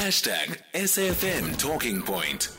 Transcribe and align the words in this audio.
Hashtag 0.00 0.56
SAFM 0.72 1.58
Talking 1.58 2.00
Point. 2.00 2.56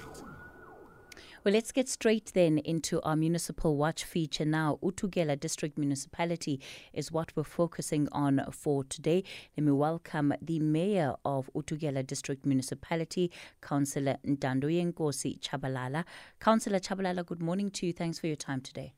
Well, 1.44 1.56
let's 1.56 1.72
get 1.72 1.90
straight 1.90 2.32
then 2.36 2.60
into 2.60 3.02
our 3.02 3.16
municipal 3.16 3.78
watch 3.78 4.04
feature 4.04 4.46
now. 4.46 4.78
uThukela 4.84 5.40
District 5.40 5.76
Municipality 5.76 6.62
is 6.94 7.12
what 7.12 7.36
we're 7.36 7.44
focusing 7.44 8.08
on 8.12 8.46
for 8.52 8.84
today. 8.84 9.24
Let 9.58 9.66
me 9.66 9.72
welcome 9.72 10.36
the 10.40 10.60
Mayor 10.60 11.16
of 11.26 11.50
uThukela 11.56 12.06
District 12.06 12.46
Municipality, 12.46 13.32
Councillor 13.60 14.18
Ntandoyenkosi 14.24 15.40
Tshabalala. 15.40 16.06
Councillor 16.40 16.80
Tshabalala, 16.80 17.26
good 17.26 17.42
morning 17.42 17.72
to 17.72 17.88
you. 17.88 17.94
Thanks 17.94 18.20
for 18.20 18.28
your 18.28 18.36
time 18.36 18.62
today. 18.62 18.94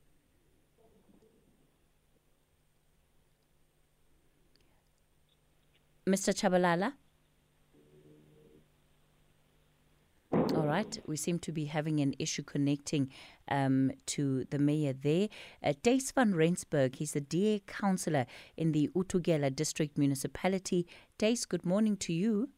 Mr. 6.06 6.34
Tshabalala? 6.34 6.92
All 10.56 10.63
right, 10.74 10.98
we 11.06 11.16
seem 11.16 11.38
to 11.40 11.52
be 11.52 11.66
having 11.66 12.00
an 12.00 12.14
issue 12.18 12.42
connecting 12.42 13.10
um, 13.48 13.92
to 14.06 14.44
the 14.50 14.58
mayor 14.58 14.92
there. 14.92 15.28
Uh, 15.62 15.72
Thys 15.82 16.12
van 16.12 16.34
Rensburg, 16.34 16.96
he's 16.96 17.12
the 17.12 17.20
DA 17.20 17.62
councillor 17.66 18.26
in 18.56 18.72
the 18.72 18.90
uThukela 18.94 19.54
district 19.54 19.96
municipality. 19.98 20.86
Thys, 21.18 21.48
good 21.48 21.64
morning 21.64 21.96
to 21.98 22.12
you. 22.12 22.48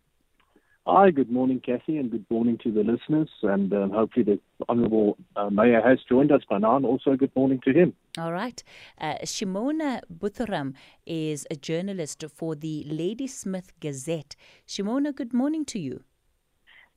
Hi, 0.89 1.11
good 1.11 1.33
morning, 1.33 1.61
Kathy, 1.67 1.97
and 1.99 2.13
good 2.13 2.25
morning 2.31 2.59
to 2.63 2.71
the 2.71 2.85
listeners. 2.85 3.29
And 3.43 3.73
um, 3.73 3.91
hopefully, 3.91 4.25
the 4.25 4.39
Honourable 4.69 5.19
uh, 5.35 5.51
Mayor 5.51 5.83
has 5.85 5.99
joined 6.09 6.31
us 6.31 6.43
by 6.49 6.59
now, 6.59 6.77
and 6.77 6.87
also 6.87 7.17
good 7.17 7.35
morning 7.35 7.61
to 7.65 7.73
him. 7.73 7.93
All 8.17 8.33
right. 8.33 8.63
Uh, 9.01 9.15
Shimona 9.25 10.03
Buthuram 10.21 10.75
is 11.05 11.45
a 11.51 11.57
journalist 11.57 12.25
for 12.33 12.55
the 12.55 12.87
Ladysmith 12.87 13.73
Gazette. 13.81 14.37
Shimona, 14.65 15.13
good 15.13 15.35
morning 15.35 15.65
to 15.65 15.81
you. 15.81 16.05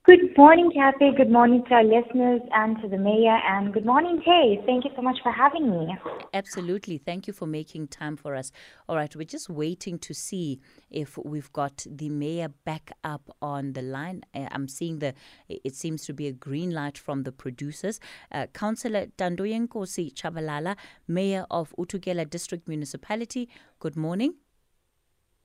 Good 0.06 0.36
morning, 0.38 0.72
Kathy. 0.74 1.12
Good 1.16 1.30
morning 1.30 1.64
to 1.68 1.74
our 1.74 1.84
listeners 1.84 2.42
and 2.54 2.82
to 2.82 2.88
the 2.88 2.98
mayor. 2.98 3.38
And 3.46 3.74
good 3.74 3.86
morning, 3.86 4.22
Tay. 4.26 4.60
Thank 4.66 4.86
you 4.86 4.92
so 4.96 5.02
much 5.02 5.18
for 5.22 5.32
having 5.32 5.70
me. 5.70 5.94
Absolutely. 6.34 6.98
Thank 6.98 7.28
you 7.28 7.34
for 7.34 7.46
making 7.46 7.90
time 7.90 8.16
for 8.16 8.34
us. 8.34 8.52
All 8.88 8.96
right. 8.96 9.14
We're 9.14 9.26
just 9.26 9.50
waiting 9.50 10.00
to 10.00 10.14
see 10.14 10.62
if 10.90 11.18
we've 11.18 11.52
got 11.52 11.86
the 11.86 12.10
mayor 12.10 12.48
back 12.64 12.94
up 13.04 13.30
on 13.42 13.74
the 13.74 13.82
line. 13.82 14.24
Uh, 14.34 14.48
I'm 14.52 14.70
seeing 14.70 15.00
the, 15.00 15.14
it 15.50 15.76
seems 15.76 16.06
to 16.06 16.14
be 16.14 16.28
a 16.28 16.32
green 16.32 16.72
light 16.72 16.98
from 16.98 17.24
the 17.24 17.34
producers. 17.34 18.00
Uh, 18.32 18.48
Councillor 18.54 19.08
Ntandoyenkosi 19.18 20.14
Tshabalala, 20.14 20.78
Mayor 21.10 21.46
of 21.52 21.74
uThukela 21.78 22.28
District 22.28 22.66
Municipality. 22.70 23.50
Good 23.80 23.98
morning. 23.98 24.36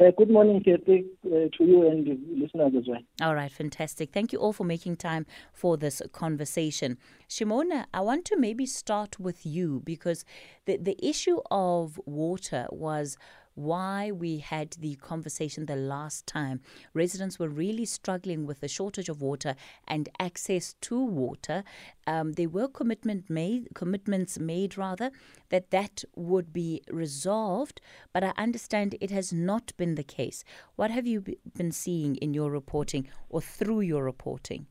Uh, 0.00 0.11
good 0.19 0.28
morning, 0.28 0.61
Kathy, 0.61 1.05
uh, 1.25 1.47
to 1.56 1.64
you 1.64 1.89
and 1.89 2.05
listeners 2.37 2.73
as 2.77 2.89
well. 2.89 3.00
All 3.23 3.37
right, 3.37 3.53
fantastic. 3.53 4.12
Thank 4.12 4.33
you 4.33 4.41
all 4.41 4.53
for 4.53 4.64
making 4.64 4.97
time 4.97 5.25
for 5.53 5.77
this 5.77 6.03
conversation. 6.12 6.98
Shimona, 7.28 7.84
I 7.95 8.01
want 8.01 8.25
to 8.27 8.36
maybe 8.36 8.67
start 8.67 9.20
with 9.20 9.47
you 9.47 9.83
because 9.84 10.25
the, 10.64 10.78
the 10.78 10.97
issue 11.01 11.39
of 11.48 12.01
water 12.06 12.67
was 12.73 13.17
why 13.55 14.11
we 14.11 14.39
had 14.39 14.73
the 14.81 14.95
conversation 14.97 15.67
the 15.67 15.77
last 15.77 16.27
time. 16.27 16.61
Residents 16.93 17.39
were 17.39 17.49
really 17.49 17.85
struggling 17.85 18.47
with 18.47 18.61
the 18.61 18.69
shortage 18.69 19.09
of 19.09 19.23
water 19.23 19.55
and 19.87 20.09
access 20.19 20.75
to 20.83 21.03
water. 21.03 21.65
Um, 22.07 22.33
there 22.33 22.49
were 22.49 22.69
commitment 22.69 23.31
made, 23.31 23.69
commitments 23.75 24.39
made 24.39 24.77
rather 24.77 25.11
that 25.51 25.71
that 25.71 26.05
would 26.17 26.53
be 26.53 26.83
resolved, 26.91 27.81
but 28.13 28.25
I 28.25 28.33
understand 28.37 28.97
it 29.01 29.11
has 29.11 29.33
not 29.33 29.73
been 29.77 29.95
the 29.95 30.05
case. 30.05 30.45
What 30.77 30.91
have 30.91 31.07
you 31.07 31.25
been 31.57 31.73
seeing 31.73 32.17
in 32.17 32.35
your 32.35 32.51
reporting 32.51 33.09
or 33.29 33.41
through 33.41 33.81
your 33.83 34.05
reporting? 34.05 34.67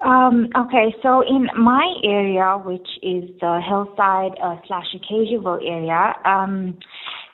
Um, 0.00 0.48
okay, 0.54 0.94
so 1.02 1.22
in 1.22 1.48
my 1.56 1.86
area, 2.04 2.58
which 2.62 2.88
is 3.02 3.24
the 3.40 3.60
hillside 3.66 4.32
uh, 4.42 4.56
slash 4.66 4.84
Acaciaville 4.94 5.66
area, 5.66 6.14
um, 6.26 6.78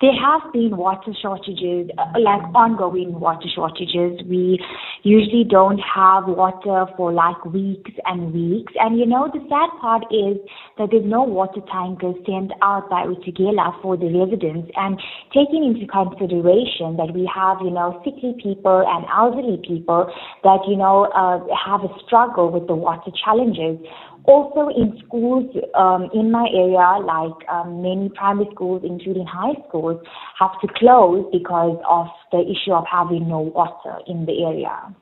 there 0.01 0.17
have 0.17 0.51
been 0.53 0.77
water 0.77 1.13
shortages, 1.21 1.91
uh, 1.99 2.19
like 2.19 2.41
ongoing 2.57 3.21
water 3.21 3.49
shortages. 3.55 4.17
We 4.25 4.59
usually 5.03 5.45
don't 5.45 5.79
have 5.79 6.25
water 6.25 6.87
for 6.97 7.13
like 7.13 7.45
weeks 7.45 7.93
and 8.07 8.33
weeks. 8.33 8.73
And 8.81 8.99
you 8.99 9.05
know, 9.05 9.29
the 9.33 9.41
sad 9.49 9.69
part 9.81 10.05
is 10.11 10.41
that 10.79 10.89
there's 10.91 11.05
no 11.05 11.23
water 11.23 11.61
tankers 11.71 12.17
sent 12.25 12.53
out 12.63 12.89
by 12.89 13.05
Utugela 13.05 13.77
for 13.83 13.99
the 13.99 14.09
residents. 14.09 14.73
And 14.77 14.97
taking 15.37 15.69
into 15.69 15.85
consideration 15.85 16.97
that 16.97 17.13
we 17.13 17.29
have, 17.29 17.59
you 17.61 17.71
know, 17.71 18.01
sickly 18.01 18.33
people 18.41 18.81
and 18.81 19.05
elderly 19.13 19.61
people 19.61 20.09
that, 20.45 20.65
you 20.67 20.77
know, 20.77 21.13
uh, 21.13 21.45
have 21.53 21.85
a 21.85 21.93
struggle 22.07 22.51
with 22.51 22.67
the 22.69 22.75
water 22.75 23.13
challenges, 23.23 23.77
also 24.25 24.69
in 24.69 25.01
schools 25.07 25.47
um, 25.75 26.09
in 26.15 26.31
my 26.31 26.47
area, 26.55 27.05
like 27.05 27.49
um, 27.49 27.83
many 27.83 28.09
primary 28.11 28.49
schools, 28.53 28.83
including 28.85 29.27
high 29.27 29.55
schools, 29.69 30.01
have 30.39 30.53
to 30.61 30.69
close 30.77 31.25
because 31.33 31.79
of 31.89 32.07
the 32.33 32.41
issue 32.41 32.73
of 32.73 32.85
having 32.91 33.29
no 33.29 33.41
water 33.41 33.99
in 34.07 34.27
the 34.27 34.45
area. 34.45 34.95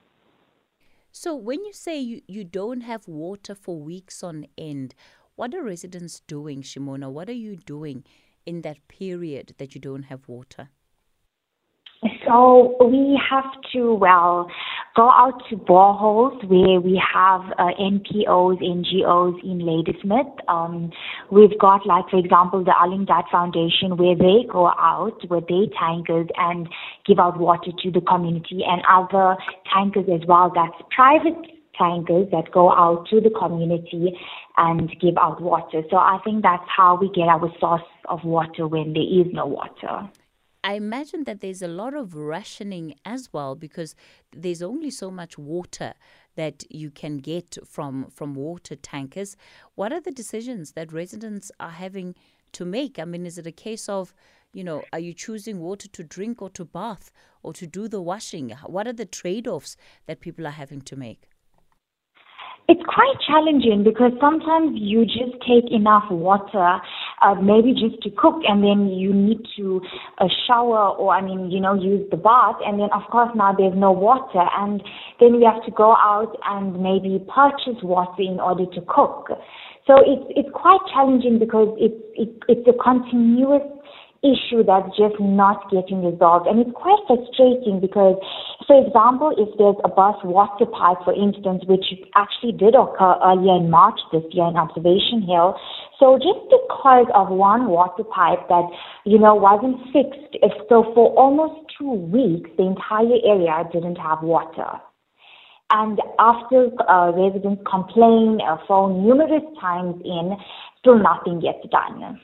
So, 1.11 1.35
when 1.35 1.65
you 1.65 1.73
say 1.73 1.99
you, 1.99 2.23
you 2.29 2.45
don't 2.45 2.83
have 2.83 3.09
water 3.09 3.55
for 3.55 3.79
weeks 3.79 4.23
on 4.23 4.47
end, 4.57 4.95
what 5.37 5.55
are 5.55 5.63
residents 5.63 6.21
doing, 6.27 6.63
Shimona? 6.63 7.11
What 7.11 7.29
are 7.29 7.33
you 7.47 7.57
doing 7.57 8.05
in 8.47 8.63
that 8.63 8.87
period 8.89 9.55
that 9.59 9.75
you 9.75 9.81
don't 9.81 10.05
have 10.05 10.29
water? 10.29 10.69
So 12.29 12.77
we 12.85 13.19
have 13.31 13.51
to, 13.73 13.95
well, 13.95 14.51
go 14.95 15.09
out 15.09 15.43
to 15.49 15.57
boreholes 15.57 16.45
where 16.45 16.79
we 16.79 17.01
have 17.01 17.41
uh, 17.59 17.73
NPOs, 17.81 18.61
NGOs 18.63 19.43
in 19.43 19.65
Ladysmith. 19.65 20.27
Um, 20.47 20.93
we've 21.33 21.59
got, 21.59 21.87
like, 21.87 22.05
for 22.11 22.19
example, 22.19 22.63
the 22.63 22.73
Arling 22.79 23.07
Foundation 23.33 23.97
where 23.97 24.15
they 24.15 24.47
go 24.53 24.67
out 24.67 25.17
with 25.31 25.49
their 25.49 25.73
tankers 25.81 26.29
and 26.37 26.69
give 27.07 27.19
out 27.19 27.39
water 27.39 27.71
to 27.83 27.91
the 27.91 28.03
community 28.03 28.61
and 28.63 28.83
other 28.87 29.39
tankers 29.73 30.05
as 30.13 30.27
well. 30.29 30.53
That's 30.55 30.77
private 30.95 31.49
tankers 31.79 32.29
that 32.31 32.53
go 32.53 32.71
out 32.73 33.07
to 33.09 33.23
the 33.23 33.31
community 33.31 34.13
and 34.59 34.91
give 35.01 35.17
out 35.17 35.41
water. 35.41 35.81
So 35.89 35.97
I 35.97 36.19
think 36.25 36.43
that's 36.43 36.69
how 36.69 36.99
we 37.01 37.09
get 37.09 37.29
our 37.29 37.51
source 37.59 37.89
of 38.07 38.23
water 38.23 38.69
when 38.69 38.93
there 38.93 39.03
is 39.03 39.33
no 39.33 39.47
water. 39.47 40.11
I 40.69 40.75
imagine 40.75 41.25
that 41.25 41.41
there's 41.41 41.63
a 41.63 41.67
lot 41.67 41.95
of 41.95 42.15
rationing 42.15 42.95
as 43.07 43.33
well 43.33 43.55
because 43.55 43.95
there's 44.37 44.61
only 44.61 44.91
so 44.91 45.11
much 45.11 45.39
water 45.39 45.95
that 46.37 46.63
you 46.69 46.91
can 46.91 47.17
get 47.17 47.57
from 47.67 48.11
from 48.11 48.35
water 48.35 48.77
tankers. 48.77 49.35
What 49.77 49.95
are 49.95 50.03
the 50.03 50.11
decisions 50.11 50.73
that 50.73 50.93
residents 50.93 51.51
are 51.59 51.71
having 51.71 52.15
to 52.53 52.67
make? 52.67 52.99
I 52.99 53.07
mean, 53.07 53.25
is 53.25 53.39
it 53.39 53.47
a 53.47 53.63
case 53.67 53.89
of, 53.89 54.13
you 54.53 54.63
know, 54.63 54.83
are 54.93 54.99
you 54.99 55.15
choosing 55.15 55.59
water 55.61 55.89
to 55.89 56.05
drink 56.05 56.43
or 56.43 56.51
to 56.51 56.67
bath 56.67 57.13
or 57.43 57.55
to 57.55 57.67
do 57.67 57.89
the 57.89 58.03
washing? 58.03 58.51
What 58.67 58.87
are 58.87 58.93
the 58.93 59.07
trade-offs 59.07 59.75
that 60.05 60.21
people 60.21 60.47
are 60.47 60.59
having 60.63 60.83
to 60.83 60.97
make? 60.97 61.31
It's 62.69 62.85
quite 62.85 63.17
challenging 63.27 63.85
because 63.85 64.13
sometimes 64.21 64.73
you 64.75 65.07
just 65.07 65.41
take 65.49 65.73
enough 65.73 66.05
water, 66.11 66.83
uh, 67.23 67.35
maybe 67.35 67.73
just 67.73 68.03
to 68.03 68.11
cook, 68.11 68.43
and 68.47 68.63
then 68.63 68.89
you 68.89 69.13
need 69.13 69.41
to 69.57 69.81
uh, 70.19 70.27
shower 70.47 70.97
or, 70.97 71.15
I 71.15 71.21
mean, 71.21 71.51
you 71.51 71.61
know, 71.61 71.75
use 71.75 72.07
the 72.11 72.17
bath, 72.17 72.57
and 72.65 72.81
then 72.81 72.89
of 72.95 73.03
course 73.11 73.31
now 73.35 73.55
there's 73.57 73.77
no 73.77 73.93
water, 73.93 74.45
and 74.57 74.83
then 75.21 75.37
we 75.37 75.45
have 75.45 75.65
to 75.65 75.71
go 75.71 75.93
out 75.93 76.37
and 76.45 76.81
maybe 76.83 77.25
purchase 77.35 77.83
water 77.83 78.23
in 78.23 78.41
order 78.41 78.67
to 78.67 78.81
cook. 78.87 79.31
So 79.87 79.97
it's 80.05 80.27
it's 80.37 80.49
quite 80.53 80.81
challenging 80.93 81.39
because 81.39 81.75
it's 81.81 81.97
it, 82.15 82.29
it's 82.47 82.69
a 82.69 82.77
continuous 82.83 83.63
issue 84.23 84.67
that's 84.67 84.91
just 84.99 85.15
not 85.21 85.71
getting 85.71 86.05
resolved. 86.05 86.47
And 86.47 86.59
it's 86.59 86.75
quite 86.75 86.99
frustrating 87.07 87.79
because, 87.81 88.19
for 88.67 88.75
example, 88.75 89.31
if 89.39 89.47
there's 89.59 89.79
a 89.85 89.89
burst 89.89 90.25
water 90.25 90.67
pipe, 90.67 90.99
for 91.05 91.15
instance, 91.15 91.63
which 91.67 91.87
actually 92.17 92.53
did 92.53 92.75
occur 92.75 93.15
earlier 93.23 93.57
in 93.57 93.71
March 93.71 93.99
this 94.13 94.25
year 94.33 94.49
in 94.49 94.57
Observation 94.57 95.23
Hill, 95.23 95.55
so 95.99 96.19
just 96.19 96.43
because 96.51 97.07
of 97.15 97.29
one 97.29 97.67
water 97.69 98.05
pipe 98.05 98.49
that, 98.49 98.67
you 99.05 99.19
know, 99.19 99.35
wasn't 99.35 99.79
fixed, 99.93 100.35
so 100.69 100.83
for 100.95 101.15
almost 101.15 101.71
two 101.79 101.93
weeks, 101.93 102.51
the 102.57 102.67
entire 102.67 103.19
area 103.25 103.65
didn't 103.73 103.97
have 103.97 104.23
water. 104.23 104.83
And 105.71 106.01
after 106.19 106.71
uh, 106.89 107.13
residents 107.13 107.63
complain, 107.69 108.41
uh, 108.41 108.57
phone 108.67 109.05
numerous 109.07 109.45
times 109.61 110.01
in, 110.05 110.37
still 110.81 110.99
nothing 110.99 111.41
gets 111.41 111.61
done. 111.71 112.19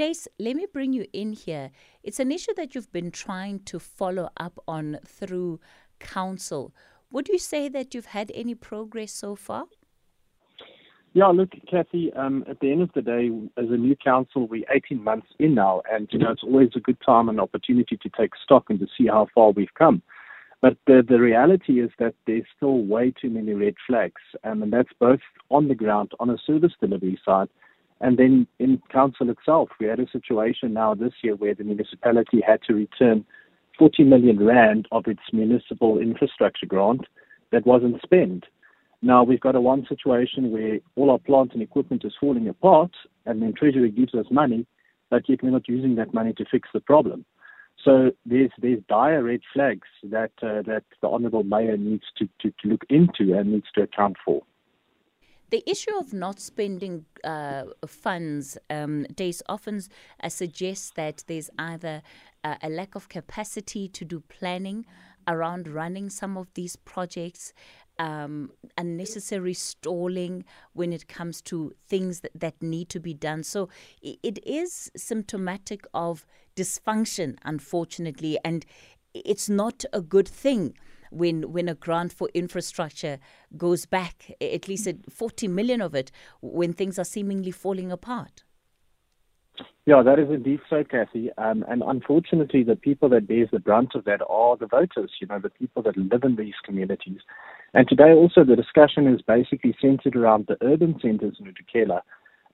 Dace, 0.00 0.26
let 0.38 0.56
me 0.56 0.64
bring 0.72 0.94
you 0.94 1.04
in 1.12 1.34
here. 1.34 1.70
It's 2.02 2.18
an 2.20 2.32
issue 2.32 2.54
that 2.54 2.74
you've 2.74 2.90
been 2.90 3.10
trying 3.10 3.58
to 3.64 3.78
follow 3.78 4.30
up 4.38 4.58
on 4.66 4.98
through 5.04 5.60
council. 5.98 6.72
Would 7.10 7.28
you 7.28 7.38
say 7.38 7.68
that 7.68 7.94
you've 7.94 8.06
had 8.06 8.32
any 8.34 8.54
progress 8.54 9.12
so 9.12 9.36
far? 9.36 9.64
Yeah, 11.12 11.26
look, 11.26 11.50
Kathy, 11.70 12.10
um, 12.14 12.46
at 12.48 12.60
the 12.60 12.72
end 12.72 12.80
of 12.80 12.90
the 12.94 13.02
day, 13.02 13.28
as 13.58 13.68
a 13.68 13.76
new 13.76 13.94
council, 13.94 14.48
we're 14.48 14.64
18 14.74 15.04
months 15.04 15.26
in 15.38 15.54
now, 15.54 15.82
and, 15.92 16.08
you 16.10 16.18
know, 16.18 16.30
it's 16.30 16.44
always 16.44 16.70
a 16.76 16.80
good 16.80 16.96
time 17.04 17.28
and 17.28 17.38
opportunity 17.38 17.98
to 17.98 18.10
take 18.18 18.30
stock 18.42 18.70
and 18.70 18.80
to 18.80 18.86
see 18.96 19.06
how 19.06 19.26
far 19.34 19.50
we've 19.50 19.74
come. 19.78 20.00
But 20.62 20.78
the, 20.86 21.04
the 21.06 21.20
reality 21.20 21.78
is 21.78 21.90
that 21.98 22.14
there's 22.26 22.46
still 22.56 22.84
way 22.86 23.12
too 23.20 23.28
many 23.28 23.52
red 23.52 23.74
flags, 23.86 24.22
um, 24.44 24.62
and 24.62 24.72
that's 24.72 24.94
both 24.98 25.20
on 25.50 25.68
the 25.68 25.74
ground, 25.74 26.12
on 26.20 26.30
a 26.30 26.38
service 26.46 26.72
delivery 26.80 27.20
side, 27.22 27.50
and 28.00 28.18
then 28.18 28.46
in 28.58 28.80
council 28.90 29.30
itself. 29.30 29.68
We 29.78 29.86
had 29.86 30.00
a 30.00 30.10
situation 30.10 30.72
now 30.72 30.94
this 30.94 31.12
year 31.22 31.36
where 31.36 31.54
the 31.54 31.64
municipality 31.64 32.40
had 32.46 32.62
to 32.62 32.74
return 32.74 33.24
40 33.78 34.04
million 34.04 34.44
rand 34.44 34.88
of 34.92 35.06
its 35.06 35.22
municipal 35.32 35.98
infrastructure 35.98 36.66
grant 36.66 37.06
that 37.52 37.66
wasn't 37.66 38.02
spent. 38.02 38.44
Now 39.02 39.24
we've 39.24 39.40
got 39.40 39.56
a 39.56 39.60
one 39.60 39.86
situation 39.88 40.50
where 40.50 40.78
all 40.96 41.10
our 41.10 41.18
plant 41.18 41.52
and 41.54 41.62
equipment 41.62 42.04
is 42.04 42.12
falling 42.20 42.48
apart, 42.48 42.92
and 43.26 43.40
then 43.42 43.54
Treasury 43.54 43.90
gives 43.90 44.14
us 44.14 44.26
money, 44.30 44.66
but 45.08 45.28
yet 45.28 45.42
we're 45.42 45.50
not 45.50 45.68
using 45.68 45.94
that 45.96 46.12
money 46.12 46.32
to 46.34 46.44
fix 46.50 46.68
the 46.74 46.80
problem. 46.80 47.24
So 47.82 48.10
there's 48.26 48.50
there's 48.60 48.80
dire 48.88 49.22
red 49.22 49.40
flags 49.54 49.88
that 50.02 50.32
uh, 50.42 50.60
that 50.62 50.84
the 51.00 51.08
honourable 51.08 51.44
mayor 51.44 51.78
needs 51.78 52.04
to, 52.18 52.28
to, 52.40 52.50
to 52.62 52.68
look 52.68 52.84
into 52.90 53.32
and 53.34 53.52
needs 53.52 53.68
to 53.74 53.82
account 53.82 54.16
for. 54.22 54.42
The 55.50 55.68
issue 55.68 55.96
of 55.98 56.12
not 56.12 56.38
spending 56.38 57.06
uh, 57.24 57.64
funds, 57.86 58.56
um, 58.70 59.06
often 59.48 59.82
uh, 60.22 60.28
suggests 60.28 60.92
that 60.94 61.24
there's 61.26 61.50
either 61.58 62.02
uh, 62.44 62.54
a 62.62 62.70
lack 62.70 62.94
of 62.94 63.08
capacity 63.08 63.88
to 63.88 64.04
do 64.04 64.20
planning 64.20 64.86
around 65.26 65.66
running 65.66 66.08
some 66.08 66.36
of 66.36 66.46
these 66.54 66.76
projects, 66.76 67.52
um, 67.98 68.52
unnecessary 68.78 69.54
stalling 69.54 70.44
when 70.72 70.92
it 70.92 71.08
comes 71.08 71.42
to 71.42 71.72
things 71.88 72.20
that, 72.20 72.32
that 72.34 72.62
need 72.62 72.88
to 72.90 73.00
be 73.00 73.12
done. 73.12 73.42
So 73.42 73.68
it 74.02 74.38
is 74.46 74.90
symptomatic 74.96 75.84
of 75.92 76.26
dysfunction, 76.54 77.36
unfortunately, 77.44 78.38
and 78.44 78.64
it's 79.14 79.48
not 79.48 79.84
a 79.92 80.00
good 80.00 80.28
thing 80.28 80.74
when 81.10 81.52
when 81.52 81.68
a 81.68 81.74
grant 81.74 82.12
for 82.12 82.28
infrastructure 82.34 83.18
goes 83.56 83.86
back 83.86 84.32
at 84.40 84.68
least 84.68 84.86
at 84.86 84.96
40 85.12 85.48
million 85.48 85.80
of 85.80 85.94
it 85.94 86.10
when 86.40 86.72
things 86.72 86.98
are 86.98 87.04
seemingly 87.04 87.50
falling 87.50 87.92
apart 87.92 88.44
yeah, 89.86 90.02
that 90.02 90.18
is 90.18 90.28
indeed 90.30 90.60
so, 90.68 90.84
Kathy. 90.84 91.30
Um, 91.38 91.64
and 91.68 91.82
unfortunately, 91.84 92.62
the 92.62 92.76
people 92.76 93.08
that 93.08 93.26
bears 93.26 93.48
the 93.50 93.58
brunt 93.58 93.94
of 93.94 94.04
that 94.04 94.20
are 94.28 94.56
the 94.56 94.66
voters, 94.66 95.10
you 95.20 95.26
know, 95.26 95.38
the 95.38 95.50
people 95.50 95.82
that 95.82 95.96
live 95.96 96.22
in 96.22 96.36
these 96.36 96.54
communities. 96.64 97.20
And 97.74 97.88
today 97.88 98.12
also 98.12 98.44
the 98.44 98.56
discussion 98.56 99.06
is 99.06 99.22
basically 99.22 99.76
centered 99.80 100.16
around 100.16 100.46
the 100.46 100.58
urban 100.64 100.98
centers 101.00 101.36
in 101.40 101.46
uThukela, 101.46 102.02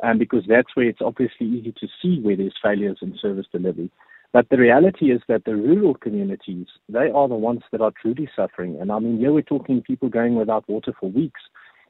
um, 0.02 0.18
because 0.18 0.44
that's 0.48 0.74
where 0.74 0.88
it's 0.88 1.00
obviously 1.02 1.46
easy 1.46 1.72
to 1.72 1.88
see 2.00 2.20
where 2.20 2.36
there's 2.36 2.54
failures 2.62 2.98
in 3.02 3.18
service 3.20 3.46
delivery. 3.50 3.90
But 4.36 4.50
the 4.50 4.58
reality 4.58 5.06
is 5.12 5.22
that 5.28 5.46
the 5.46 5.56
rural 5.56 5.94
communities, 5.94 6.66
they 6.90 7.08
are 7.10 7.26
the 7.26 7.34
ones 7.50 7.62
that 7.72 7.80
are 7.80 7.90
truly 8.02 8.28
suffering. 8.36 8.76
And 8.78 8.92
I 8.92 8.98
mean, 8.98 9.16
here 9.16 9.32
we're 9.32 9.40
talking 9.40 9.80
people 9.80 10.10
going 10.10 10.34
without 10.34 10.68
water 10.68 10.92
for 11.00 11.10
weeks. 11.10 11.40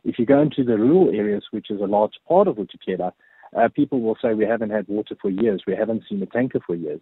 If 0.04 0.16
you 0.16 0.26
go 0.26 0.42
into 0.42 0.62
the 0.62 0.78
rural 0.78 1.10
areas, 1.12 1.42
which 1.50 1.72
is 1.72 1.80
a 1.80 1.86
large 1.86 2.12
part 2.28 2.46
of 2.46 2.54
uThukela, 2.54 3.10
uh, 3.58 3.68
people 3.74 4.00
will 4.00 4.16
say 4.22 4.34
we 4.34 4.44
haven't 4.44 4.70
had 4.70 4.86
water 4.86 5.16
for 5.20 5.28
years, 5.28 5.64
we 5.66 5.74
haven't 5.74 6.04
seen 6.08 6.22
a 6.22 6.26
tanker 6.26 6.60
for 6.64 6.76
years. 6.76 7.00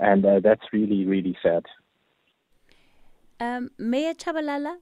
And 0.00 0.26
uh, 0.26 0.40
that's 0.40 0.72
really, 0.72 1.06
really 1.06 1.36
sad. 1.40 1.64
Um, 3.38 3.70
Mayor 3.78 4.14
Tshabalala, 4.14 4.78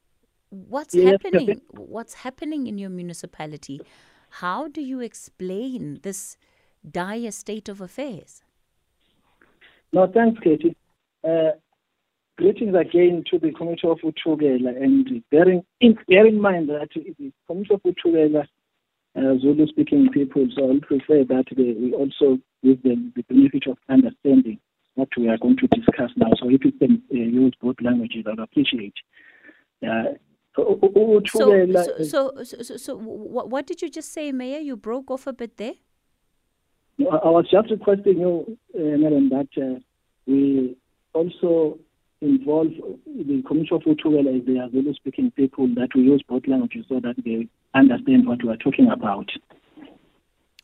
what's 0.49 0.95
yes, 0.95 1.11
happening? 1.11 1.49
Yes. 1.49 1.59
What's 1.73 2.15
happening 2.15 2.69
in 2.69 2.79
your 2.79 2.89
municipality? 2.89 3.83
How 4.31 4.67
do 4.67 4.81
you 4.81 5.01
explain 5.01 6.01
this 6.03 6.39
dire 6.91 7.33
state 7.33 7.69
of 7.69 7.83
affairs? 7.83 8.43
No, 9.93 10.07
thanks, 10.13 10.41
Katie. 10.41 10.77
Uh, 11.25 11.51
greetings 12.39 12.75
again 12.75 13.25
to 13.31 13.39
the 13.39 13.53
Committee 13.53 13.89
of 13.89 13.99
uThukela 13.99 14.77
and 14.83 15.23
bearing 15.31 15.63
in, 15.81 15.99
bear 16.09 16.27
in 16.27 16.41
mind 16.41 16.69
that 16.69 16.89
the 16.95 17.33
community 17.47 17.75
of 17.75 17.83
uThukela 17.83 18.45
uh, 19.17 19.39
Zulu 19.41 19.67
speaking 19.67 20.09
people, 20.13 20.47
so 20.55 20.65
I 20.65 20.67
would 20.69 20.83
prefer 20.83 21.25
that 21.25 21.45
they, 21.57 21.73
we 21.73 21.93
also 21.93 22.39
give 22.63 22.83
them 22.83 23.13
the 23.17 23.23
benefit 23.23 23.67
of 23.67 23.77
understanding 23.89 24.61
what 24.95 25.09
we 25.17 25.29
are 25.29 25.39
going 25.39 25.57
to 25.57 25.67
discuss 25.67 26.11
now. 26.17 26.31
So 26.41 26.49
if 26.49 26.65
you 26.65 26.73
can 26.73 27.03
uh, 27.11 27.17
use 27.17 27.55
both 27.61 27.77
languages, 27.83 28.25
I'd 28.31 28.39
appreciate. 28.39 28.95
Uh, 29.83 30.15
so, 30.57 30.79
so, 31.27 32.43
so, 32.43 32.63
so, 32.63 32.77
so, 32.77 32.97
what 32.97 33.67
did 33.67 33.83
you 33.83 33.89
just 33.89 34.13
say, 34.13 34.33
Mayor? 34.33 34.59
You 34.59 34.77
broke 34.77 35.11
off 35.11 35.27
a 35.27 35.33
bit 35.33 35.57
there. 35.57 35.75
I 37.09 37.31
was 37.31 37.47
just 37.51 37.71
requesting 37.71 38.21
you, 38.21 38.59
uh, 38.75 38.99
Madam, 38.99 39.31
that 39.31 39.49
uh, 39.57 39.81
we 40.27 40.77
also 41.15 41.79
involve 42.21 42.69
the 43.07 43.43
Commission 43.47 43.77
of 43.77 43.83
uThukela 43.83 44.39
as 44.39 44.47
they 44.47 44.59
are 44.59 44.71
Zulu 44.71 44.93
speaking 44.95 45.31
people 45.31 45.67
that 45.77 45.89
we 45.95 46.03
use 46.03 46.23
both 46.29 46.43
languages 46.47 46.85
so 46.89 47.01
that 47.01 47.15
they 47.25 47.49
understand 47.75 48.27
what 48.27 48.43
we 48.45 48.51
are 48.51 48.57
talking 48.57 48.91
about. 48.91 49.31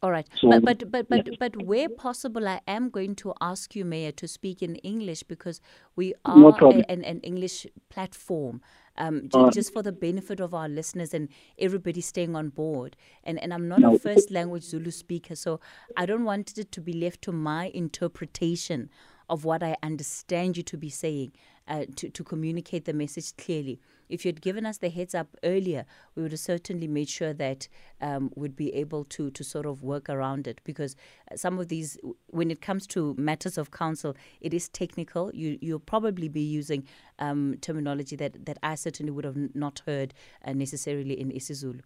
All 0.02 0.10
right. 0.10 0.26
So, 0.36 0.48
but 0.48 0.62
but 0.62 0.90
but 0.90 1.08
but, 1.08 1.26
yes. 1.26 1.36
but 1.40 1.62
where 1.62 1.88
possible 1.88 2.46
I 2.46 2.60
am 2.68 2.90
going 2.90 3.14
to 3.16 3.32
ask 3.40 3.74
you, 3.74 3.84
Mayor, 3.84 4.12
to 4.12 4.28
speak 4.28 4.62
in 4.62 4.76
English 4.76 5.22
because 5.22 5.60
we 5.96 6.12
are 6.24 6.36
no 6.36 6.48
a, 6.48 6.90
an, 6.90 7.02
an 7.04 7.20
English 7.20 7.66
platform. 7.88 8.60
Um, 8.98 9.28
uh, 9.34 9.50
just 9.50 9.74
for 9.74 9.82
the 9.82 9.92
benefit 9.92 10.40
of 10.40 10.54
our 10.54 10.70
listeners 10.70 11.12
and 11.12 11.28
everybody 11.58 12.00
staying 12.00 12.34
on 12.34 12.48
board. 12.48 12.96
And 13.24 13.38
and 13.42 13.52
I'm 13.52 13.68
not 13.68 13.80
no. 13.80 13.94
a 13.94 13.98
first 13.98 14.30
language 14.30 14.64
Zulu 14.64 14.90
speaker, 14.90 15.34
so 15.34 15.60
I 15.96 16.06
don't 16.06 16.24
want 16.24 16.56
it 16.56 16.72
to 16.72 16.80
be 16.80 16.94
left 16.94 17.22
to 17.22 17.32
my 17.32 17.70
interpretation 17.74 18.90
of 19.28 19.44
what 19.44 19.62
I 19.62 19.76
understand 19.82 20.56
you 20.56 20.62
to 20.62 20.76
be 20.76 20.88
saying 20.88 21.32
uh, 21.68 21.84
to, 21.96 22.08
to 22.10 22.24
communicate 22.24 22.84
the 22.84 22.92
message 22.92 23.36
clearly. 23.36 23.80
If 24.08 24.24
you 24.24 24.28
had 24.30 24.40
given 24.40 24.66
us 24.66 24.78
the 24.78 24.88
heads 24.88 25.14
up 25.14 25.28
earlier, 25.42 25.84
we 26.14 26.22
would 26.22 26.32
have 26.32 26.40
certainly 26.40 26.86
made 26.88 27.08
sure 27.08 27.32
that 27.34 27.68
um, 28.00 28.30
we'd 28.36 28.56
be 28.56 28.72
able 28.74 29.04
to, 29.04 29.30
to 29.30 29.44
sort 29.44 29.66
of 29.66 29.82
work 29.82 30.08
around 30.08 30.46
it 30.46 30.60
because 30.64 30.96
uh, 31.30 31.36
some 31.36 31.58
of 31.58 31.68
these, 31.68 31.98
when 32.28 32.50
it 32.50 32.60
comes 32.60 32.86
to 32.88 33.14
matters 33.18 33.58
of 33.58 33.70
council, 33.70 34.16
it 34.40 34.54
is 34.54 34.68
technical. 34.68 35.30
You, 35.34 35.58
you'll 35.60 35.78
probably 35.78 36.28
be 36.28 36.42
using 36.42 36.84
um, 37.18 37.56
terminology 37.60 38.16
that, 38.16 38.46
that 38.46 38.58
I 38.62 38.74
certainly 38.74 39.10
would 39.12 39.24
have 39.24 39.36
not 39.54 39.82
heard 39.86 40.14
uh, 40.44 40.52
necessarily 40.52 41.18
in 41.20 41.30
isiZulu. 41.30 41.82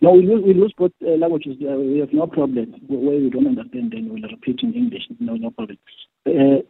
No, 0.00 0.12
we 0.12 0.26
lose, 0.26 0.42
we 0.44 0.54
use 0.54 0.74
both 0.76 0.92
uh, 1.02 1.10
languages. 1.10 1.56
Uh, 1.62 1.76
we 1.76 1.98
have 1.98 2.12
no 2.12 2.26
problem. 2.26 2.74
Where 2.88 3.18
we 3.18 3.30
don't 3.30 3.46
understand, 3.46 3.92
then 3.92 4.08
we'll 4.10 4.22
repeat 4.28 4.60
in 4.62 4.74
English. 4.74 5.02
No, 5.20 5.34
no 5.34 5.50
problem. 5.50 5.78
Uh, 6.26 6.62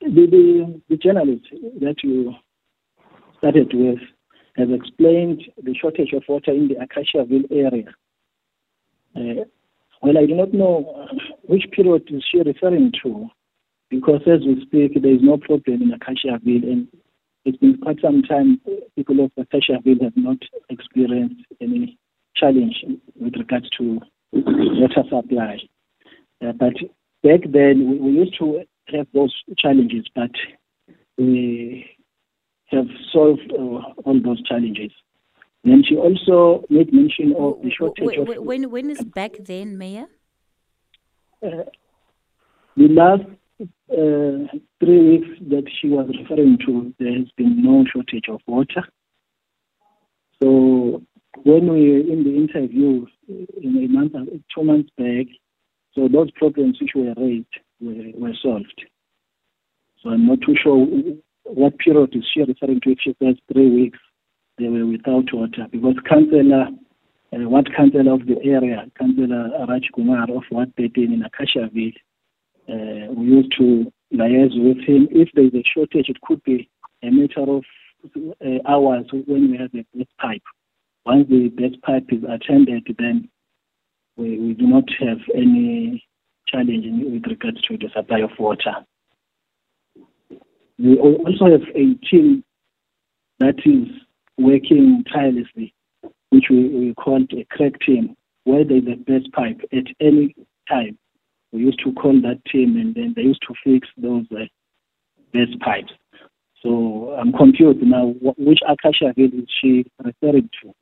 the, 0.00 0.26
the, 0.30 0.80
the 0.88 0.96
journalist 0.96 1.44
that 1.80 1.96
you 2.02 2.34
started 3.38 3.72
with 3.72 3.98
has 4.56 4.68
explained 4.70 5.42
the 5.62 5.74
shortage 5.80 6.12
of 6.12 6.24
water 6.28 6.50
in 6.50 6.68
the 6.68 6.74
Acaciaville 6.74 7.50
area. 7.50 7.94
Uh, 9.16 9.44
well, 10.02 10.18
I 10.18 10.26
do 10.26 10.34
not 10.34 10.52
know 10.52 11.06
which 11.42 11.64
period 11.72 12.08
is 12.10 12.24
she 12.30 12.38
referring 12.38 12.92
to, 13.02 13.28
because 13.88 14.20
as 14.26 14.40
we 14.46 14.60
speak, 14.62 15.00
there 15.00 15.12
is 15.12 15.22
no 15.22 15.38
problem 15.38 15.82
in 15.82 15.92
Acaciaville, 15.92 16.64
and 16.64 16.88
it's 17.44 17.58
been 17.58 17.78
quite 17.78 18.00
some 18.02 18.22
time 18.22 18.60
people 18.96 19.24
of 19.24 19.30
Acaciaville 19.38 20.02
have 20.02 20.16
not 20.16 20.38
experienced 20.70 21.44
any 21.60 21.96
challenge 22.36 22.84
with 23.18 23.34
regards 23.36 23.68
to 23.78 24.00
water 24.32 25.02
supply. 25.08 25.58
Uh, 26.44 26.52
but 26.52 26.74
back 27.22 27.40
then, 27.50 27.90
we, 27.90 27.98
we, 27.98 28.10
used 28.10 28.36
to 28.38 28.62
have 28.88 29.06
those 29.14 29.34
challenges, 29.56 30.06
but 30.14 30.30
we 31.16 31.97
have 32.68 32.86
solved 33.12 33.52
uh, 33.52 33.80
all 34.04 34.20
those 34.22 34.42
challenges. 34.42 34.90
And 35.64 35.84
she 35.86 35.96
also 35.96 36.64
made 36.70 36.92
mention 36.92 37.34
of 37.38 37.60
the 37.62 37.70
shortage 37.76 38.04
when, 38.04 38.20
of. 38.20 38.44
When, 38.44 38.70
when 38.70 38.90
is 38.90 39.02
back 39.02 39.32
then, 39.40 39.76
Mayor? 39.76 40.06
Uh, 41.42 41.64
the 42.76 42.88
last 42.88 43.22
uh, 43.90 44.56
three 44.80 45.18
weeks 45.18 45.28
that 45.50 45.64
she 45.80 45.88
was 45.88 46.08
referring 46.20 46.58
to, 46.66 46.94
there 46.98 47.12
has 47.12 47.28
been 47.36 47.62
no 47.62 47.84
shortage 47.92 48.28
of 48.28 48.40
water. 48.46 48.84
So 50.40 51.02
when 51.42 51.72
we 51.72 52.12
in 52.12 52.24
the 52.24 52.34
interview 52.34 53.06
in 53.28 53.84
a 53.84 53.88
month, 53.88 54.12
two 54.54 54.64
months 54.64 54.90
back, 54.96 55.26
so 55.94 56.08
those 56.08 56.30
problems 56.32 56.78
which 56.80 56.92
were 56.94 57.14
raised 57.16 57.46
were, 57.80 58.12
were 58.14 58.34
solved. 58.40 58.84
So 60.02 60.10
I'm 60.10 60.26
not 60.26 60.38
too 60.46 60.54
sure 60.62 60.86
what 61.48 61.78
period 61.78 62.14
is 62.14 62.24
she 62.32 62.40
referring 62.40 62.80
to. 62.80 62.90
If 62.90 62.98
she 63.02 63.16
says 63.22 63.36
three 63.52 63.70
weeks, 63.70 63.98
they 64.58 64.68
were 64.68 64.86
without 64.86 65.32
water 65.32 65.66
because 65.70 65.94
councillor, 66.08 66.68
uh, 67.32 67.48
what 67.48 67.66
councillor 67.74 68.12
of 68.12 68.26
the 68.26 68.36
area, 68.44 68.86
councillor 68.98 69.50
Raj 69.68 69.88
Kumar 69.94 70.24
of 70.24 70.42
Ward 70.50 70.72
13 70.76 71.12
in 71.12 71.22
Acaciaville, 71.22 71.94
uh, 72.68 73.12
we 73.12 73.26
used 73.26 73.52
to 73.58 73.90
liaise 74.12 74.56
with 74.62 74.78
him. 74.86 75.08
If 75.10 75.28
there 75.34 75.44
is 75.44 75.54
a 75.54 75.62
shortage, 75.74 76.08
it 76.08 76.20
could 76.22 76.42
be 76.44 76.68
a 77.02 77.10
matter 77.10 77.40
of 77.40 77.64
uh, 78.16 78.68
hours 78.68 79.06
when 79.12 79.50
we 79.50 79.58
have 79.58 79.70
a 79.74 80.06
pipe. 80.20 80.42
Once 81.06 81.28
the 81.28 81.48
best 81.48 81.80
pipe 81.82 82.06
is 82.10 82.22
attended, 82.24 82.86
then 82.98 83.28
we, 84.16 84.38
we 84.38 84.54
do 84.54 84.66
not 84.66 84.84
have 85.00 85.18
any 85.34 86.04
challenge 86.46 86.84
with 86.86 87.24
regards 87.26 87.60
to 87.62 87.78
the 87.78 87.88
supply 87.94 88.20
of 88.20 88.30
water. 88.38 88.84
We 90.78 90.96
also 90.98 91.46
have 91.50 91.62
a 91.74 91.94
team 92.08 92.44
that 93.40 93.58
is 93.64 93.88
working 94.38 95.04
tirelessly, 95.12 95.74
which 96.30 96.44
we, 96.50 96.68
we 96.68 96.94
called 96.94 97.32
a 97.32 97.44
crack 97.50 97.80
team, 97.84 98.16
where 98.44 98.64
there's 98.64 98.84
the 98.84 98.94
best 98.94 99.32
pipe 99.32 99.60
at 99.72 99.84
any 100.00 100.34
time. 100.68 100.96
We 101.52 101.60
used 101.60 101.80
to 101.84 101.92
call 101.92 102.20
that 102.22 102.40
team, 102.50 102.76
and 102.76 102.94
then 102.94 103.12
they 103.16 103.22
used 103.22 103.42
to 103.48 103.54
fix 103.64 103.88
those 103.96 104.24
uh, 104.32 104.44
best 105.32 105.58
pipes. 105.60 105.92
So 106.62 107.16
I'm 107.18 107.32
confused 107.32 107.80
now. 107.82 108.14
Which 108.36 108.60
Acacia 108.68 109.14
is 109.16 109.32
she 109.60 109.84
referring 110.02 110.50
to? 110.62 110.74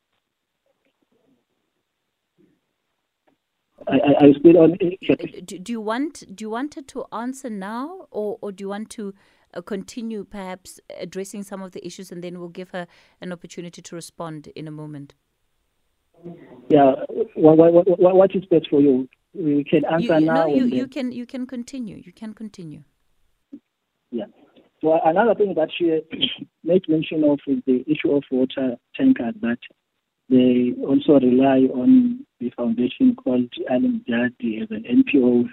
I, 3.87 3.93
I, 3.93 4.25
I 4.25 4.31
still 4.39 4.57
on. 4.57 4.77
Do, 5.45 5.59
do 5.59 5.71
you 5.71 5.81
want 5.81 6.35
do 6.35 6.43
you 6.43 6.49
want 6.49 6.75
her 6.75 6.81
to 6.81 7.05
answer 7.11 7.49
now, 7.49 8.07
or 8.11 8.37
or 8.41 8.51
do 8.51 8.63
you 8.63 8.69
want 8.69 8.89
to 8.91 9.13
uh, 9.53 9.61
continue 9.61 10.23
perhaps 10.23 10.79
addressing 10.99 11.43
some 11.43 11.61
of 11.61 11.71
the 11.71 11.85
issues, 11.85 12.11
and 12.11 12.23
then 12.23 12.39
we'll 12.39 12.49
give 12.49 12.69
her 12.71 12.87
an 13.21 13.31
opportunity 13.31 13.81
to 13.81 13.95
respond 13.95 14.47
in 14.55 14.67
a 14.67 14.71
moment? 14.71 15.15
Yeah, 16.69 16.93
what, 17.35 17.57
what, 17.57 18.15
what 18.15 18.35
is 18.35 18.45
best 18.45 18.67
for 18.69 18.81
you? 18.81 19.07
We 19.33 19.63
can 19.63 19.85
answer 19.85 20.19
you, 20.19 20.25
now. 20.25 20.47
No, 20.47 20.47
you, 20.47 20.65
you 20.65 20.87
can 20.87 21.11
you 21.11 21.25
can 21.25 21.45
continue. 21.45 22.01
You 22.03 22.11
can 22.11 22.33
continue. 22.33 22.83
Yeah. 24.11 24.25
So 24.81 24.99
another 25.03 25.35
thing 25.35 25.53
that 25.55 25.69
she 25.77 26.01
made 26.63 26.83
mention 26.87 27.23
of 27.23 27.39
is 27.47 27.61
the 27.65 27.83
issue 27.87 28.15
of 28.15 28.23
water 28.31 28.77
tankers 28.95 29.35
that 29.41 29.59
they 30.29 30.73
also 30.85 31.13
rely 31.13 31.67
on 31.73 32.25
the 32.39 32.49
foundation 32.51 33.15
called 33.15 33.51
Alim 33.69 34.03
Jati 34.07 34.61
as 34.61 34.69
an 34.71 34.83
NPO 34.83 35.47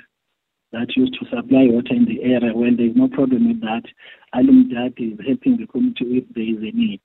that 0.75 0.97
used 0.97 1.15
to 1.15 1.27
supply 1.27 1.67
water 1.71 1.95
in 1.95 2.05
the 2.05 2.23
area. 2.23 2.53
When 2.53 2.77
there's 2.77 2.97
no 2.97 3.09
problem 3.09 3.49
with 3.49 3.61
that, 3.63 3.85
Alim 4.35 4.71
Jati 4.71 5.15
is 5.15 5.27
helping 5.27 5.57
the 5.57 5.67
community 5.67 6.19
if 6.19 6.25
there 6.35 6.45
is 6.45 6.59
a 6.59 6.77
need. 6.77 7.01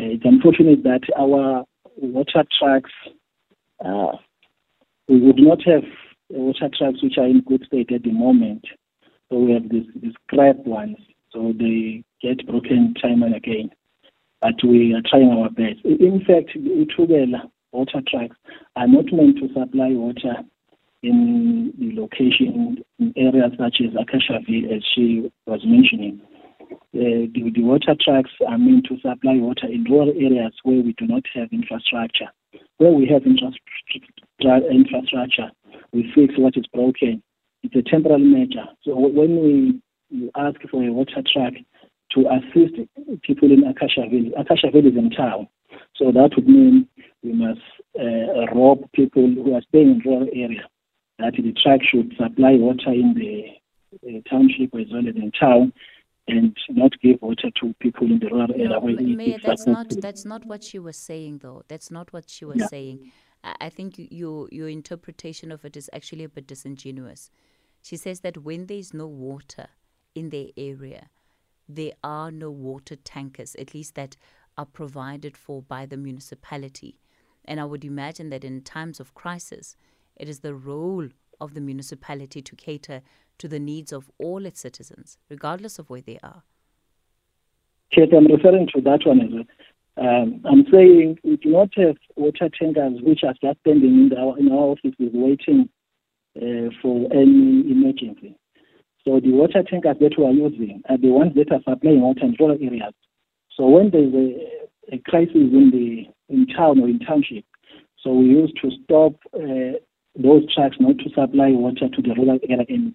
Uh, 0.00 0.16
it's 0.16 0.24
unfortunate 0.24 0.82
that 0.82 1.02
our 1.16 1.64
water 1.96 2.44
trucks, 2.58 2.90
uh, 3.84 4.16
we 5.08 5.20
would 5.20 5.38
not 5.38 5.62
have 5.64 5.84
water 6.30 6.68
trucks 6.76 7.02
which 7.02 7.18
are 7.18 7.26
in 7.26 7.42
good 7.46 7.64
state 7.66 7.92
at 7.92 8.02
the 8.02 8.12
moment. 8.12 8.64
So 9.30 9.38
we 9.38 9.52
have 9.52 9.68
these, 9.68 9.86
these 10.00 10.14
scrap 10.26 10.56
ones 10.64 10.96
so 11.34 11.52
they 11.58 12.04
get 12.22 12.46
broken 12.46 12.94
time 12.94 13.22
and 13.22 13.34
again. 13.34 13.70
But 14.40 14.54
we 14.62 14.94
are 14.94 15.02
trying 15.08 15.30
our 15.30 15.50
best. 15.50 15.84
In 15.84 16.22
fact, 16.26 16.56
uThukela 16.56 17.50
water 17.72 18.02
trucks 18.08 18.36
are 18.76 18.86
not 18.86 19.12
meant 19.12 19.38
to 19.38 19.48
supply 19.48 19.88
water 19.90 20.36
in 21.04 21.72
the 21.78 21.92
location 22.00 22.82
in 22.98 23.12
areas 23.16 23.52
such 23.58 23.80
as 23.84 23.92
Acaciaville, 23.94 24.74
as 24.74 24.82
she 24.94 25.30
was 25.46 25.60
mentioning. 25.64 26.20
Uh, 26.94 27.26
the, 27.34 27.50
the 27.54 27.62
water 27.62 27.94
trucks 28.00 28.30
are 28.48 28.58
meant 28.58 28.86
to 28.86 28.96
supply 28.96 29.36
water 29.36 29.66
in 29.66 29.84
rural 29.84 30.08
areas 30.10 30.52
where 30.62 30.82
we 30.82 30.94
do 30.98 31.06
not 31.06 31.22
have 31.34 31.48
infrastructure. 31.52 32.30
Where 32.78 32.92
we 32.92 33.06
have 33.06 33.24
infrastructure, 33.26 35.50
we 35.92 36.10
fix 36.14 36.34
what 36.38 36.56
is 36.56 36.66
broken. 36.72 37.22
It's 37.62 37.76
a 37.76 37.82
temporary 37.82 38.24
measure. 38.24 38.66
So 38.84 38.96
when 38.96 39.42
we 39.42 39.80
you 40.14 40.30
ask 40.36 40.56
for 40.70 40.82
a 40.82 40.92
water 40.92 41.22
truck 41.32 41.54
to 42.12 42.20
assist 42.30 42.74
people 43.22 43.50
in 43.50 43.64
Acaciaville. 43.64 44.32
Acaciaville 44.38 44.92
is 44.92 44.96
in 44.96 45.10
town. 45.10 45.48
So 45.96 46.12
that 46.12 46.30
would 46.36 46.46
mean 46.46 46.88
we 47.22 47.32
must 47.32 47.60
uh, 47.98 48.54
rob 48.54 48.90
people 48.92 49.26
who 49.26 49.54
are 49.54 49.62
staying 49.68 49.90
in 49.90 50.02
rural 50.04 50.28
area. 50.32 50.68
That 51.18 51.34
the 51.34 51.54
truck 51.62 51.80
should 51.82 52.12
supply 52.16 52.52
water 52.52 52.92
in 52.92 53.14
the 53.14 53.44
uh, 54.08 54.20
township 54.28 54.74
as 54.74 54.86
well 54.92 55.08
as 55.08 55.14
in 55.14 55.30
town 55.38 55.72
and 56.26 56.56
not 56.70 56.92
give 57.00 57.20
water 57.22 57.50
to 57.60 57.74
people 57.80 58.06
in 58.10 58.18
the 58.18 58.26
rural 58.26 58.50
area. 58.52 58.68
No, 58.68 59.16
Mayor, 59.16 59.38
that's 59.42 59.66
not 59.66 59.90
that's 60.00 60.24
not 60.24 60.44
what 60.44 60.64
she 60.64 60.78
was 60.78 60.96
saying 60.96 61.38
though. 61.38 61.62
That's 61.68 61.90
not 61.90 62.12
what 62.12 62.28
she 62.28 62.44
was 62.44 62.56
yeah. 62.58 62.66
saying. 62.66 63.12
I, 63.44 63.54
I 63.60 63.68
think 63.68 63.98
you, 63.98 64.08
your 64.10 64.48
your 64.50 64.68
interpretation 64.68 65.52
of 65.52 65.64
it 65.64 65.76
is 65.76 65.88
actually 65.92 66.24
a 66.24 66.28
bit 66.28 66.46
disingenuous. 66.46 67.30
She 67.82 67.96
says 67.96 68.20
that 68.20 68.38
when 68.38 68.66
there 68.66 68.78
is 68.78 68.94
no 68.94 69.06
water, 69.06 69.68
in 70.14 70.30
their 70.30 70.48
area, 70.56 71.08
there 71.68 71.92
are 72.02 72.30
no 72.30 72.50
water 72.50 72.96
tankers, 72.96 73.56
at 73.58 73.74
least 73.74 73.94
that 73.94 74.16
are 74.56 74.66
provided 74.66 75.36
for 75.36 75.62
by 75.62 75.86
the 75.86 75.96
municipality. 75.96 76.98
And 77.44 77.60
I 77.60 77.64
would 77.64 77.84
imagine 77.84 78.30
that 78.30 78.44
in 78.44 78.62
times 78.62 79.00
of 79.00 79.14
crisis, 79.14 79.76
it 80.16 80.28
is 80.28 80.40
the 80.40 80.54
role 80.54 81.08
of 81.40 81.54
the 81.54 81.60
municipality 81.60 82.40
to 82.42 82.56
cater 82.56 83.02
to 83.38 83.48
the 83.48 83.58
needs 83.58 83.92
of 83.92 84.10
all 84.18 84.46
its 84.46 84.60
citizens, 84.60 85.18
regardless 85.28 85.78
of 85.78 85.90
where 85.90 86.00
they 86.00 86.18
are. 86.22 86.42
Kate, 87.90 88.12
I'm 88.12 88.26
referring 88.26 88.68
to 88.74 88.80
that 88.82 89.00
one 89.04 89.20
as 89.20 89.30
well. 89.32 89.44
Um, 89.96 90.40
I'm 90.44 90.64
saying 90.72 91.18
we 91.22 91.36
do 91.36 91.50
not 91.50 91.68
have 91.76 91.96
water 92.16 92.48
tankers 92.48 93.00
which 93.02 93.20
are 93.22 93.34
just 93.42 93.60
standing 93.60 94.10
in, 94.10 94.18
our, 94.18 94.36
in 94.38 94.50
our 94.50 94.74
offices 94.74 94.94
waiting 94.98 95.68
uh, 96.36 96.70
for 96.82 97.12
any 97.12 97.70
emergency. 97.70 98.36
So 99.04 99.20
the 99.20 99.30
water 99.30 99.62
tankers 99.62 99.96
that 100.00 100.18
we 100.18 100.24
are 100.24 100.32
using 100.32 100.82
are 100.88 100.98
the 100.98 101.10
ones 101.10 101.34
that 101.36 101.52
are 101.52 101.60
supplying 101.62 102.00
water 102.00 102.24
in 102.24 102.34
rural 102.40 102.58
areas. 102.60 102.94
So 103.56 103.68
when 103.68 103.90
there's 103.90 104.12
a, 104.14 104.96
a 104.96 104.98
crisis 105.06 105.34
in 105.34 105.70
the 105.70 106.34
in 106.34 106.46
town 106.48 106.80
or 106.80 106.88
in 106.88 106.98
township, 106.98 107.44
so 108.02 108.12
we 108.14 108.26
used 108.26 108.58
to 108.62 108.70
stop 108.82 109.14
uh, 109.34 109.78
those 110.16 110.52
trucks 110.54 110.76
not 110.78 110.98
to 110.98 111.08
supply 111.10 111.50
water 111.50 111.88
to 111.88 112.02
the 112.02 112.14
rural 112.14 112.38
area 112.48 112.64
and 112.68 112.94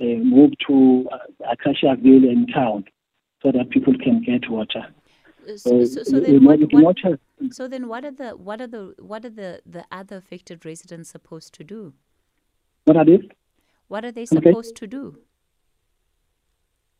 uh, 0.00 0.04
move 0.24 0.52
to 0.66 1.08
uh, 1.12 1.52
Acacia 1.52 1.96
Ville 2.00 2.28
in 2.28 2.46
town 2.52 2.84
so 3.42 3.50
that 3.52 3.70
people 3.70 3.94
can 4.02 4.22
get 4.22 4.48
water. 4.50 4.86
So, 5.56 5.84
so, 5.84 6.02
so, 6.02 6.20
then 6.20 6.44
what, 6.44 6.58
what, 6.72 6.96
so 7.52 7.68
then 7.68 7.86
what 7.86 8.04
are 8.04 8.10
the 8.10 8.30
what 8.30 8.60
are 8.60 8.66
the 8.66 8.94
what 8.98 9.24
are 9.24 9.30
the, 9.30 9.60
the 9.64 9.84
other 9.92 10.16
affected 10.16 10.66
residents 10.66 11.10
supposed 11.10 11.54
to 11.54 11.64
do? 11.64 11.92
What 12.84 12.96
are 12.96 13.04
they? 13.04 13.20
What 13.86 14.04
are 14.04 14.10
they 14.10 14.26
supposed 14.26 14.76
okay. 14.76 14.80
to 14.80 14.86
do? 14.88 15.18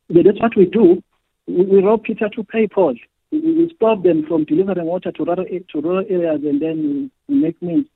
That's 0.09 0.41
what 0.41 0.57
we 0.57 0.67
do. 0.67 1.03
We, 1.49 1.65
we 1.65 1.83
rob 1.83 2.05
Peter 2.05 2.29
to 2.29 2.45
pay 2.45 2.69
Paul. 2.69 2.95
We, 3.33 3.41
we 3.41 3.73
stop 3.75 4.05
them 4.05 4.25
from 4.29 4.45
delivering 4.45 4.87
water 4.87 5.11
to 5.11 5.25
rural, 5.25 5.45
to 5.45 5.81
rural 5.81 6.05
areas 6.09 6.43
and 6.45 6.63
then 6.63 7.11
we 7.27 7.35
make 7.35 7.61
means 7.61 7.87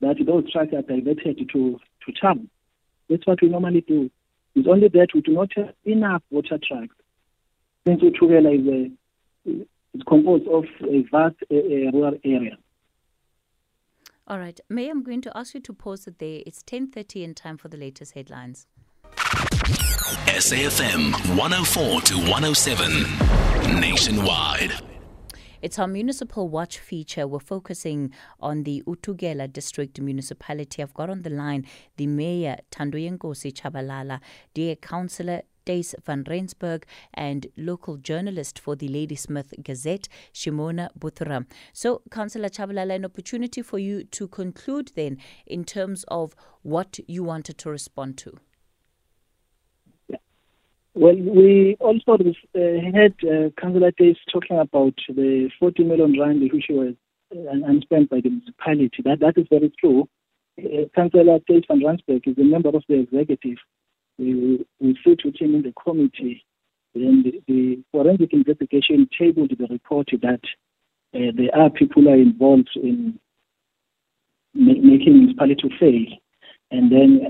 that 0.00 0.16
those 0.24 0.50
trucks 0.50 0.72
are 0.72 0.82
diverted 0.82 1.48
to, 1.52 1.78
to 2.06 2.12
town. 2.20 2.48
That's 3.08 3.26
what 3.26 3.42
we 3.42 3.48
normally 3.48 3.82
do. 3.82 4.10
It's 4.54 4.68
only 4.68 4.88
that 4.88 5.08
we 5.14 5.20
do 5.20 5.32
not 5.32 5.50
have 5.56 5.74
enough 5.84 6.22
water 6.30 6.58
trucks. 6.66 6.94
Since 7.86 8.02
uThukela 8.02 8.60
is 8.60 8.66
a, 8.66 9.66
it's 9.94 10.04
composed 10.06 10.46
of 10.48 10.64
a 10.82 11.02
vast 11.10 11.36
a, 11.50 11.54
a 11.54 11.90
rural 11.92 12.18
area. 12.24 12.56
All 14.26 14.38
right. 14.38 14.58
May 14.68 14.88
I'm 14.88 15.02
going 15.02 15.22
to 15.22 15.36
ask 15.36 15.54
you 15.54 15.60
to 15.60 15.72
pause 15.72 16.06
it 16.06 16.18
there. 16.18 16.40
It's 16.46 16.62
10.30 16.62 17.24
in 17.24 17.34
time 17.34 17.56
for 17.56 17.68
the 17.68 17.76
latest 17.76 18.14
headlines. 18.14 18.66
SAFM 20.26 21.36
104 21.36 22.00
to 22.02 22.14
107 22.16 23.80
nationwide. 23.80 24.72
It's 25.62 25.78
our 25.78 25.86
Municipal 25.86 26.48
Watch 26.48 26.78
feature. 26.78 27.28
We're 27.28 27.38
focusing 27.38 28.14
on 28.40 28.62
the 28.62 28.82
uThukela 28.86 29.52
District 29.52 30.00
Municipality. 30.00 30.82
I've 30.82 30.94
got 30.94 31.10
on 31.10 31.20
the 31.20 31.28
line 31.28 31.66
the 31.98 32.06
Mayor, 32.06 32.56
Tandoyenkosi 32.70 33.52
Tshabalala, 33.52 34.20
dear 34.54 34.74
Councillor 34.76 35.42
Thys 35.66 35.94
van 36.02 36.24
Rensburg 36.26 36.86
and 37.12 37.46
local 37.58 37.98
journalist 37.98 38.58
for 38.58 38.74
the 38.74 38.88
Ladysmith 38.88 39.52
Gazette, 39.62 40.08
Shimona 40.32 40.88
Buthura. 40.98 41.44
So, 41.74 42.00
Councillor 42.10 42.48
Tshabalala, 42.48 42.94
an 42.94 43.04
opportunity 43.04 43.60
for 43.60 43.78
you 43.78 44.04
to 44.04 44.28
conclude 44.28 44.92
then 44.96 45.18
in 45.46 45.64
terms 45.64 46.06
of 46.08 46.34
what 46.62 46.98
you 47.06 47.22
wanted 47.22 47.58
to 47.58 47.70
respond 47.70 48.16
to. 48.16 48.38
Well, 50.94 51.14
we 51.14 51.76
also 51.78 52.14
uh, 52.14 52.58
had 52.92 53.14
uh, 53.22 53.50
Councillor 53.60 53.92
Thys 53.92 54.16
talking 54.32 54.58
about 54.58 54.94
the 55.08 55.48
40 55.60 55.84
million 55.84 56.18
rand 56.18 56.42
which 56.52 56.66
was 56.68 56.94
uh, 57.32 57.50
unspent 57.50 58.10
by 58.10 58.20
the 58.20 58.30
municipality. 58.30 59.02
That 59.04 59.20
that 59.20 59.38
is 59.38 59.46
very 59.48 59.72
true. 59.78 60.08
Uh, 60.58 60.86
Councillor 60.94 61.38
Thys 61.48 61.64
van 61.68 61.84
Rensburg 61.84 62.26
is 62.26 62.36
a 62.38 62.42
member 62.42 62.70
of 62.70 62.82
the 62.88 63.00
executive. 63.00 63.58
We, 64.18 64.66
we 64.80 64.98
sit 65.06 65.24
with 65.24 65.40
him 65.40 65.54
in 65.54 65.62
the 65.62 65.72
committee. 65.80 66.44
And 66.94 67.24
the, 67.46 67.84
forensic 67.92 68.32
investigation 68.32 69.08
tabled 69.16 69.52
the 69.56 69.66
report 69.70 70.08
that 70.22 70.40
uh, 71.14 71.30
there 71.36 71.54
are 71.54 71.70
people 71.70 72.08
are 72.08 72.16
involved 72.16 72.70
in 72.74 73.18
ma- 74.54 74.72
making 74.72 75.18
municipality 75.18 75.70
fail. 75.78 76.18
And 76.72 76.90
then 76.90 77.20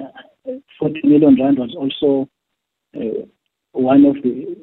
uh, 0.49 0.53
40 0.79 1.01
million 1.05 1.37
rand 1.39 1.59
was 1.59 1.75
also 1.77 2.27
uh, 2.97 3.27
one 3.81 4.05
of 4.05 4.17
the 4.23 4.57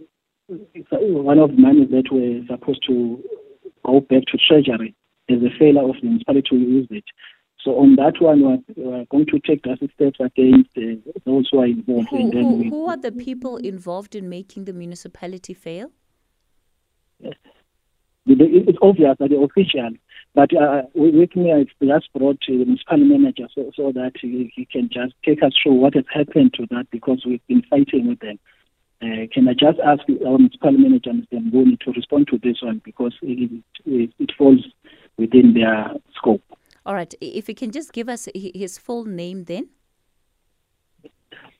one 1.01 1.39
of 1.39 1.51
the 1.51 1.57
money 1.57 1.85
that 1.85 2.11
were 2.11 2.41
supposed 2.47 2.83
to 2.87 3.21
go 3.85 3.99
back 3.99 4.23
to 4.31 4.37
treasury 4.47 4.95
as 5.29 5.37
a 5.39 5.49
failure 5.59 5.81
of 5.81 5.95
the 6.01 6.07
municipality 6.07 6.47
to 6.49 6.55
use 6.55 6.87
it. 6.89 7.03
So 7.63 7.79
on 7.79 7.97
that 7.97 8.21
one, 8.21 8.65
we're, 8.77 9.05
going 9.09 9.25
to 9.25 9.39
take 9.39 9.63
drastic 9.63 9.91
steps 9.91 10.19
against 10.21 10.69
uh, 10.77 11.11
those 11.25 11.49
who 11.51 11.59
are 11.59 11.65
involved. 11.65 12.07
Who, 12.09 12.31
who, 12.31 12.69
who, 12.69 12.87
are 12.87 12.95
the 12.95 13.11
people 13.11 13.57
involved 13.57 14.15
in 14.15 14.29
making 14.29 14.65
the 14.65 14.73
municipality 14.73 15.53
fail? 15.53 15.91
Yes. 17.19 17.33
it's 18.25 18.77
obvious 18.81 19.17
that 19.19 19.29
the 19.29 19.37
official, 19.37 19.89
but 20.33 20.55
uh, 20.55 20.83
with 20.93 21.35
me, 21.35 21.51
I 21.51 21.65
just 21.83 22.13
brought 22.13 22.39
the 22.47 22.53
municipal 22.53 22.97
manager 22.97 23.47
so, 23.53 23.71
so 23.75 23.91
that 23.91 24.11
he, 24.21 24.51
he, 24.55 24.65
can 24.65 24.87
just 24.93 25.13
take 25.25 25.41
us 25.43 25.51
through 25.61 25.73
what 25.73 25.95
has 25.95 26.05
happened 26.13 26.53
to 26.53 26.67
that 26.69 26.87
because 26.91 27.23
we've 27.25 27.45
been 27.47 27.63
fighting 27.69 28.07
with 28.07 28.19
them. 28.19 28.39
Uh, 29.01 29.27
can 29.31 29.47
I 29.47 29.53
just 29.53 29.79
ask 29.85 30.01
our 30.25 30.37
municipal 30.37 30.71
manager, 30.71 31.11
Mr. 31.11 31.39
Mboni, 31.39 31.79
to 31.81 31.91
respond 31.91 32.27
to 32.29 32.39
this 32.41 32.57
one 32.63 32.81
because 32.83 33.13
it, 33.21 33.63
it, 33.85 34.09
it 34.17 34.31
falls 34.37 34.65
within 35.17 35.53
their 35.53 35.91
scope. 36.15 36.41
All 36.85 36.95
right. 36.95 37.13
If 37.21 37.47
you 37.47 37.53
can 37.53 37.71
just 37.71 37.93
give 37.93 38.09
us 38.09 38.27
his 38.33 38.77
full 38.77 39.05
name 39.05 39.43
then. 39.43 39.69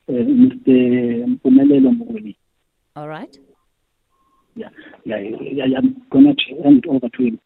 Uh, 0.08 0.12
Mr. 0.12 1.38
Mpumelelo. 1.38 2.34
All 2.96 3.08
right. 3.08 3.38
Yeah, 4.56 4.70
yeah, 5.04 5.18
yeah, 5.40 5.78
I'm 5.78 6.02
going 6.10 6.34
to 6.34 6.62
hand 6.64 6.84
it 6.84 6.88
over 6.88 7.08
to 7.08 7.22
him. 7.22 7.38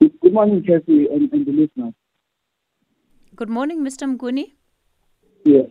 Good 0.00 0.34
morning, 0.34 0.62
Kathy 0.62 1.06
and, 1.06 1.32
and 1.32 1.46
the 1.46 1.52
listeners. 1.52 1.94
Good 3.34 3.48
morning, 3.48 3.82
Mr. 3.82 4.04
Mguni. 4.14 4.52
Yeah. 5.44 5.62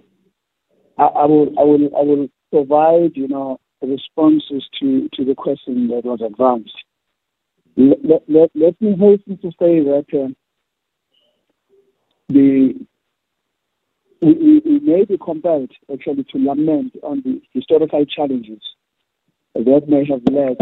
I, 1.03 1.25
will 1.25 1.53
I 1.59 1.63
will 1.63 1.89
I 1.97 2.01
will 2.01 2.27
provide, 2.51 3.11
you 3.15 3.27
know, 3.27 3.59
responses 3.81 4.67
to, 4.79 5.09
to 5.13 5.25
the 5.25 5.35
question 5.35 5.87
that 5.87 6.05
was 6.05 6.21
advanced. 6.21 6.75
Let, 7.77 8.21
let, 8.27 8.51
let 8.53 8.81
me 8.81 8.95
hasten 8.97 9.37
to 9.37 9.51
say 9.51 9.79
that 9.79 10.05
uh, 10.13 10.27
the 12.29 12.73
we, 14.21 14.61
we, 14.63 14.79
may 14.81 15.03
be 15.05 15.17
compelled 15.17 15.71
actually 15.91 16.23
to 16.25 16.37
lament 16.37 16.93
on 17.01 17.21
the 17.25 17.41
historical 17.53 18.05
challenges 18.05 18.61
that 19.55 19.83
may 19.87 20.05
have 20.05 20.21
led 20.31 20.57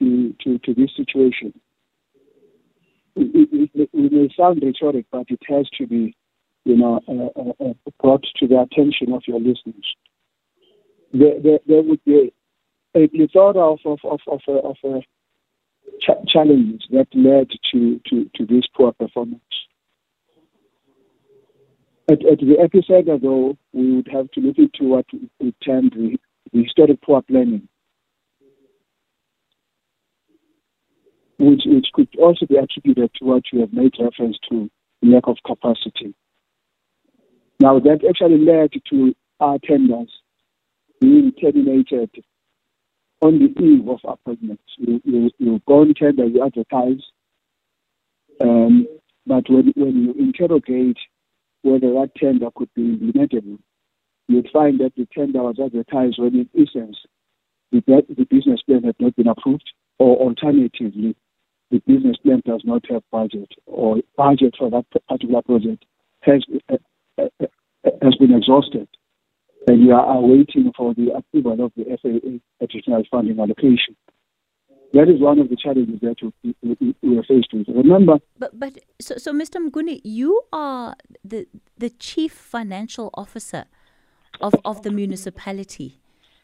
to, 0.00 0.34
to, 0.42 0.58
to 0.58 0.74
this 0.74 0.90
situation. 0.96 1.52
It, 3.16 3.70
it, 3.74 3.90
it, 3.92 4.12
may 4.12 4.28
sound 4.36 4.62
rhetoric, 4.62 5.06
but 5.12 5.26
it 5.28 5.40
has 5.48 5.68
to 5.78 5.86
be, 5.86 6.16
you 6.64 6.76
know, 6.76 7.00
uh, 7.08 7.40
uh, 7.40 7.70
uh, 7.70 7.74
brought 8.00 8.24
to 8.36 8.46
the 8.46 8.60
attention 8.60 9.12
of 9.12 9.22
your 9.26 9.38
listeners. 9.38 9.96
There, 11.12 11.40
there, 11.40 11.58
there 11.66 11.82
would 11.82 12.04
be 12.04 12.32
a 12.94 13.06
plethora 13.08 13.72
of 13.72 13.78
of 13.84 13.98
of 14.04 14.20
of, 14.26 14.40
of, 14.48 14.76
of 14.84 15.02
ch- 16.00 16.28
challenges 16.32 16.86
that 16.90 17.08
led 17.14 17.48
to, 17.72 18.00
to, 18.08 18.30
to 18.34 18.46
this 18.46 18.64
poor 18.76 18.92
performance. 18.92 19.40
At, 22.08 22.24
at 22.26 22.38
the 22.38 22.56
epicenter, 22.60 23.20
though, 23.20 23.56
we 23.72 23.96
would 23.96 24.08
have 24.12 24.30
to 24.32 24.40
look 24.40 24.58
into 24.58 24.84
what 24.84 25.06
we 25.40 25.54
term 25.64 25.88
the, 25.90 26.18
the 26.52 26.62
historic 26.62 27.00
poor 27.02 27.22
planning, 27.22 27.66
which, 31.38 31.62
which 31.64 31.86
could 31.94 32.08
also 32.18 32.46
be 32.46 32.56
attributed 32.56 33.10
to 33.14 33.24
what 33.24 33.44
you 33.52 33.60
have 33.60 33.72
made 33.72 33.94
reference 33.98 34.38
to 34.50 34.70
lack 35.02 35.26
of 35.26 35.36
capacity. 35.46 36.14
Now, 37.64 37.78
that 37.78 38.04
actually 38.06 38.44
led 38.44 38.72
to 38.90 39.14
our 39.40 39.58
tenders 39.58 40.12
being 41.00 41.32
terminated 41.40 42.10
on 43.22 43.38
the 43.38 43.58
eve 43.58 43.88
of 43.88 44.00
appointments. 44.04 44.64
You, 44.76 45.00
you, 45.02 45.30
you 45.38 45.62
go 45.66 45.80
on 45.80 45.94
tender, 45.94 46.26
you 46.26 46.44
advertise, 46.44 47.00
um, 48.42 48.86
but 49.26 49.48
when, 49.48 49.72
when 49.76 50.04
you 50.04 50.12
interrogate 50.18 50.98
whether 51.62 51.90
that 51.94 52.10
tender 52.18 52.50
could 52.54 52.68
be 52.74 52.82
implementable, 52.82 53.58
you'd 54.28 54.50
find 54.52 54.78
that 54.80 54.92
the 54.94 55.08
tender 55.14 55.42
was 55.42 55.56
advertised 55.58 56.18
when 56.18 56.34
in 56.34 56.50
essence 56.54 56.98
the, 57.72 57.80
the 58.14 58.26
business 58.26 58.60
plan 58.60 58.82
had 58.82 58.96
not 59.00 59.16
been 59.16 59.28
approved, 59.28 59.70
or 59.98 60.18
alternatively, 60.18 61.16
the 61.70 61.78
business 61.86 62.18
plan 62.18 62.42
does 62.44 62.60
not 62.66 62.84
have 62.90 63.02
budget, 63.10 63.48
or 63.64 64.02
budget 64.18 64.54
for 64.58 64.68
that 64.68 64.84
particular 65.08 65.40
project 65.40 65.86
has, 66.20 66.44
uh, 66.70 66.76
uh, 67.18 67.46
has 68.02 68.14
been 68.16 68.32
exhausted 68.32 68.88
and 69.66 69.82
you 69.82 69.92
are 69.92 70.20
waiting 70.20 70.72
for 70.76 70.94
the 70.94 71.10
approval 71.14 71.64
of 71.64 71.72
the 71.76 71.84
FAA 72.02 72.64
additional 72.64 73.02
funding 73.10 73.38
allocation. 73.40 73.96
That 74.92 75.08
is 75.08 75.20
one 75.20 75.40
of 75.40 75.48
the 75.48 75.56
challenges 75.56 76.00
that 76.02 76.16
we, 77.02 77.18
are 77.18 77.24
faced 77.24 77.48
with. 77.52 77.66
Remember, 77.68 78.18
but 78.38 78.58
but 78.58 78.78
so, 79.00 79.16
so 79.16 79.32
Mr. 79.32 79.56
Mguni, 79.56 80.00
you 80.04 80.40
are 80.52 80.94
the 81.24 81.46
the 81.76 81.90
chief 81.90 82.32
financial 82.32 83.10
officer 83.14 83.64
of 84.40 84.54
of 84.64 84.82
the 84.82 84.92
municipality. 84.92 85.98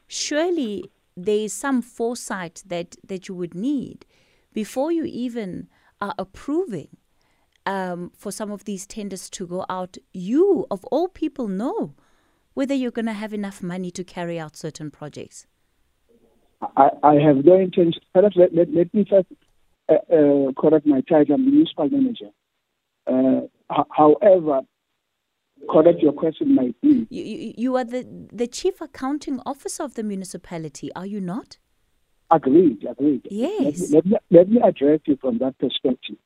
Surely 0.08 0.90
there 1.16 1.36
is 1.36 1.52
some 1.52 1.80
foresight 1.80 2.64
that 2.66 2.96
that 3.06 3.28
you 3.28 3.36
would 3.36 3.54
need 3.54 4.04
before 4.52 4.90
you 4.90 5.04
even 5.04 5.68
are 6.00 6.14
approving 6.18 6.88
um, 7.66 8.12
for 8.16 8.32
some 8.32 8.50
of 8.50 8.64
these 8.64 8.86
tenders 8.86 9.30
to 9.30 9.46
go 9.46 9.64
out. 9.68 9.96
You 10.12 10.66
of 10.70 10.84
all 10.86 11.08
people 11.08 11.48
know 11.48 11.94
whether 12.54 12.74
you're 12.74 12.90
going 12.90 13.06
to 13.06 13.12
have 13.12 13.32
enough 13.32 13.62
money 13.62 13.90
to 13.92 14.04
carry 14.04 14.38
out 14.38 14.56
certain 14.56 14.90
projects? 14.90 15.46
I, 16.76 16.90
I 17.02 17.14
have 17.14 17.44
no 17.44 17.58
intention. 17.58 18.02
Perhaps 18.12 18.36
let, 18.36 18.54
let, 18.54 18.72
let 18.74 18.92
me 18.92 19.06
first 19.08 19.26
uh, 19.88 19.94
uh, 19.94 20.52
correct 20.60 20.86
my 20.86 21.00
title. 21.02 21.34
I'm 21.34 21.44
the 21.46 21.50
municipal 21.50 21.88
manager. 21.88 22.30
Uh, 23.06 23.46
h- 23.72 23.86
however, 23.90 24.60
correct 25.70 26.00
your 26.00 26.12
question 26.12 26.54
might 26.54 26.78
be. 26.82 27.06
You, 27.08 27.24
you, 27.24 27.54
you 27.56 27.76
are 27.76 27.84
the, 27.84 28.06
the 28.32 28.46
chief 28.46 28.80
accounting 28.80 29.40
officer 29.46 29.82
of 29.84 29.94
the 29.94 30.02
municipality, 30.02 30.92
are 30.94 31.06
you 31.06 31.20
not? 31.20 31.58
Agreed, 32.30 32.84
agreed. 32.88 33.26
Yes. 33.30 33.60
Let 33.60 33.78
me, 33.78 33.86
let 33.90 34.06
me, 34.06 34.16
let 34.30 34.48
me 34.50 34.60
address 34.62 35.00
you 35.06 35.16
from 35.20 35.38
that 35.38 35.58
perspective. 35.58 36.16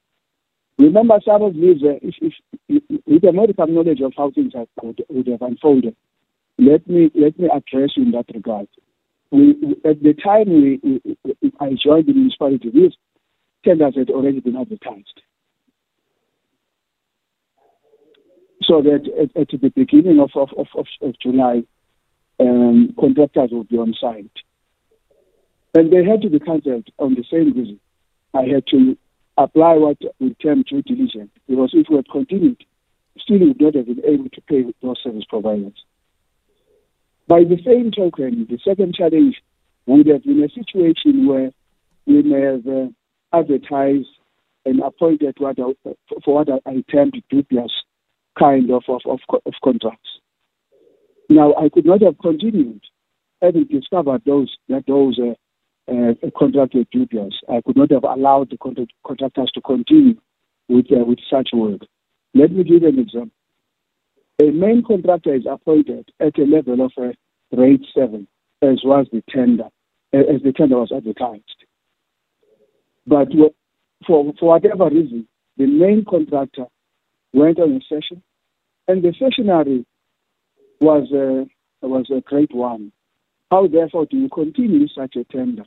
Remember, 0.85 1.18
some 1.25 1.40
of 1.40 1.55
these, 1.55 1.83
uh, 1.83 1.99
if, 2.03 2.35
if, 2.68 2.83
with 3.07 3.25
a 3.25 3.33
medical 3.33 3.66
knowledge 3.66 4.03
of 4.03 4.12
how 4.16 4.31
things 4.31 4.53
have, 4.55 4.68
would, 4.83 5.03
would 5.09 5.27
have 5.29 5.40
unfolded, 5.40 5.97
let 6.59 6.87
me 6.87 7.11
let 7.14 7.38
me 7.38 7.47
address 7.47 7.92
you 7.97 8.03
in 8.05 8.11
that 8.12 8.27
regard. 8.35 8.68
We, 9.31 9.77
at 9.85 10.03
the 10.03 10.12
time 10.12 10.49
we, 10.49 10.81
we, 10.83 11.16
I 11.59 11.70
joined 11.83 12.07
the 12.07 12.12
municipality, 12.12 12.70
these 12.70 12.92
tenders 13.64 13.97
had 13.97 14.11
already 14.11 14.40
been 14.40 14.57
advertised. 14.57 15.23
So 18.62 18.83
that 18.83 19.09
at, 19.18 19.40
at 19.40 19.49
the 19.49 19.70
beginning 19.70 20.20
of, 20.20 20.31
of, 20.37 20.51
of, 20.59 20.87
of 21.01 21.14
July, 21.18 21.62
um, 22.40 22.94
contractors 23.01 23.51
would 23.53 23.68
be 23.68 23.79
on 23.79 23.94
site. 23.99 24.31
And 25.75 25.90
they 25.90 26.05
had 26.05 26.20
to 26.23 26.31
be 26.31 26.40
cancelled 26.40 26.88
on 26.99 27.14
the 27.14 27.25
same 27.31 27.53
reason. 27.57 27.81
I 28.35 28.42
had 28.42 28.66
to 28.68 28.97
apply 29.37 29.75
what 29.75 29.99
we 30.20 30.35
term 30.35 30.62
due 30.68 30.83
diligence 30.83 31.31
because 31.49 31.70
if 31.73 31.87
we 31.90 31.97
had 31.97 32.09
continued, 32.11 32.64
still 33.18 33.38
we 33.38 33.49
would 33.49 33.61
not 33.61 33.75
have 33.75 33.87
been 33.87 34.05
able 34.05 34.29
to 34.31 34.40
pay 34.42 34.62
with 34.62 34.77
those 34.83 35.01
service 35.03 35.25
providers. 35.29 35.85
By 37.27 37.40
the 37.44 37.59
same 37.64 37.90
token, 37.90 38.47
the 38.49 38.59
second 38.64 38.94
challenge 38.94 39.37
would 39.87 40.07
have 40.07 40.25
been 40.25 40.42
a 40.42 40.49
situation 40.49 41.27
where 41.27 41.51
we 42.07 42.23
may 42.23 42.40
have 42.40 42.66
uh, 42.66 42.88
advertised 43.33 44.09
and 44.66 44.81
appointed 44.81 45.35
what 45.38 45.59
I, 45.59 45.73
for 46.25 46.44
what 46.44 46.49
I 46.66 46.85
termed 46.90 47.23
dubious 47.31 47.73
kind 48.38 48.70
of, 48.70 48.83
of, 48.88 49.01
of, 49.07 49.20
of 49.47 49.53
contracts. 49.62 50.09
Now, 51.29 51.55
I 51.55 51.68
could 51.68 51.87
not 51.87 52.03
have 52.03 52.18
continued 52.18 52.83
having 53.40 53.64
discovered 53.64 54.23
those 54.27 54.55
that 54.68 54.85
those 54.87 55.18
uh, 55.18 55.35
uh, 55.88 56.31
contract 56.38 56.75
were 56.75 56.85
dubious. 56.90 57.35
I 57.49 57.61
could 57.64 57.77
not 57.77 57.90
have 57.92 58.05
allowed 58.05 58.51
the 58.51 58.57
contract, 58.57 58.92
contractors 59.07 59.51
to 59.55 59.61
continue 59.61 60.14
with 60.68 60.87
uh, 60.90 61.05
with 61.05 61.18
such 61.31 61.51
work. 61.53 61.83
Let 62.35 62.53
me 62.53 62.64
give 62.64 62.83
an 62.83 62.99
example 62.99 63.31
a 64.40 64.51
main 64.51 64.83
contractor 64.83 65.35
is 65.35 65.47
appointed 65.49 66.11
at 66.20 66.38
a 66.38 66.44
level 66.44 66.85
of 66.85 66.92
a 66.99 67.14
rate 67.57 67.85
seven, 67.94 68.27
as 68.62 68.81
was 68.85 69.07
the 69.12 69.23
tender, 69.31 69.68
as 70.12 70.42
the 70.42 70.53
tender 70.53 70.77
was 70.77 70.90
advertised. 70.94 71.64
But 73.07 73.29
for, 74.07 74.33
for 74.38 74.49
whatever 74.49 74.88
reason, 74.88 75.29
the 75.57 75.66
main 75.66 76.05
contractor 76.09 76.66
went 77.33 77.61
on 77.61 77.73
a 77.73 77.81
cession, 77.88 78.23
and 78.88 79.03
the 79.03 79.11
cessionary 79.11 79.85
was 80.81 81.11
a, 81.12 81.87
was 81.87 82.11
a 82.11 82.20
grade 82.20 82.53
one. 82.53 82.90
How, 83.51 83.68
therefore, 83.68 84.07
do 84.07 84.16
you 84.16 84.29
continue 84.29 84.88
such 84.88 85.14
a 85.16 85.25
tender 85.25 85.64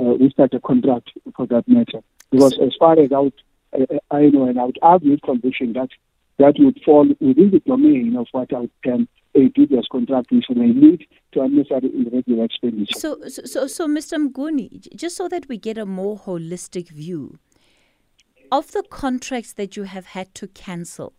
uh, 0.00 0.04
with 0.04 0.32
such 0.36 0.54
a 0.54 0.60
contract 0.60 1.10
for 1.36 1.46
that 1.46 1.66
matter? 1.68 2.00
Because 2.30 2.58
as 2.60 2.74
far 2.78 2.98
as 2.98 3.12
I, 3.12 3.18
would, 3.18 3.34
I, 3.72 4.16
I 4.16 4.20
know, 4.30 4.48
and 4.48 4.58
I 4.58 4.64
would 4.64 4.78
argue 4.82 5.12
with 5.12 5.22
conviction 5.22 5.72
that 5.74 5.88
that 6.38 6.54
would 6.58 6.80
fall 6.84 7.06
within 7.20 7.50
the 7.50 7.60
domain 7.60 8.16
of 8.16 8.26
what 8.32 8.52
I 8.52 8.60
would 8.60 8.70
term 8.84 9.08
a 9.36 9.48
dubious 9.48 9.86
contract, 9.90 10.30
which 10.30 10.46
may 10.50 10.72
lead 10.72 11.06
to 11.32 11.42
unnecessary 11.42 11.90
irregular 11.94 12.44
expenditure. 12.44 12.98
So, 12.98 13.18
so, 13.28 13.66
so, 13.66 13.88
Mr. 13.88 14.28
Mguni, 14.28 14.94
just 14.94 15.16
so 15.16 15.28
that 15.28 15.48
we 15.48 15.58
get 15.58 15.76
a 15.76 15.86
more 15.86 16.18
holistic 16.18 16.88
view 16.88 17.38
of 18.52 18.72
the 18.72 18.84
contracts 18.88 19.52
that 19.54 19.76
you 19.76 19.84
have 19.84 20.06
had 20.06 20.34
to 20.36 20.46
cancel, 20.48 21.12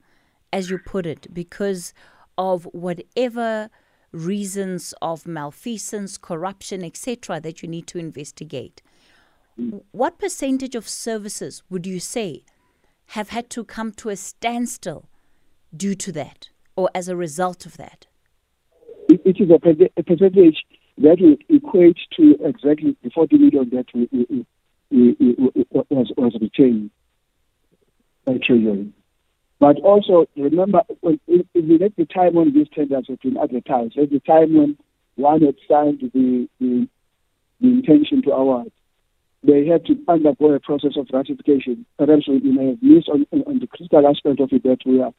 as 0.54 0.70
you 0.70 0.78
put 0.78 1.06
it, 1.06 1.34
because 1.34 1.94
of 2.38 2.66
whatever 2.72 3.70
reasons 4.16 4.94
of 5.02 5.28
malfeasance, 5.28 6.18
corruption, 6.18 6.84
etc., 6.84 7.40
that 7.42 7.62
you 7.62 7.68
need 7.70 7.88
to 7.88 8.00
investigate. 8.00 8.82
what 9.92 10.20
percentage 10.20 10.76
of 10.76 10.88
services 10.88 11.64
would 11.70 11.86
you 11.88 12.00
say 12.00 12.44
have 13.18 13.30
had 13.30 13.50
to 13.50 13.64
come 13.64 13.92
to 13.94 14.10
a 14.10 14.16
standstill 14.16 15.08
due 15.76 15.96
to 15.96 16.12
that 16.12 16.50
or 16.76 16.90
as 16.94 17.08
a 17.08 17.16
result 17.16 17.66
of 17.66 17.78
that? 17.78 18.08
It, 19.08 19.22
it 19.24 19.38
is 19.40 19.50
a, 19.50 20.00
a, 20.00 20.04
percentage 20.04 20.58
that 20.98 21.18
will 21.22 21.38
equate 21.50 21.98
to 22.18 22.36
exactly 22.44 22.98
the 23.04 23.10
40 23.12 23.38
million 23.38 23.70
that 23.72 23.86
we, 23.94 24.10
we, 24.12 24.46
we, 24.92 25.66
was, 25.90 26.12
was 26.18 26.38
retained 26.42 26.90
by 28.26 28.38
Treasury. 28.46 28.92
But 29.60 29.80
also, 29.80 30.26
remember, 30.36 30.82
we 31.02 31.20
let 31.56 31.96
the 31.96 32.06
time 32.06 32.36
when 32.36 32.54
these 32.54 32.68
tenders 32.74 33.06
have 33.08 33.22
been 33.22 33.38
advertised, 33.38 33.98
at 33.98 34.10
the 34.10 34.20
time 34.20 34.54
when 34.58 34.78
one 35.16 35.42
had 35.42 35.56
signed 35.68 36.02
the, 36.02 36.50
the, 36.60 36.88
the 37.62 37.68
intention 37.68 38.22
to 38.24 38.32
award, 38.32 38.72
they 39.44 39.66
had 39.66 39.86
to 39.86 39.96
undergo 40.08 40.54
a 40.54 40.60
process 40.60 40.98
of 40.98 41.08
ratification. 41.14 41.86
Perhaps 41.98 42.28
we 42.28 42.40
may 42.40 42.70
have 42.70 42.82
missed 42.82 43.10
on, 43.10 43.26
on 43.32 43.60
the 43.60 43.68
critical 43.68 44.08
aspect 44.08 44.40
of 44.40 44.52
it 44.52 44.64
that 44.64 44.80
we 44.86 45.02
are 45.02 45.14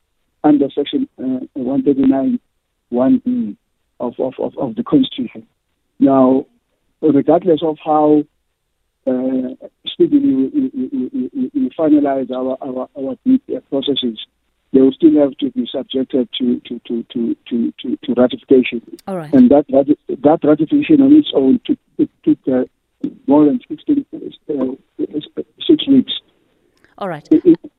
under 0.45 0.69
Section 0.71 1.09
uh, 1.19 1.47
139 1.55 2.39
1B 2.93 3.57
of, 4.01 4.15
of, 4.19 4.35
of, 4.39 4.57
of, 4.59 4.75
the 4.77 4.85
Constitution. 4.85 5.47
Now, 5.99 6.47
regardless 7.01 7.61
of 7.63 7.79
how 7.85 8.25
speedily 9.87 10.35
we, 10.35 10.71
we, 10.75 11.31
we, 11.33 11.51
we, 11.55 11.71
finalize 11.79 12.31
our, 12.31 12.57
our, 12.61 12.89
our 12.97 13.61
processes, 13.71 14.19
they 14.73 14.81
will 14.81 14.93
still 14.93 15.19
have 15.21 15.37
to 15.39 15.51
be 15.53 15.69
subjected 15.71 16.29
to, 16.39 16.61
to, 16.61 16.81
to, 16.87 17.05
to, 17.13 17.37
to, 17.49 17.73
to, 17.81 17.97
to 18.03 18.15
ratification. 18.17 18.83
All 19.07 19.17
right. 19.17 19.33
And 19.33 19.51
that, 19.51 19.67
that, 19.69 19.97
that 20.09 20.39
ratification 20.43 21.01
on 21.03 21.13
its 21.13 21.31
own 21.35 21.61
took, 21.65 21.79
took 22.25 22.39
uh, 22.49 22.65
more 23.27 23.45
than 23.45 23.61
16, 23.69 24.07
uh, 24.13 24.55
six 25.67 25.89
weeks. 25.89 26.13
All 26.99 27.09
right. 27.09 27.27
It, 27.31 27.45
it, 27.45 27.73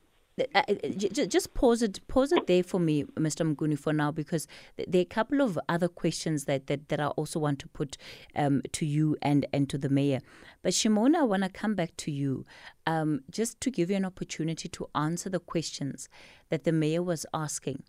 uh, 0.54 0.62
uh, 0.68 0.88
just 1.26 1.54
pause 1.54 1.82
it 1.82 2.06
pause 2.08 2.32
it 2.32 2.46
there 2.46 2.62
for 2.62 2.78
me 2.78 3.04
mr 3.16 3.54
mguni 3.54 3.78
for 3.78 3.92
now 3.92 4.10
because 4.10 4.46
there 4.76 5.00
are 5.00 5.02
a 5.02 5.04
couple 5.04 5.40
of 5.40 5.58
other 5.68 5.88
questions 5.88 6.44
that, 6.44 6.66
that, 6.66 6.88
that 6.88 7.00
i 7.00 7.06
also 7.08 7.38
want 7.38 7.58
to 7.58 7.68
put 7.68 7.96
um, 8.36 8.62
to 8.72 8.86
you 8.86 9.16
and, 9.22 9.46
and 9.52 9.68
to 9.68 9.78
the 9.78 9.88
mayor 9.88 10.20
but 10.62 10.72
shimona 10.72 11.16
i 11.16 11.22
want 11.22 11.42
to 11.42 11.48
come 11.48 11.74
back 11.74 11.96
to 11.96 12.10
you 12.10 12.44
um, 12.86 13.20
just 13.30 13.60
to 13.60 13.70
give 13.70 13.90
you 13.90 13.96
an 13.96 14.04
opportunity 14.04 14.68
to 14.68 14.88
answer 14.94 15.28
the 15.28 15.40
questions 15.40 16.08
that 16.50 16.64
the 16.64 16.72
mayor 16.72 17.02
was 17.02 17.26
asking 17.34 17.82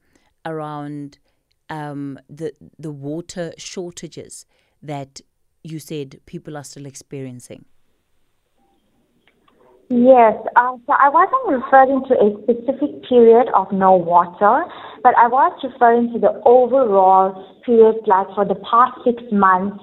around 0.46 1.20
um, 1.70 2.20
the 2.30 2.54
the 2.78 2.92
water 2.92 3.54
shortages 3.58 4.46
that 4.82 5.22
you 5.64 5.80
said 5.80 6.20
people 6.26 6.58
are 6.58 6.64
still 6.64 6.86
experiencing? 6.86 7.66
Yes, 9.90 10.38
uh, 10.56 10.78
so 10.86 10.94
I 10.94 11.10
wasn't 11.10 11.50
referring 11.50 12.06
to 12.06 12.14
a 12.14 12.30
specific 12.46 13.10
period 13.10 13.50
of 13.56 13.72
no 13.72 13.98
water, 13.98 14.70
but 15.02 15.18
I 15.18 15.26
was 15.26 15.50
referring 15.66 16.14
to 16.14 16.20
the 16.20 16.38
overall 16.46 17.34
period, 17.66 17.98
like 18.06 18.28
for 18.38 18.46
the 18.46 18.54
past 18.70 19.02
six 19.02 19.18
months 19.32 19.82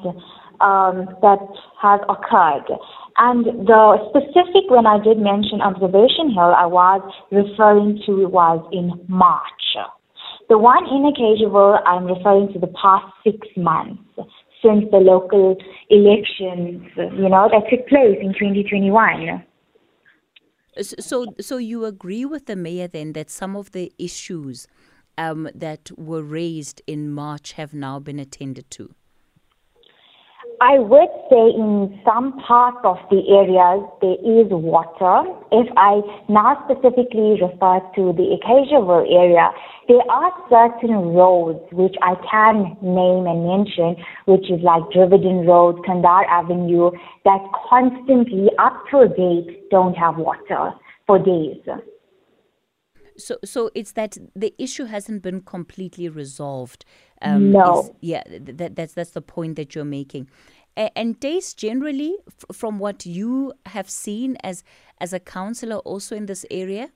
um, 0.63 1.11
that 1.27 1.43
has 1.83 1.99
occurred. 2.07 2.71
And 3.19 3.67
the 3.67 3.99
specific, 4.15 4.71
when 4.71 4.87
I 4.87 5.03
did 5.03 5.19
mention 5.19 5.59
Observation 5.59 6.31
Hill, 6.31 6.55
I 6.55 6.71
was 6.71 7.03
referring 7.35 7.99
to 8.07 8.31
was 8.31 8.63
in 8.71 8.95
March. 9.09 9.43
The 10.49 10.57
one 10.57 10.87
in 10.87 11.03
Occasional, 11.11 11.83
I'm 11.85 12.07
referring 12.07 12.53
to 12.53 12.61
the 12.61 12.71
past 12.79 13.11
six 13.27 13.43
months 13.57 13.99
since 14.63 14.87
the 14.95 15.03
local 15.03 15.57
elections, 15.91 16.87
you 16.95 17.29
know, 17.29 17.51
that 17.51 17.67
took 17.67 17.89
place 17.89 18.23
in 18.23 18.31
2021. 18.39 19.43
So, 20.81 21.27
so 21.41 21.57
you 21.57 21.85
agree 21.85 22.25
with 22.25 22.47
the 22.47 22.57
mayor 22.57 22.89
then 22.89 23.13
that 23.15 23.31
some 23.31 23.57
of 23.57 23.73
the 23.73 23.93
issues 23.99 24.67
um, 25.19 25.49
that 25.55 25.91
were 25.97 26.23
raised 26.23 26.83
in 26.87 27.11
March 27.11 27.53
have 27.53 27.73
now 27.73 27.99
been 27.99 28.19
attended 28.19 28.71
to? 28.73 28.95
I 30.61 30.79
would 30.79 31.13
say 31.29 31.53
in 31.53 32.01
some 32.05 32.39
parts 32.41 32.79
of 32.85 32.97
the 33.11 33.21
areas 33.29 33.85
there 34.01 34.17
is 34.25 34.49
water. 34.51 35.29
If 35.53 35.69
I 35.77 36.01
now 36.29 36.57
specifically 36.65 37.37
refer 37.41 37.81
to 37.97 38.13
the 38.17 38.37
Occasional 38.41 39.05
area, 39.05 39.51
there 39.89 40.03
are 40.11 40.33
certain 40.49 41.13
roads 41.15 41.61
which 41.73 41.95
I 42.03 42.15
can 42.31 42.77
name 42.81 43.27
and 43.27 43.47
mention, 43.47 44.03
which 44.25 44.51
is 44.51 44.61
like 44.63 44.83
Driverden 44.95 45.47
Road, 45.47 45.85
Kandar 45.85 46.25
Avenue, 46.29 46.91
that 47.25 47.41
constantly 47.69 48.49
up 48.59 48.83
to 48.91 49.09
date 49.09 49.69
don't 49.71 49.95
have 49.95 50.17
water 50.17 50.73
for 51.07 51.19
days. 51.19 51.63
So, 53.19 53.37
so 53.45 53.71
it's 53.75 53.93
that 53.93 54.19
the 54.35 54.55
issue 54.59 54.85
hasn't 54.85 55.23
been 55.23 55.41
completely 55.41 56.09
resolved. 56.09 56.85
Um, 57.23 57.53
no. 57.53 57.81
Is, 57.81 57.91
yeah, 58.01 58.23
that, 58.29 58.77
that's 58.77 58.95
that's 58.95 59.11
the 59.11 59.23
point 59.23 59.57
that 59.57 59.75
you're 59.75 59.85
making. 59.85 60.29
and 60.77 61.19
days 61.19 61.55
generally, 61.55 62.15
f- 62.29 62.57
from 62.57 62.79
what 62.79 63.07
you 63.07 63.53
have 63.67 63.89
seen 63.89 64.37
as 64.43 64.63
as 65.01 65.13
a 65.13 65.21
councillor, 65.21 65.79
also 65.79 66.15
in 66.17 66.27
this 66.27 66.45
area. 66.51 66.91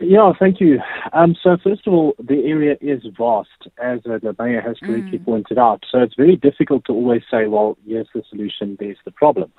Yeah, 0.00 0.32
thank 0.38 0.60
you. 0.60 0.80
Um, 1.12 1.34
so 1.42 1.56
first 1.62 1.86
of 1.86 1.92
all, 1.92 2.14
the 2.18 2.44
area 2.44 2.76
is 2.80 3.02
vast, 3.18 3.48
as 3.82 4.00
uh, 4.06 4.18
the 4.22 4.34
mayor 4.38 4.60
has 4.60 4.76
correctly 4.78 5.18
mm. 5.18 5.24
pointed 5.24 5.58
out. 5.58 5.84
So 5.90 5.98
it's 5.98 6.14
very 6.14 6.36
difficult 6.36 6.84
to 6.86 6.92
always 6.92 7.22
say, 7.30 7.46
well, 7.46 7.76
here's 7.86 8.08
the 8.14 8.22
solution, 8.30 8.76
there's 8.78 8.98
the 9.04 9.10
problem. 9.10 9.52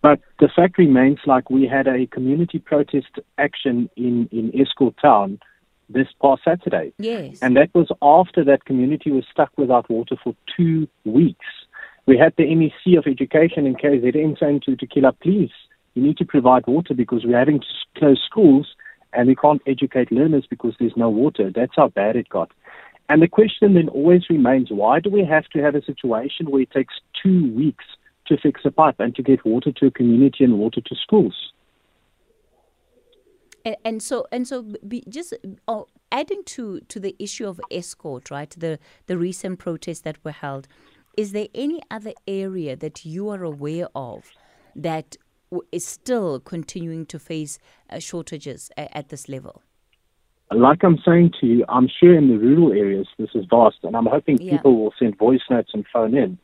But 0.00 0.20
the 0.38 0.48
fact 0.54 0.78
remains 0.78 1.18
like 1.26 1.50
we 1.50 1.66
had 1.66 1.86
a 1.86 2.06
community 2.06 2.58
protest 2.58 3.18
action 3.36 3.90
in, 3.96 4.28
in 4.30 4.52
Estcourt 4.52 4.94
town 5.00 5.38
this 5.88 6.08
past 6.20 6.42
Saturday. 6.44 6.92
Yes. 6.98 7.38
And 7.40 7.56
that 7.56 7.70
was 7.74 7.88
after 8.02 8.44
that 8.44 8.64
community 8.64 9.10
was 9.10 9.24
stuck 9.30 9.50
without 9.56 9.88
water 9.90 10.16
for 10.22 10.34
two 10.56 10.88
weeks. 11.04 11.46
We 12.06 12.16
had 12.16 12.32
the 12.36 12.44
MEC 12.44 12.98
of 12.98 13.06
Education 13.06 13.66
in 13.66 13.74
KZN 13.74 14.38
saying 14.38 14.62
to 14.64 14.76
uThukela, 14.76 15.14
please, 15.20 15.50
you 15.94 16.02
need 16.02 16.16
to 16.18 16.24
provide 16.24 16.66
water 16.66 16.94
because 16.94 17.24
we're 17.24 17.38
having 17.38 17.60
to 17.60 17.66
close 17.98 18.22
schools 18.24 18.68
and 19.12 19.28
we 19.28 19.36
can't 19.36 19.62
educate 19.66 20.12
learners 20.12 20.46
because 20.48 20.74
there's 20.78 20.96
no 20.96 21.08
water. 21.08 21.50
That's 21.54 21.72
how 21.76 21.88
bad 21.88 22.16
it 22.16 22.28
got. 22.28 22.50
And 23.08 23.22
the 23.22 23.28
question 23.28 23.74
then 23.74 23.88
always 23.88 24.28
remains 24.28 24.68
why 24.70 25.00
do 25.00 25.10
we 25.10 25.24
have 25.24 25.48
to 25.48 25.62
have 25.62 25.74
a 25.74 25.84
situation 25.84 26.50
where 26.50 26.62
it 26.62 26.70
takes 26.70 26.94
two 27.22 27.52
weeks 27.54 27.84
to 28.26 28.36
fix 28.36 28.60
a 28.64 28.70
pipe 28.70 28.96
and 28.98 29.14
to 29.16 29.22
get 29.22 29.44
water 29.44 29.72
to 29.72 29.86
a 29.86 29.90
community 29.90 30.44
and 30.44 30.58
water 30.58 30.80
to 30.82 30.94
schools. 30.94 31.52
And, 33.84 34.02
so, 34.02 34.26
and 34.32 34.46
so, 34.46 34.62
be, 34.86 35.02
just 35.08 35.34
uh, 35.66 35.82
adding 36.12 36.42
to 36.44 36.80
to 36.88 37.00
the 37.00 37.14
issue 37.18 37.46
of 37.46 37.60
Estcourt 37.70 38.30
right? 38.30 38.50
The 38.56 38.78
the 39.06 39.18
recent 39.18 39.58
protests 39.58 40.00
that 40.00 40.22
were 40.24 40.32
held. 40.32 40.68
Is 41.16 41.32
there 41.32 41.48
any 41.54 41.80
other 41.90 42.12
area 42.28 42.76
that 42.76 43.04
you 43.04 43.28
are 43.28 43.42
aware 43.42 43.88
of 43.94 44.30
that 44.76 45.16
is 45.72 45.84
still 45.84 46.38
continuing 46.38 47.06
to 47.06 47.18
face 47.18 47.58
uh, 47.90 47.98
shortages 47.98 48.70
at, 48.76 48.88
at 48.94 49.08
this 49.08 49.28
level? 49.28 49.62
Like 50.52 50.84
I'm 50.84 50.98
saying 51.04 51.32
to 51.40 51.46
you, 51.46 51.64
I'm 51.68 51.88
sure 51.88 52.16
in 52.16 52.28
the 52.28 52.38
rural 52.38 52.72
areas 52.72 53.08
this 53.18 53.30
is 53.34 53.46
vast, 53.50 53.78
and 53.82 53.96
I'm 53.96 54.06
hoping 54.06 54.40
Yeah. 54.40 54.56
people 54.56 54.76
will 54.80 54.94
send 54.98 55.18
voice 55.18 55.42
notes 55.50 55.72
and 55.74 55.84
phone 55.92 56.16
in 56.16 56.38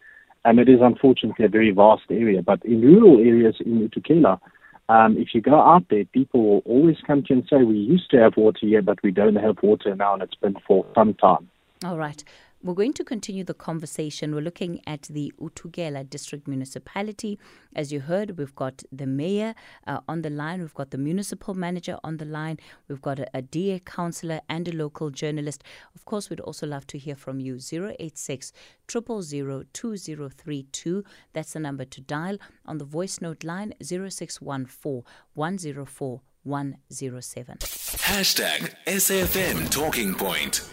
and 0.44 0.58
it 0.58 0.68
is 0.68 0.80
unfortunately 0.80 1.44
a 1.44 1.48
very 1.48 1.70
vast 1.70 2.02
area. 2.10 2.42
But 2.42 2.64
in 2.64 2.82
rural 2.82 3.18
areas 3.18 3.56
in 3.64 3.88
uThukela, 3.88 4.38
um, 4.88 5.16
if 5.16 5.28
you 5.34 5.40
go 5.40 5.60
out 5.60 5.84
there, 5.88 6.04
people 6.04 6.44
will 6.44 6.62
always 6.64 6.96
come 7.06 7.22
to 7.22 7.34
you 7.34 7.40
and 7.40 7.48
say, 7.48 7.62
We 7.62 7.76
used 7.76 8.10
to 8.10 8.18
have 8.18 8.36
water 8.36 8.58
here, 8.60 8.82
but 8.82 9.02
we 9.02 9.10
don't 9.10 9.36
have 9.36 9.56
water 9.62 9.94
now, 9.94 10.14
and 10.14 10.22
it's 10.22 10.34
been 10.34 10.56
for 10.66 10.84
some 10.94 11.14
time. 11.14 11.48
All 11.84 11.96
right. 11.96 12.22
We're 12.64 12.72
going 12.72 12.94
to 12.94 13.04
continue 13.04 13.44
the 13.44 13.52
conversation. 13.52 14.34
We're 14.34 14.40
looking 14.40 14.80
at 14.86 15.02
the 15.02 15.34
uThukela 15.38 16.08
District 16.08 16.48
Municipality. 16.48 17.38
As 17.76 17.92
you 17.92 18.00
heard, 18.00 18.38
we've 18.38 18.54
got 18.54 18.82
the 18.90 19.06
mayor 19.06 19.54
uh, 19.86 20.00
on 20.08 20.22
the 20.22 20.30
line, 20.30 20.62
we've 20.62 20.72
got 20.72 20.90
the 20.90 20.96
municipal 20.96 21.52
manager 21.52 21.98
on 22.02 22.16
the 22.16 22.24
line, 22.24 22.58
we've 22.88 23.02
got 23.02 23.18
a, 23.18 23.26
a 23.34 23.42
DA 23.42 23.80
councillor 23.80 24.40
and 24.48 24.66
a 24.66 24.72
local 24.72 25.10
journalist. 25.10 25.62
Of 25.94 26.06
course, 26.06 26.30
we'd 26.30 26.40
also 26.40 26.66
love 26.66 26.86
to 26.86 26.96
hear 26.96 27.16
from 27.16 27.38
you. 27.38 27.58
086 27.60 28.54
000 28.90 29.64
2032. 29.74 31.04
That's 31.34 31.52
the 31.52 31.60
number 31.60 31.84
to 31.84 32.00
dial. 32.00 32.38
On 32.64 32.78
the 32.78 32.86
voice 32.86 33.20
note 33.20 33.44
line, 33.44 33.74
0614 33.82 35.02
104 35.34 36.20
107. 36.44 37.56
Hashtag 37.58 38.74
SAFM 38.86 39.68
Talking 39.70 40.14
Point. 40.14 40.66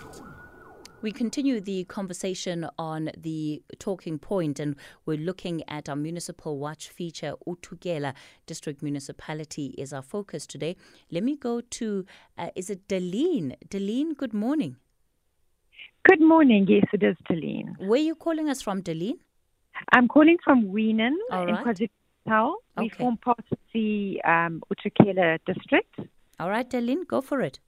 We 1.02 1.12
continue 1.12 1.60
the 1.60 1.84
conversation 1.86 2.68
on 2.78 3.10
the 3.18 3.64
talking 3.80 4.20
point, 4.20 4.60
and 4.60 4.76
we're 5.08 5.18
looking 5.18 5.64
at 5.68 5.90
our 5.90 5.96
municipal 5.96 6.60
watch 6.60 6.90
feature. 6.90 7.34
uThukela 7.48 8.14
District 8.46 8.84
Municipality 8.84 9.74
is 9.80 9.94
our 9.94 10.04
focus 10.04 10.46
today. 10.46 10.76
Let 11.10 11.24
me 11.24 11.36
go 11.36 11.62
to, 11.62 12.06
uh, 12.38 12.50
is 12.56 12.70
it 12.70 12.88
Deline? 12.88 13.56
Deline, 13.68 14.14
good 14.14 14.34
morning. 14.34 14.76
Good 16.08 16.22
morning. 16.22 16.68
Yes, 16.70 16.86
it 16.94 17.02
is 17.02 17.16
Deline. 17.28 17.76
Where 17.80 18.00
are 18.00 18.04
you 18.04 18.14
calling 18.16 18.48
us 18.48 18.62
from, 18.62 18.82
Deline? 18.82 19.18
I'm 19.94 20.08
calling 20.08 20.38
from 20.44 20.66
Weenen 20.66 21.16
All 21.32 21.48
in 21.48 21.56
right. 21.56 21.66
KwaZulu 21.66 21.90
Natal. 22.28 22.56
We 22.78 22.86
Okay. 22.86 22.98
form 23.00 23.18
part 23.18 23.44
of 23.52 23.58
the 23.74 24.22
um, 24.24 24.62
uThukela 24.72 25.40
district. 25.48 26.00
All 26.40 26.50
right, 26.52 26.70
Darlene, 26.70 27.08
go 27.08 27.22
for 27.22 27.42
it. 27.42 27.60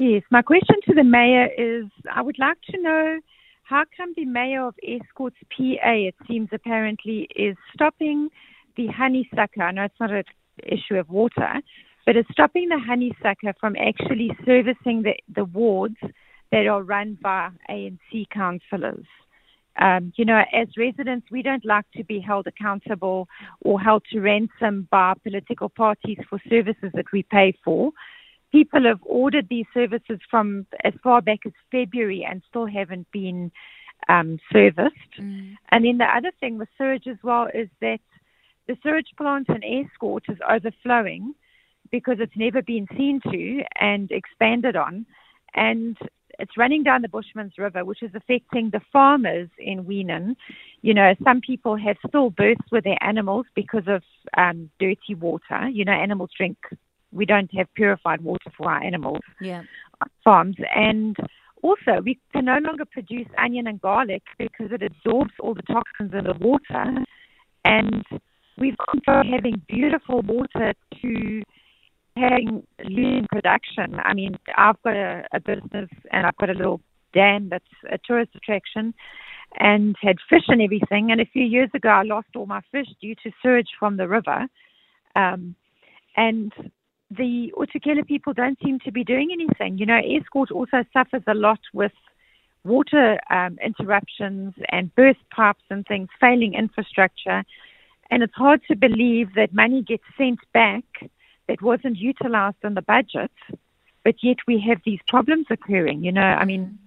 Yes, 0.00 0.22
my 0.30 0.40
question 0.40 0.76
to 0.88 0.94
the 0.94 1.04
mayor 1.04 1.46
is 1.58 1.84
I 2.10 2.22
would 2.22 2.38
like 2.38 2.56
to 2.70 2.80
know 2.80 3.20
how 3.64 3.84
come 3.94 4.14
the 4.16 4.24
mayor 4.24 4.66
of 4.66 4.74
Estcourt's 4.82 5.36
PA, 5.54 5.92
it 5.92 6.14
seems 6.26 6.48
apparently, 6.54 7.28
is 7.36 7.54
stopping 7.74 8.30
the 8.78 8.86
honeysucker. 8.86 9.60
I 9.60 9.72
know 9.72 9.84
it's 9.84 10.00
not 10.00 10.10
an 10.10 10.24
issue 10.62 10.94
of 10.94 11.10
water, 11.10 11.52
but 12.06 12.16
it's 12.16 12.30
stopping 12.32 12.70
the 12.70 12.80
honeysucker 12.80 13.52
from 13.60 13.76
actually 13.76 14.30
servicing 14.46 15.02
the, 15.02 15.16
the 15.34 15.44
wards 15.44 15.98
that 16.50 16.66
are 16.66 16.82
run 16.82 17.18
by 17.22 17.50
ANC 17.68 18.30
councillors. 18.32 19.04
Um, 19.78 20.14
you 20.16 20.24
know, 20.24 20.40
as 20.50 20.68
residents, 20.78 21.26
we 21.30 21.42
don't 21.42 21.66
like 21.66 21.84
to 21.96 22.04
be 22.04 22.20
held 22.20 22.46
accountable 22.46 23.28
or 23.60 23.78
held 23.78 24.04
to 24.12 24.20
ransom 24.20 24.88
by 24.90 25.12
political 25.22 25.68
parties 25.68 26.18
for 26.30 26.40
services 26.48 26.90
that 26.94 27.12
we 27.12 27.22
pay 27.22 27.52
for 27.62 27.92
people 28.52 28.84
have 28.84 29.00
ordered 29.04 29.48
these 29.48 29.66
services 29.72 30.18
from 30.30 30.66
as 30.84 30.92
far 31.02 31.20
back 31.22 31.40
as 31.46 31.52
February 31.70 32.26
and 32.28 32.42
still 32.48 32.66
haven't 32.66 33.10
been 33.12 33.50
um, 34.08 34.38
serviced. 34.52 35.18
And 35.70 35.84
then 35.84 35.98
the 35.98 36.04
other 36.04 36.32
thing 36.40 36.58
with 36.58 36.68
sewage 36.76 37.06
as 37.06 37.18
well 37.22 37.48
is 37.52 37.68
that 37.80 38.00
the 38.66 38.76
sewage 38.82 39.08
plant 39.16 39.48
in 39.48 39.60
Estcourt 39.62 40.22
is 40.28 40.38
overflowing 40.48 41.34
because 41.90 42.18
it's 42.20 42.36
never 42.36 42.62
been 42.62 42.86
seen 42.96 43.20
to 43.30 43.62
and 43.80 44.10
expanded 44.10 44.76
on. 44.76 45.06
And 45.54 45.96
it's 46.38 46.56
running 46.56 46.82
down 46.82 47.02
the 47.02 47.08
Bushman's 47.08 47.58
River, 47.58 47.84
which 47.84 48.02
is 48.02 48.12
affecting 48.14 48.70
the 48.70 48.80
farmers 48.92 49.48
in 49.58 49.84
Weenen. 49.84 50.36
You 50.82 50.94
know, 50.94 51.14
some 51.22 51.40
people 51.40 51.76
have 51.76 51.96
still 52.08 52.30
births 52.30 52.70
with 52.72 52.84
their 52.84 53.02
animals 53.02 53.46
because 53.54 53.84
of 53.86 54.02
um, 54.36 54.70
dirty 54.78 55.14
water. 55.14 55.68
You 55.68 55.84
know, 55.84 55.92
animals 55.92 56.30
drink. 56.36 56.56
We 57.12 57.26
don't 57.26 57.50
have 57.54 57.72
purified 57.74 58.20
water 58.22 58.50
for 58.56 58.70
our 58.70 58.82
animals 58.82 59.22
Yeah. 59.40 59.62
farms. 60.24 60.56
And 60.74 61.16
also, 61.62 62.00
we 62.02 62.18
can 62.32 62.46
no 62.46 62.58
longer 62.58 62.84
produce 62.84 63.28
onion 63.36 63.66
and 63.66 63.80
garlic 63.80 64.22
because 64.38 64.72
it 64.72 64.82
absorbs 64.82 65.32
all 65.40 65.54
the 65.54 65.62
toxins 65.62 66.12
in 66.14 66.24
the 66.24 66.34
water. 66.40 67.04
And 67.64 68.04
we've 68.56 68.76
gone 68.78 69.00
from 69.04 69.26
having 69.28 69.60
beautiful 69.68 70.22
water 70.22 70.72
to 71.02 71.42
having 72.16 72.66
losing 72.84 73.26
production. 73.30 74.00
I 74.02 74.14
mean, 74.14 74.38
I've 74.56 74.80
got 74.82 74.96
a, 74.96 75.24
a 75.32 75.40
business 75.40 75.90
and 76.12 76.26
I've 76.26 76.36
got 76.36 76.50
a 76.50 76.54
little 76.54 76.80
dam 77.12 77.48
that's 77.48 77.64
a 77.90 77.98
tourist 77.98 78.30
attraction 78.34 78.94
and 79.58 79.96
had 80.00 80.16
fish 80.28 80.44
and 80.48 80.62
everything. 80.62 81.10
And 81.10 81.20
a 81.20 81.26
few 81.26 81.44
years 81.44 81.70
ago, 81.74 81.88
I 81.88 82.02
lost 82.02 82.28
all 82.36 82.46
my 82.46 82.60
fish 82.70 82.86
due 83.00 83.14
to 83.16 83.30
sewage 83.42 83.68
from 83.78 83.96
the 83.96 84.08
river. 84.08 84.46
Um, 85.16 85.56
and 86.16 86.52
the 87.10 87.52
uThukela 87.56 88.06
people 88.06 88.32
don't 88.32 88.58
seem 88.62 88.78
to 88.80 88.92
be 88.92 89.04
doing 89.04 89.30
anything. 89.32 89.78
You 89.78 89.86
know, 89.86 90.00
Estcourt 90.00 90.50
also 90.52 90.84
suffers 90.92 91.22
a 91.26 91.34
lot 91.34 91.60
with 91.72 91.92
water 92.64 93.18
um, 93.30 93.58
interruptions 93.64 94.54
and 94.70 94.94
burst 94.94 95.20
pipes 95.34 95.64
and 95.70 95.84
things, 95.86 96.08
failing 96.20 96.54
infrastructure. 96.54 97.42
And 98.10 98.22
it's 98.22 98.34
hard 98.34 98.60
to 98.68 98.76
believe 98.76 99.34
that 99.34 99.52
money 99.52 99.82
gets 99.82 100.04
sent 100.16 100.40
back 100.52 100.84
that 101.48 101.62
wasn't 101.62 101.96
utilized 101.96 102.62
in 102.62 102.74
the 102.74 102.82
budget, 102.82 103.32
but 104.04 104.16
yet 104.22 104.36
we 104.46 104.62
have 104.68 104.80
these 104.84 105.00
problems 105.08 105.46
occurring. 105.50 106.04
You 106.04 106.12
know, 106.12 106.22
I 106.22 106.44
mean, 106.44 106.78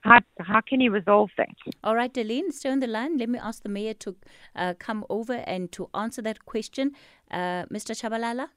how, 0.00 0.20
how 0.38 0.60
can 0.60 0.80
you 0.80 0.90
resolve 0.90 1.30
that? 1.36 1.54
All 1.84 1.94
right, 1.94 2.12
Darlene, 2.12 2.52
stay 2.52 2.70
on 2.70 2.80
the 2.80 2.86
line. 2.86 3.18
Let 3.18 3.28
me 3.28 3.38
ask 3.38 3.62
the 3.62 3.68
mayor 3.68 3.94
to 3.94 4.16
uh, 4.56 4.74
come 4.78 5.04
over 5.08 5.34
and 5.34 5.70
to 5.72 5.88
answer 5.94 6.22
that 6.22 6.44
question. 6.44 6.92
Uh, 7.30 7.64
Mr. 7.66 7.92
Tshabalala? 7.92 8.48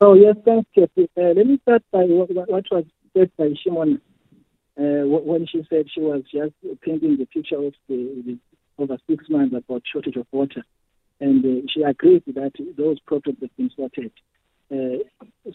Oh, 0.00 0.14
yes, 0.14 0.36
thanks, 0.44 0.68
Kathy. 0.74 1.10
Uh, 1.16 1.34
let 1.36 1.46
me 1.46 1.58
start 1.62 1.82
by 1.90 2.04
what, 2.04 2.30
what 2.30 2.64
was 2.70 2.84
said 3.16 3.30
by 3.36 3.48
Shimon 3.64 4.00
uh, 4.78 5.02
when 5.06 5.44
she 5.46 5.66
said 5.68 5.86
she 5.92 6.00
was 6.00 6.22
just 6.32 6.54
painting 6.82 7.16
the 7.18 7.26
picture 7.26 7.56
of 7.56 7.74
the, 7.88 8.22
the 8.24 8.38
over 8.78 8.96
six 9.10 9.24
months 9.28 9.56
about 9.56 9.82
shortage 9.92 10.14
of 10.14 10.26
water. 10.30 10.62
And 11.20 11.44
uh, 11.44 11.66
she 11.74 11.82
agreed 11.82 12.22
that 12.28 12.52
those 12.76 13.00
problems 13.00 13.38
have 13.40 13.56
been 13.56 13.70
sorted. 13.74 14.12
Uh, 14.70 15.02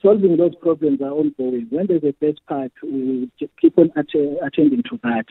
solving 0.01 0.35
those 0.35 0.55
problems 0.55 1.01
are 1.01 1.11
ongoing. 1.11 1.67
When 1.69 1.87
there's 1.87 2.03
a 2.03 2.11
best 2.19 2.45
part, 2.45 2.73
we 2.83 3.29
will 3.39 3.47
keep 3.61 3.77
on 3.77 3.91
att- 3.95 4.41
attending 4.45 4.83
to 4.89 4.99
that. 5.03 5.25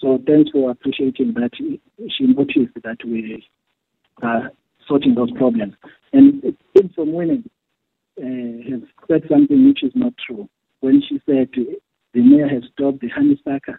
So 0.00 0.18
thanks 0.26 0.50
for 0.50 0.70
appreciating 0.70 1.32
that. 1.34 1.52
She 1.56 2.26
noticed 2.26 2.74
that 2.82 2.98
we 3.06 3.42
are 4.22 4.50
sorting 4.86 5.14
those 5.14 5.30
problems. 5.32 5.72
And 6.12 6.44
in 6.74 6.88
from 6.94 7.12
winning, 7.14 7.48
uh, 8.20 8.70
has 8.70 8.80
said 9.08 9.22
something 9.30 9.66
which 9.66 9.82
is 9.82 9.92
not 9.94 10.12
true. 10.24 10.48
When 10.80 11.02
she 11.08 11.20
said 11.26 11.48
the 11.54 12.20
mayor 12.20 12.48
has 12.48 12.62
stopped 12.72 13.00
the 13.00 13.08
honeysucker 13.08 13.78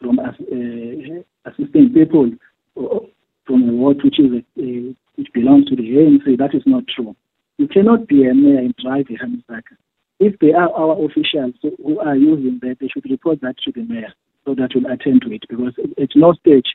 from 0.00 0.18
uh, 0.18 1.50
assisting 1.50 1.92
people 1.92 2.30
uh, 2.76 3.06
from 3.46 3.68
a 3.68 3.72
ward 3.72 3.98
which 4.02 4.18
is 4.18 4.26
uh, 4.32 4.94
which 5.16 5.32
belongs 5.32 5.66
to 5.66 5.76
the 5.76 5.82
ANC, 5.82 6.38
that 6.38 6.54
is 6.54 6.62
not 6.66 6.84
true. 6.94 7.16
You 7.58 7.68
cannot 7.68 8.06
be 8.06 8.26
a 8.26 8.34
mayor 8.34 8.58
and 8.58 8.74
drive 8.76 9.06
a 9.10 9.24
honeysucker. 9.24 9.76
If 10.18 10.38
they 10.40 10.52
are 10.52 10.70
our 10.72 11.04
officials 11.04 11.54
who 11.62 12.00
are 12.00 12.16
using 12.16 12.58
that, 12.62 12.78
they 12.80 12.88
should 12.88 13.10
report 13.10 13.40
that 13.42 13.56
to 13.64 13.72
the 13.72 13.82
mayor 13.82 14.12
so 14.46 14.54
that 14.54 14.70
we'll 14.74 14.90
attend 14.92 15.22
to 15.22 15.32
it 15.34 15.42
because 15.48 15.74
it's 15.96 16.16
no 16.16 16.32
stage 16.34 16.66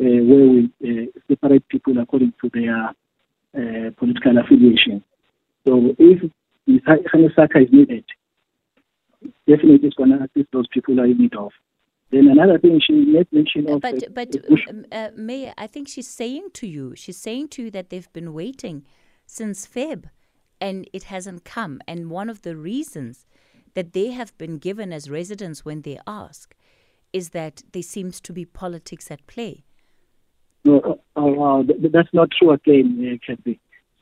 uh, 0.00 0.04
where 0.04 0.48
we 0.48 0.70
uh, 0.82 1.06
separate 1.28 1.68
people 1.68 1.98
according 2.00 2.32
to 2.40 2.50
their 2.52 2.88
uh, 3.54 3.90
political 3.98 4.38
affiliation. 4.38 5.04
So 5.66 5.94
if 5.98 6.30
honeysucker 6.68 7.62
is 7.62 7.72
needed, 7.72 8.04
definitely 9.46 9.80
it's 9.82 9.96
going 9.96 10.10
to 10.10 10.16
assist 10.16 10.50
those 10.52 10.66
people 10.68 10.94
who 10.94 11.00
are 11.00 11.06
in 11.06 11.18
need 11.18 11.34
of. 11.34 11.52
Then 12.10 12.28
another 12.28 12.58
thing 12.58 12.80
she 12.84 12.92
made 12.92 13.28
mention 13.32 13.70
of. 13.70 13.80
But, 13.80 14.02
uh, 14.02 14.08
but 14.12 14.32
the 14.32 14.58
um, 14.68 14.84
uh, 14.90 15.10
Mayor, 15.16 15.54
I 15.56 15.66
think 15.68 15.88
she's 15.88 16.08
saying 16.08 16.48
to 16.54 16.66
you, 16.66 16.94
she's 16.96 17.16
saying 17.16 17.48
to 17.48 17.62
you 17.62 17.70
that 17.70 17.90
they've 17.90 18.12
been 18.12 18.32
waiting 18.32 18.84
since 19.26 19.66
Feb 19.66 20.06
and 20.60 20.88
it 20.92 21.04
hasn't 21.04 21.44
come. 21.44 21.80
And 21.86 22.10
one 22.10 22.28
of 22.28 22.42
the 22.42 22.56
reasons 22.56 23.26
that 23.74 23.92
they 23.92 24.10
have 24.10 24.36
been 24.38 24.58
given 24.58 24.92
as 24.92 25.08
residents 25.08 25.64
when 25.64 25.82
they 25.82 25.98
ask 26.06 26.54
is 27.12 27.30
that 27.30 27.62
there 27.72 27.82
seems 27.82 28.20
to 28.22 28.32
be 28.32 28.44
politics 28.44 29.10
at 29.10 29.26
play. 29.26 29.64
No, 30.64 31.00
uh, 31.16 31.20
uh, 31.20 31.62
that's 31.92 32.12
not 32.12 32.28
true 32.36 32.52
again, 32.52 32.88
uh, 33.00 33.16
Kathy. 33.24 33.60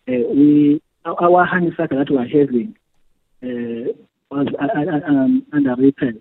Uh, 0.09 0.29
we, 0.35 0.83
our 1.21 1.47
honeysucker 1.47 1.97
that 1.99 2.11
we 2.11 2.17
are 2.17 2.27
having 2.27 2.77
uh, 3.43 3.93
was 4.31 4.47
uh, 4.61 4.65
uh, 4.65 5.11
um, 5.11 5.47
under 5.53 5.75
repair. 5.75 6.13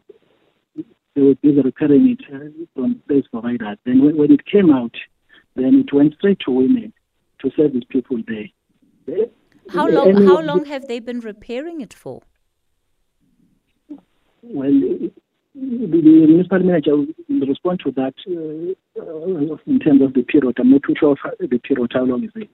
They 1.15 1.21
were 1.21 1.36
busy 1.36 1.62
repairing 1.62 2.15
it 2.15 2.21
uh, 2.34 2.65
from 2.76 3.02
place 3.08 3.26
providers. 3.32 3.78
Then 3.86 4.04
when, 4.04 4.17
when 4.17 4.32
it 4.32 4.45
came 4.45 4.71
out, 4.71 4.95
then 5.56 5.84
it 5.88 5.93
went 5.93 6.13
straight 6.15 6.39
to 6.45 6.52
women 6.52 6.93
to 7.41 7.52
service 7.58 7.84
people 7.89 8.17
there. 8.28 8.45
Uh, 9.10 9.26
How 9.73 9.88
long, 9.88 10.26
how 10.26 10.39
long 10.41 10.65
have 10.65 10.88
they 10.88 11.00
been 11.00 11.19
repairing 11.19 11.82
it 11.82 11.93
for? 11.93 12.21
Well, 14.43 14.71
the, 14.71 15.12
the 15.56 16.28
municipal 16.28 16.60
manager 16.60 16.95
will 16.95 17.47
respond 17.47 17.82
to 17.84 17.91
that 17.93 18.13
uh, 18.30 19.02
uh, 19.02 19.58
in 19.65 19.80
terms 19.80 20.02
of 20.04 20.13
the 20.13 20.23
period. 20.23 20.56
I'm 20.60 20.71
not 20.71 20.84
too 20.84 20.95
sure 21.00 21.12
of 21.12 21.17
the 21.39 21.58
period, 21.58 21.91
how 21.93 22.04
long 22.04 22.23
is 22.23 22.32
it. 22.36 22.50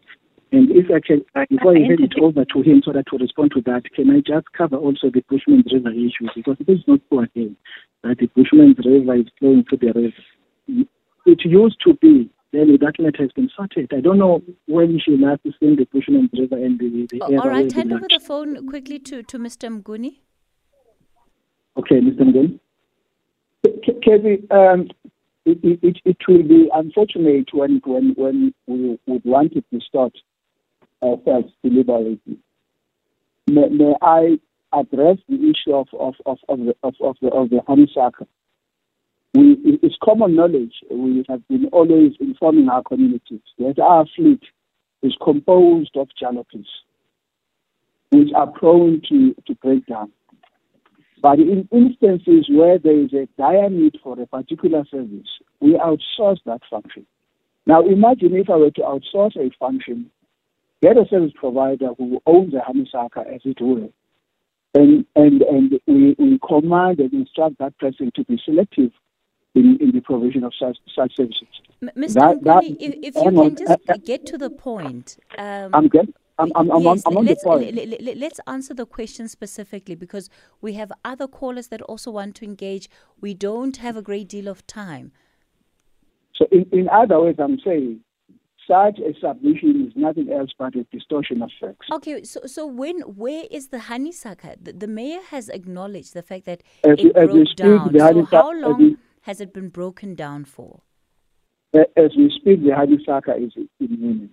And 0.53 0.69
if 0.69 0.85
I 0.91 0.99
can, 0.99 1.25
before 1.49 1.75
I 1.75 1.79
hand 1.79 1.99
it 1.99 2.13
over 2.21 2.45
to 2.45 2.61
him 2.61 2.83
so 2.85 2.93
that 2.93 3.07
to 3.07 3.17
respond 3.17 3.53
to 3.55 3.61
that, 3.61 3.91
can 3.95 4.11
I 4.11 4.19
just 4.19 4.45
cover 4.55 4.75
also 4.75 5.09
the 5.09 5.23
Bushman's 5.27 5.73
River 5.73 5.89
issue? 5.89 6.29
Because 6.35 6.57
it 6.59 6.69
is 6.71 6.83
not 6.87 6.99
true 7.09 7.21
again 7.21 7.57
that 8.03 8.19
the 8.19 8.27
Bushman's 8.27 8.77
River 8.85 9.15
is 9.15 9.25
flowing 9.39 9.65
to 9.71 9.77
the 9.77 9.87
river. 9.87 10.85
It 11.25 11.39
used 11.43 11.77
to 11.85 11.95
be, 11.95 12.29
then 12.51 12.77
that 12.79 12.99
matter 12.99 13.23
has 13.23 13.31
been 13.31 13.49
sorted. 13.55 13.91
I 13.97 14.01
don't 14.01 14.19
know 14.19 14.43
when 14.67 14.99
she 15.03 15.17
last 15.17 15.41
seen 15.59 15.75
the 15.75 15.87
Bushman's 15.91 16.29
River 16.37 16.63
and 16.63 16.77
the, 16.77 17.07
the 17.09 17.21
Oh, 17.23 17.25
area 17.25 17.39
all 17.39 17.47
where 17.47 17.55
hand 17.55 17.91
over 17.91 18.05
the 18.07 18.19
phone 18.23 18.67
quickly 18.67 18.99
to, 18.99 19.23
to 19.23 19.39
Mr. 19.39 19.81
Mguni. 19.81 20.19
Okay, 21.77 21.95
Mr. 21.99 22.21
Mguni. 22.21 22.59
K- 23.83 23.99
Kevin, 24.03 24.47
um, 24.51 24.87
it, 25.45 25.79
it, 25.81 25.97
it 26.05 26.17
will 26.27 26.43
be 26.43 26.69
unfortunate 26.71 27.49
when, 27.53 27.81
when, 27.85 28.13
when 28.17 28.53
we 28.67 28.99
would 29.07 29.25
want 29.25 29.53
it 29.53 29.65
to 29.73 29.79
start 29.81 30.13
deliberately. 31.63 32.37
May, 33.47 33.69
may 33.69 33.93
I 34.01 34.39
address 34.71 35.17
the 35.27 35.35
issue 35.35 35.75
of, 35.75 35.87
of, 35.99 36.15
of, 36.25 36.37
of, 36.49 36.59
the, 36.59 36.75
of, 36.83 36.95
of 37.01 37.15
the, 37.21 37.27
of 37.29 37.49
the 37.49 37.57
honeysucker? 37.67 38.27
We, 39.33 39.79
it's 39.81 39.95
common 40.03 40.35
knowledge. 40.35 40.73
We 40.91 41.25
have 41.27 41.47
been 41.47 41.65
always 41.71 42.13
informing 42.19 42.69
our 42.69 42.83
communities 42.83 43.41
that 43.57 43.79
our 43.79 44.05
fleet 44.15 44.41
is 45.01 45.15
composed 45.23 45.95
of 45.97 46.07
jalopies, 46.21 46.67
which 48.11 48.29
are 48.35 48.47
prone 48.47 49.01
to, 49.09 49.35
to 49.47 49.55
break 49.55 49.85
down. 49.87 50.11
But 51.21 51.39
in 51.39 51.67
instances 51.71 52.47
where 52.49 52.77
there 52.77 52.99
is 52.99 53.13
a 53.13 53.27
dire 53.37 53.69
need 53.69 53.97
for 54.03 54.19
a 54.19 54.27
particular 54.27 54.83
service, 54.91 55.27
we 55.61 55.73
outsource 55.73 56.39
that 56.45 56.61
function. 56.69 57.05
Now 57.65 57.85
imagine 57.85 58.35
if 58.35 58.49
I 58.49 58.57
were 58.57 58.71
to 58.71 58.81
outsource 58.81 59.37
a 59.37 59.49
function 59.57 60.11
get 60.83 60.97
a 60.97 61.05
service 61.09 61.31
provider 61.35 61.89
who 61.97 62.19
owns 62.25 62.53
a 62.53 62.59
honeysucker, 62.59 63.25
as 63.33 63.41
it 63.45 63.59
were, 63.61 63.87
and 64.75 65.05
and 65.15 65.41
and 65.41 65.79
we, 65.87 66.15
we 66.19 66.39
command 66.45 66.99
and 66.99 67.13
instruct 67.13 67.57
that 67.59 67.77
person 67.79 68.11
to 68.15 68.23
be 68.25 68.37
selective 68.43 68.91
in, 69.55 69.77
in 69.79 69.91
the 69.91 70.01
provision 70.01 70.43
of 70.43 70.51
such, 70.59 70.77
such 70.95 71.15
services. 71.15 71.47
M- 71.81 71.89
Mr. 71.95 72.13
That, 72.15 72.43
that, 72.43 72.63
if, 72.63 72.95
if 73.01 73.15
you 73.15 73.31
can 73.31 73.55
just 73.55 73.71
uh, 73.89 73.97
get 74.03 74.25
to 74.25 74.37
the 74.37 74.49
point. 74.49 75.17
Um, 75.37 75.69
I'm 75.73 75.87
good. 75.87 76.13
I'm, 76.39 76.51
I'm, 76.55 76.71
I'm, 76.71 76.81
yes, 76.81 77.03
I'm 77.05 77.17
on 77.17 77.25
let's, 77.25 77.43
the 77.43 77.49
point. 77.49 77.75
Let, 78.01 78.31
us 78.33 78.39
answer 78.47 78.73
the 78.73 78.87
question 78.87 79.27
specifically 79.27 79.93
because 79.93 80.29
we 80.61 80.73
have 80.73 80.91
other 81.05 81.27
callers 81.27 81.67
that 81.67 81.81
also 81.83 82.09
want 82.09 82.35
to 82.37 82.45
engage. 82.45 82.89
We 83.21 83.35
don't 83.35 83.77
have 83.77 83.95
a 83.95 84.01
great 84.01 84.27
deal 84.27 84.47
of 84.47 84.65
time. 84.65 85.11
So, 86.35 86.47
in, 86.51 86.65
in 86.71 86.89
other 86.89 87.21
words, 87.21 87.39
I'm 87.39 87.59
saying 87.63 87.99
such 88.67 88.99
a 88.99 89.13
submission 89.19 89.87
is 89.87 89.93
nothing 89.95 90.31
else 90.31 90.51
but 90.57 90.75
a 90.75 90.83
distortion 90.85 91.41
of 91.41 91.51
facts. 91.59 91.87
Okay, 91.91 92.23
so 92.23 92.41
so 92.45 92.65
when 92.65 93.01
where 93.01 93.45
is 93.51 93.67
the 93.69 93.79
honeysucker? 93.79 94.55
The, 94.61 94.73
the 94.73 94.87
mayor 94.87 95.21
has 95.29 95.49
acknowledged 95.49 96.13
the 96.13 96.21
fact 96.21 96.45
that 96.45 96.63
as, 96.83 96.97
it 96.99 97.15
as 97.15 97.29
broke 97.29 97.55
down. 97.55 97.93
So 97.97 98.25
how 98.25 98.53
long 98.53 98.77
we, 98.77 98.97
has 99.21 99.41
it 99.41 99.53
been 99.53 99.69
broken 99.69 100.15
down 100.15 100.45
for? 100.45 100.81
As 101.73 102.11
we 102.15 102.31
speak, 102.39 102.63
the 102.63 102.69
honeysucker 102.69 103.35
is 103.45 103.51
in 103.55 103.69
Weenen. 103.81 104.29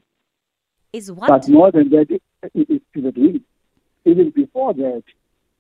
Is 0.93 1.11
what? 1.11 1.29
But 1.29 1.49
more 1.49 1.73
than 1.73 1.88
that, 1.90 2.07
it, 2.11 2.23
it, 2.55 2.83
it, 2.95 3.43
even 4.05 4.31
before 4.31 4.75
that, 4.75 5.03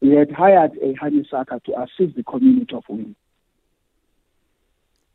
we 0.00 0.10
had 0.10 0.30
hired 0.30 0.72
a 0.82 0.94
honeysucker 0.94 1.62
to 1.64 1.80
assist 1.82 2.16
the 2.16 2.22
community 2.22 2.74
of 2.74 2.84
Weenen. 2.84 3.14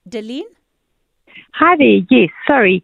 Deline? 0.07 0.43
Hi 1.53 1.75
there. 1.77 1.99
Yes, 2.09 2.29
sorry. 2.47 2.83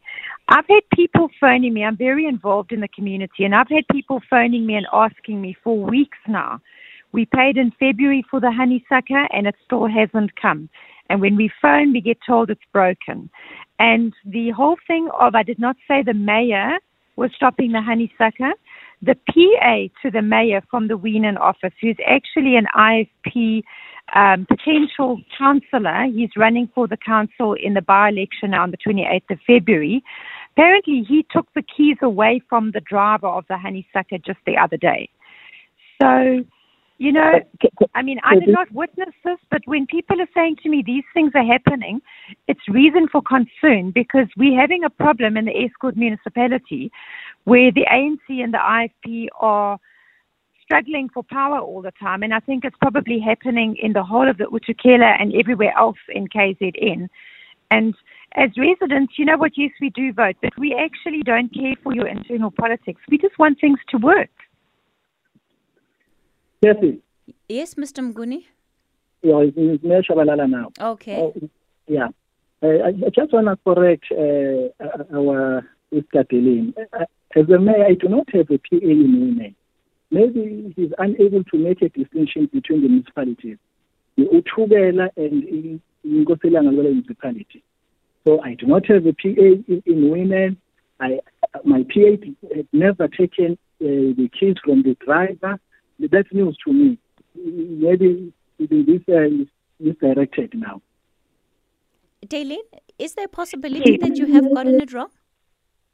I've 0.51 0.67
had 0.67 0.81
people 0.93 1.29
phoning 1.39 1.73
me. 1.73 1.85
I'm 1.85 1.95
very 1.95 2.25
involved 2.25 2.73
in 2.73 2.81
the 2.81 2.89
community, 2.89 3.45
and 3.45 3.55
I've 3.55 3.69
had 3.69 3.85
people 3.89 4.19
phoning 4.29 4.65
me 4.65 4.75
and 4.75 4.85
asking 4.91 5.39
me 5.39 5.55
for 5.63 5.77
weeks 5.79 6.17
now. 6.27 6.59
We 7.13 7.25
paid 7.25 7.55
in 7.55 7.71
February 7.79 8.25
for 8.29 8.41
the 8.41 8.47
honeysucker, 8.47 9.27
and 9.31 9.47
it 9.47 9.55
still 9.65 9.87
hasn't 9.87 10.35
come. 10.35 10.67
And 11.09 11.21
when 11.21 11.37
we 11.37 11.49
phone, 11.61 11.93
we 11.93 12.01
get 12.01 12.17
told 12.27 12.49
it's 12.49 12.59
broken. 12.73 13.29
And 13.79 14.13
the 14.25 14.49
whole 14.49 14.75
thing 14.87 15.09
of 15.17 15.35
I 15.35 15.43
did 15.43 15.57
not 15.57 15.77
say 15.87 16.03
the 16.03 16.13
mayor 16.13 16.79
was 17.15 17.31
stopping 17.33 17.71
the 17.71 17.79
honeysucker. 17.79 18.51
The 19.01 19.15
PA 19.29 19.87
to 20.01 20.11
the 20.11 20.21
mayor 20.21 20.61
from 20.69 20.89
the 20.89 20.97
Weenen 20.97 21.39
office, 21.39 21.73
who's 21.81 21.97
actually 22.05 22.57
an 22.57 22.67
IFP 22.75 23.63
um, 24.13 24.45
potential 24.45 25.21
councillor, 25.37 26.05
he's 26.13 26.29
running 26.35 26.69
for 26.75 26.87
the 26.87 26.97
council 26.97 27.53
in 27.53 27.73
the 27.73 27.81
by 27.81 28.09
election 28.09 28.53
on 28.53 28.71
the 28.71 28.77
28th 28.77 29.31
of 29.31 29.39
February. 29.47 30.03
Apparently, 30.53 31.05
he 31.07 31.25
took 31.31 31.47
the 31.53 31.63
keys 31.63 31.97
away 32.01 32.41
from 32.49 32.71
the 32.71 32.81
driver 32.81 33.27
of 33.27 33.45
the 33.47 33.55
honeysucker 33.55 34.23
just 34.23 34.39
the 34.45 34.57
other 34.57 34.77
day. 34.77 35.09
So, 36.01 36.43
you 36.97 37.11
know, 37.11 37.39
I 37.95 38.01
mean, 38.01 38.19
I 38.23 38.35
did 38.35 38.49
not 38.49 38.71
witness 38.71 39.09
this, 39.23 39.39
but 39.49 39.61
when 39.65 39.87
people 39.87 40.21
are 40.21 40.27
saying 40.35 40.57
to 40.63 40.69
me 40.69 40.83
these 40.85 41.03
things 41.13 41.31
are 41.35 41.45
happening, 41.45 42.01
it's 42.47 42.59
reason 42.67 43.07
for 43.11 43.21
concern 43.21 43.91
because 43.91 44.27
we're 44.37 44.59
having 44.59 44.83
a 44.83 44.89
problem 44.89 45.37
in 45.37 45.45
the 45.45 45.51
Estcourt 45.51 45.95
municipality 45.95 46.91
where 47.45 47.71
the 47.71 47.85
ANC 47.91 48.43
and 48.43 48.53
the 48.53 48.59
IFP 48.59 49.27
are 49.39 49.79
struggling 50.63 51.09
for 51.09 51.23
power 51.23 51.59
all 51.59 51.81
the 51.81 51.91
time. 51.99 52.23
And 52.23 52.33
I 52.33 52.39
think 52.39 52.63
it's 52.63 52.77
probably 52.81 53.19
happening 53.19 53.77
in 53.81 53.93
the 53.93 54.03
whole 54.03 54.29
of 54.29 54.37
the 54.37 54.45
uThukela 54.45 55.19
and 55.19 55.33
everywhere 55.35 55.73
else 55.77 55.97
in 56.09 56.27
KZN. 56.27 57.09
And 57.71 57.95
as 58.35 58.49
residents, 58.57 59.13
you 59.17 59.25
know 59.25 59.37
what? 59.37 59.51
Yes, 59.55 59.71
we 59.81 59.89
do 59.89 60.13
vote, 60.13 60.35
but 60.41 60.57
we 60.57 60.73
actually 60.73 61.23
don't 61.23 61.53
care 61.53 61.73
for 61.83 61.93
your 61.93 62.07
internal 62.07 62.51
politics. 62.51 63.01
We 63.09 63.17
just 63.17 63.37
want 63.37 63.59
things 63.59 63.79
to 63.89 63.97
work. 63.97 64.29
Yes, 66.61 66.75
yes 67.49 67.73
Mr. 67.75 67.99
Mguni? 68.13 68.43
Yeah, 69.21 69.43
it's 69.43 69.83
Mayor 69.83 70.01
Tshabalala 70.03 70.49
now. 70.49 70.71
Okay. 70.79 71.31
Uh, 71.35 71.47
yeah. 71.87 72.07
Uh, 72.63 72.87
I 72.87 73.09
just 73.13 73.33
want 73.33 73.47
to 73.47 73.57
correct 73.65 74.05
uh, 74.11 75.17
our 75.17 75.67
Mr. 75.93 76.23
Delin. 76.31 76.73
Uh, 76.77 77.05
as 77.35 77.49
a 77.49 77.59
mayor, 77.59 77.85
I 77.85 77.93
do 77.95 78.07
not 78.07 78.27
have 78.33 78.49
a 78.49 78.57
PA 78.57 78.77
in 78.81 79.37
Weenen. 79.39 79.55
Maybe 80.11 80.73
he's 80.75 80.91
unable 80.97 81.43
to 81.43 81.57
make 81.57 81.81
a 81.81 81.89
distinction 81.89 82.49
between 82.53 82.81
the 82.81 82.89
municipalities, 82.89 83.57
the 84.17 84.25
uThukela 84.25 85.09
and 85.17 85.81
Nkosilanga 86.05 86.71
municipality. 86.71 87.63
So 88.23 88.41
I 88.41 88.55
do 88.55 88.67
not 88.67 88.85
have 88.87 89.05
a 89.05 89.13
PA 89.13 89.29
in, 89.29 89.83
in 89.85 90.11
Weenen. 90.11 90.57
I, 90.99 91.19
my 91.63 91.83
PA 91.83 92.25
had 92.55 92.67
never 92.71 93.07
taken 93.07 93.53
uh, 93.53 94.13
the 94.19 94.29
keys 94.39 94.55
from 94.63 94.83
the 94.83 94.95
driver. 95.03 95.59
That's 95.99 96.31
news 96.31 96.57
to 96.65 96.73
me. 96.73 96.97
Maybe 97.35 98.31
this 98.59 99.01
uh, 99.09 99.21
is 99.21 99.47
misdirected 99.79 100.53
now. 100.53 100.81
Daylene, 102.25 102.57
is 102.99 103.15
there 103.15 103.25
a 103.25 103.29
possibility 103.29 103.97
that 103.97 104.15
you 104.15 104.31
have 104.33 104.53
gotten 104.53 104.79
it 104.79 104.93
wrong? 104.93 105.09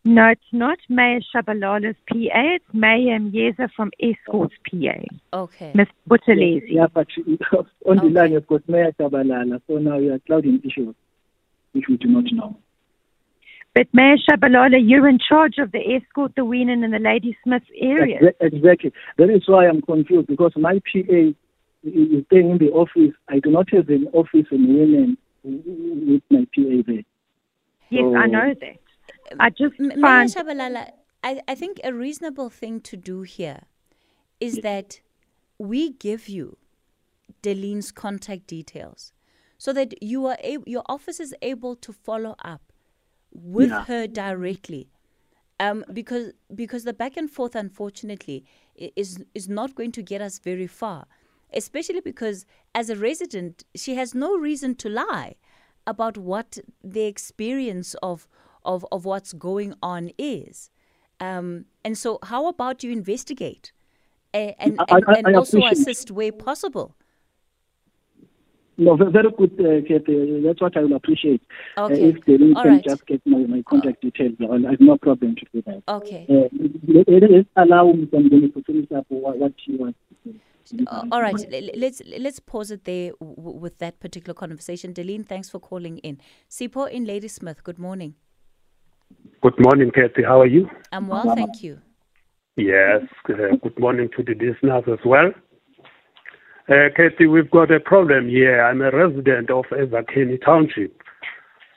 No, 0.03 0.27
it's 0.27 0.41
not 0.51 0.77
Mayor 0.89 1.19
Tshabalala's 1.19 1.95
PA. 2.07 2.15
It's 2.55 2.65
Mayor 2.73 3.19
Mjeza 3.19 3.69
from 3.75 3.91
Estcourt's 4.01 4.55
PA. 4.69 5.03
Okay. 5.33 5.71
Ms. 5.75 5.87
Buthelezi. 6.09 6.67
Yeah, 6.67 6.87
but 6.93 7.07
on 7.85 7.97
the 7.97 8.03
line, 8.09 8.35
of 8.35 8.47
course, 8.47 8.63
Mayor 8.67 8.91
Tshabalala. 8.93 9.61
So 9.67 9.77
now 9.77 9.97
we 9.97 10.09
are 10.09 10.19
clouding 10.19 10.61
issues 10.63 10.95
which 11.77 11.85
we 11.87 11.97
do 11.97 12.07
not 12.07 12.25
know. 12.31 12.57
But 13.73 13.87
Mayor 13.93 14.15
Tshabalala, 14.17 14.77
you're 14.81 15.07
in 15.07 15.19
charge 15.19 15.59
of 15.59 15.71
the 15.71 15.77
Estcourt, 15.77 16.33
the 16.35 16.41
Weenen, 16.41 16.83
and 16.83 16.91
the 16.91 16.97
Ladysmith 16.97 17.61
area. 17.79 18.19
Exactly. 18.41 18.91
That 19.17 19.29
is 19.29 19.43
why 19.45 19.67
I'm 19.67 19.81
confused 19.83 20.27
because 20.27 20.51
my 20.55 20.79
PA 20.91 21.33
is 21.83 22.25
staying 22.25 22.49
in 22.49 22.57
the 22.57 22.71
office. 22.73 23.13
I 23.29 23.37
do 23.39 23.51
not 23.51 23.69
have 23.73 23.87
an 23.89 24.07
office 24.13 24.47
in 24.51 24.67
Weenen 24.67 25.17
with 25.43 26.23
my 26.31 26.45
PA 26.55 26.81
there. 26.87 27.03
Yes, 27.89 28.01
so, 28.01 28.15
I 28.15 28.25
know 28.25 28.53
that. 28.59 28.77
I 29.39 29.49
just 29.51 29.75
M- 29.79 29.91
find... 29.91 30.01
Mayor 30.01 30.25
Tshabalala, 30.25 30.91
I, 31.23 31.41
I 31.47 31.53
think 31.53 31.79
a 31.83 31.93
reasonable 31.93 32.49
thing 32.49 32.81
to 32.81 32.97
do 32.97 33.21
here 33.21 33.61
is 34.39 34.55
yes. 34.55 34.63
that 34.63 35.01
we 35.59 35.91
give 35.91 36.27
you 36.27 36.57
Deline's 37.43 37.91
contact 37.91 38.47
details 38.47 39.13
so 39.57 39.73
that 39.73 40.01
you 40.01 40.25
are 40.25 40.37
able, 40.41 40.63
your 40.67 40.83
office 40.87 41.19
is 41.19 41.33
able 41.41 41.75
to 41.77 41.91
follow 41.91 42.35
up 42.43 42.61
with 43.31 43.69
yeah. 43.69 43.85
her 43.85 44.07
directly. 44.07 44.89
Um, 45.59 45.83
because 45.91 46.33
because 46.53 46.83
the 46.83 46.93
back 46.93 47.17
and 47.17 47.31
forth, 47.31 47.55
unfortunately, 47.55 48.45
is 48.75 49.23
is 49.33 49.49
not 49.49 49.73
going 49.73 49.91
to 49.93 50.03
get 50.03 50.21
us 50.21 50.37
very 50.39 50.67
far. 50.67 51.07
Especially 51.53 52.01
because 52.01 52.45
as 52.75 52.89
a 52.89 52.95
resident, 52.95 53.63
she 53.73 53.95
has 53.95 54.13
no 54.13 54.37
reason 54.37 54.75
to 54.75 54.89
lie 54.89 55.35
about 55.87 56.17
what 56.17 56.59
the 56.83 57.05
experience 57.05 57.95
of 58.03 58.27
of, 58.65 58.85
of 58.91 59.05
what's 59.05 59.33
going 59.33 59.73
on 59.81 60.11
is. 60.17 60.69
Um, 61.19 61.65
and 61.83 61.97
so, 61.97 62.19
how 62.23 62.47
about 62.47 62.83
you 62.83 62.91
investigate 62.91 63.71
and, 64.33 64.53
and, 64.59 64.79
and, 64.89 65.25
and 65.25 65.35
also 65.35 65.65
assist 65.65 66.11
where 66.11 66.31
possible? 66.31 66.96
No, 68.79 68.95
very 68.95 69.31
good, 69.35 69.53
uh, 69.59 69.87
Kate. 69.87 70.05
That's 70.43 70.61
what 70.61 70.77
I 70.77 70.81
will 70.81 70.95
appreciate. 70.95 71.41
Uh, 71.77 71.85
okay. 71.85 72.03
Uh, 72.03 72.07
if 72.09 72.25
they 72.25 72.37
can 72.37 72.53
right. 72.53 72.83
just 72.83 73.05
get 73.07 73.25
my, 73.25 73.39
my 73.39 73.63
contact 73.67 74.01
details, 74.01 74.35
I 74.39 74.69
have 74.69 74.79
no 74.79 74.97
problem 74.97 75.35
to 75.35 75.45
do 75.51 75.63
that. 75.65 75.81
Okay. 75.87 76.27
Uh, 76.29 76.47
let's 77.07 77.49
allow 77.55 77.91
me 77.91 78.05
to 78.05 78.63
finish 78.63 78.91
up 78.95 79.05
what 79.09 79.53
she 79.65 79.75
wants. 79.75 79.97
Uh, 80.85 81.05
all 81.13 81.21
right, 81.21 81.33
let's 81.77 82.01
let's 82.19 82.41
pause 82.41 82.71
it 82.71 82.83
there 82.83 83.13
w- 83.21 83.57
with 83.57 83.77
that 83.77 84.01
particular 84.01 84.33
conversation. 84.33 84.91
Deline, 84.91 85.23
thanks 85.23 85.49
for 85.49 85.59
calling 85.59 85.97
in. 85.99 86.19
Sipho 86.49 86.91
in 86.91 87.05
Ladysmith, 87.05 87.63
good 87.63 87.79
morning. 87.79 88.15
Good 89.41 89.57
morning, 89.59 89.91
Kathy. 89.91 90.23
How 90.23 90.41
are 90.41 90.45
you? 90.45 90.69
I'm 90.91 91.07
well, 91.07 91.33
thank 91.35 91.63
you. 91.63 91.79
Yes, 92.57 93.03
uh, 93.29 93.55
good 93.63 93.79
morning 93.79 94.09
to 94.17 94.23
the 94.23 94.33
listeners 94.33 94.83
as 94.91 94.99
well. 95.05 95.31
Uh, 96.69 96.89
Kathy, 96.97 97.27
we've 97.27 97.49
got 97.49 97.71
a 97.71 97.79
problem 97.79 98.27
here. 98.27 98.61
I'm 98.61 98.81
a 98.81 98.91
resident 98.91 99.49
of 99.49 99.63
Ezakheni 99.71 100.43
Township. 100.43 101.01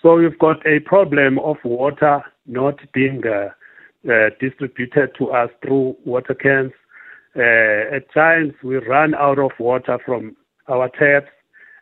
So 0.02 0.16
we've 0.16 0.36
got 0.40 0.66
a 0.66 0.80
problem 0.80 1.38
of 1.38 1.58
water 1.64 2.24
not 2.46 2.80
being 2.92 3.22
uh, 3.24 3.50
uh, 4.10 4.30
distributed 4.40 5.10
to 5.18 5.30
us 5.30 5.48
through 5.62 5.96
water 6.04 6.34
cans. 6.34 6.72
Uh, 7.36 7.94
at 7.94 8.12
times 8.12 8.52
we 8.64 8.78
run 8.78 9.14
out 9.14 9.38
of 9.38 9.52
water 9.60 9.96
from 10.04 10.34
our 10.66 10.88
taps 10.88 11.30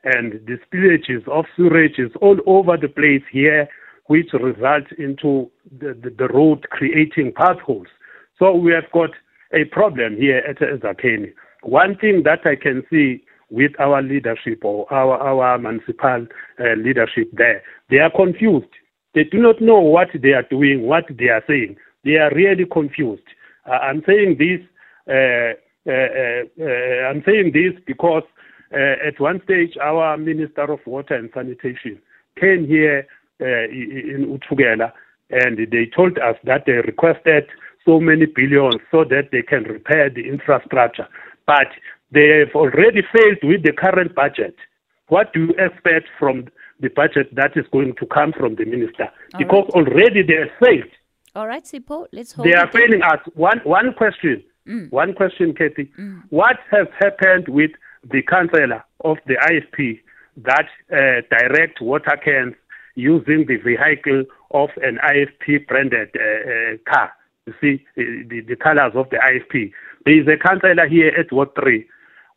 and 0.04 0.46
the 0.46 0.58
spillages 0.68 1.26
of 1.28 1.46
sewages 1.58 2.14
all 2.20 2.36
over 2.44 2.76
the 2.76 2.88
place 2.88 3.22
here, 3.32 3.66
which 4.08 4.34
result 4.34 4.84
into 4.98 5.50
the, 5.80 5.98
the, 6.02 6.10
the 6.10 6.28
road 6.28 6.68
creating 6.68 7.32
potholes. 7.32 7.88
So 8.38 8.54
we 8.54 8.72
have 8.72 8.92
got 8.92 9.10
a 9.54 9.64
problem 9.64 10.18
here 10.18 10.42
at 10.46 10.58
Ezakheni. 10.58 11.32
One 11.62 11.96
thing 11.96 12.22
that 12.24 12.40
I 12.44 12.56
can 12.56 12.82
see 12.90 13.24
with 13.50 13.72
our 13.80 14.02
leadership 14.02 14.64
or 14.64 14.92
our, 14.92 15.16
our 15.18 15.58
municipal 15.58 16.26
uh, 16.60 16.74
leadership 16.76 17.30
there, 17.32 17.62
they 17.90 17.98
are 17.98 18.10
confused. 18.10 18.68
They 19.14 19.24
do 19.24 19.38
not 19.38 19.60
know 19.60 19.80
what 19.80 20.08
they 20.14 20.32
are 20.32 20.42
doing, 20.42 20.82
what 20.82 21.04
they 21.08 21.28
are 21.28 21.42
saying. 21.48 21.76
they 22.04 22.16
are 22.16 22.30
really 22.34 22.64
confused. 22.64 23.22
Uh, 23.66 23.72
I'm 23.72 24.02
saying 24.06 24.36
this. 24.38 24.60
Uh, 25.08 25.54
uh, 25.86 26.44
uh 26.60 27.08
I'm 27.08 27.22
saying 27.24 27.52
this 27.54 27.72
because 27.86 28.22
at 28.72 29.18
one 29.18 29.40
stage 29.44 29.76
our 29.82 30.16
Minister 30.18 30.70
of 30.72 30.80
Water 30.86 31.14
and 31.14 31.30
Sanitation 31.32 31.98
came 32.38 32.66
here 32.66 33.06
in 33.40 34.38
uThukela 34.38 34.92
and 35.30 35.58
they 35.70 35.86
told 35.96 36.18
us 36.18 36.36
that 36.44 36.64
they 36.66 36.72
requested 36.72 37.44
so 37.86 37.98
many 37.98 38.26
billions 38.26 38.80
so 38.90 39.04
that 39.04 39.30
they 39.32 39.42
can 39.42 39.64
repair 39.64 40.10
the 40.10 40.28
infrastructure. 40.28 41.08
But 41.48 41.68
they 42.12 42.28
have 42.40 42.54
already 42.54 43.02
failed 43.10 43.38
with 43.42 43.62
the 43.62 43.72
current 43.72 44.14
budget. 44.14 44.54
What 45.08 45.32
do 45.32 45.46
you 45.46 45.54
expect 45.58 46.08
from 46.18 46.48
the 46.78 46.88
budget 46.88 47.34
that 47.34 47.56
is 47.56 47.64
going 47.72 47.94
to 47.96 48.06
come 48.06 48.32
from 48.38 48.54
the 48.56 48.66
minister? 48.66 49.08
All 49.32 49.38
because 49.38 49.64
right. 49.74 49.86
already 49.86 50.22
they 50.22 50.34
have 50.34 50.54
failed. 50.62 50.92
All 51.34 51.46
right, 51.46 51.64
Sipo, 51.64 52.06
let's 52.12 52.32
hold 52.32 52.46
They 52.46 52.54
are 52.54 52.70
failing 52.70 53.00
us. 53.02 53.20
One, 53.34 53.60
one 53.64 53.94
question. 53.94 54.44
Mm. 54.68 54.92
One 54.92 55.14
question, 55.14 55.54
Katie. 55.54 55.90
Mm. 55.98 56.24
What 56.28 56.56
has 56.70 56.86
happened 56.98 57.48
with 57.48 57.70
the 58.04 58.22
councillor 58.22 58.84
of 59.00 59.16
the 59.26 59.36
IFP 59.36 60.00
that 60.44 60.68
uh, 60.92 61.22
direct 61.34 61.80
water 61.80 62.18
cans 62.22 62.54
using 62.94 63.46
the 63.46 63.56
vehicle 63.56 64.24
of 64.50 64.68
an 64.82 64.98
IFP 65.02 65.66
branded 65.66 66.10
uh, 66.14 66.50
uh, 66.50 66.92
car? 66.92 67.12
You 67.46 67.54
see, 67.62 67.86
uh, 67.96 68.28
the, 68.28 68.40
the 68.46 68.56
colors 68.56 68.92
of 68.94 69.08
the 69.08 69.16
IFP. 69.16 69.72
There 70.08 70.22
is 70.22 70.26
a 70.26 70.38
councillor 70.42 70.88
here 70.88 71.08
at 71.08 71.30
Ward 71.30 71.50
3. 71.54 71.86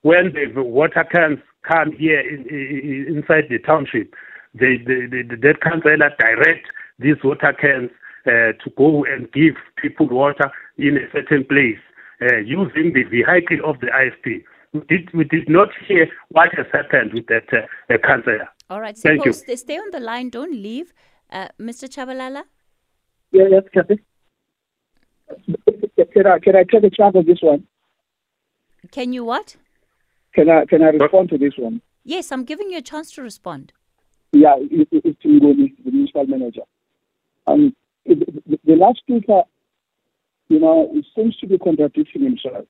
When 0.01 0.33
the 0.33 0.61
water 0.61 1.05
cans 1.09 1.39
come 1.65 1.93
here 1.93 2.19
in, 2.19 2.45
in, 2.49 3.15
inside 3.15 3.45
the 3.49 3.59
township, 3.59 4.13
they, 4.53 4.75
they, 4.75 5.05
they, 5.07 5.23
that 5.23 5.61
councillor 5.61 6.11
direct 6.19 6.67
these 6.99 7.15
water 7.23 7.53
cans 7.53 7.89
uh, 8.27 8.51
to 8.61 8.69
go 8.77 9.05
and 9.05 9.31
give 9.31 9.55
people 9.81 10.09
water 10.09 10.51
in 10.77 10.97
a 10.97 11.07
certain 11.13 11.45
place 11.45 11.79
uh, 12.21 12.39
using 12.39 12.91
the 12.91 13.03
vehicle 13.03 13.63
of 13.63 13.79
the 13.79 13.87
IFP. 13.87 14.43
We 14.73 14.81
did, 14.89 15.13
we 15.13 15.23
did 15.23 15.47
not 15.47 15.69
hear 15.87 16.09
what 16.27 16.49
has 16.57 16.65
happened 16.73 17.13
with 17.13 17.27
that 17.27 17.47
uh, 17.53 17.97
councillor. 18.05 18.49
All 18.69 18.81
right, 18.81 18.97
so 18.97 19.07
Thank 19.07 19.23
you. 19.23 19.31
stay 19.31 19.77
on 19.77 19.91
the 19.91 20.01
line. 20.01 20.29
Don't 20.29 20.51
leave. 20.51 20.91
Uh, 21.31 21.47
Mr. 21.57 21.87
Tshabalala? 21.87 22.43
Yeah, 23.31 23.45
yes, 23.49 23.63
Kathy. 23.73 24.01
Can 26.13 26.27
I, 26.27 26.39
can 26.39 26.55
I 26.55 26.63
take 26.63 26.83
a 26.83 26.89
chance 26.89 27.15
on 27.15 27.25
this 27.25 27.39
one? 27.41 27.65
Can 28.91 29.13
you 29.13 29.23
what? 29.23 29.55
Can 30.33 30.49
I 30.49 30.65
can 30.65 30.81
I 30.81 30.87
respond 30.87 31.29
to 31.29 31.37
this 31.37 31.53
one? 31.57 31.81
Yes, 32.03 32.31
I'm 32.31 32.43
giving 32.43 32.69
you 32.71 32.77
a 32.77 32.81
chance 32.81 33.11
to 33.11 33.21
respond. 33.21 33.73
Yeah, 34.31 34.55
it, 34.57 34.87
it, 34.91 35.01
it's 35.05 35.23
Mguni, 35.23 35.73
the 35.83 35.91
municipal 35.91 36.25
manager. 36.25 36.61
Um, 37.47 37.75
the, 38.05 38.59
the 38.65 38.75
last 38.75 38.99
speaker, 38.99 39.43
you 40.47 40.59
know, 40.59 40.89
it 40.93 41.05
seems 41.15 41.35
to 41.37 41.47
be 41.47 41.57
contradicting 41.57 42.23
himself. 42.23 42.65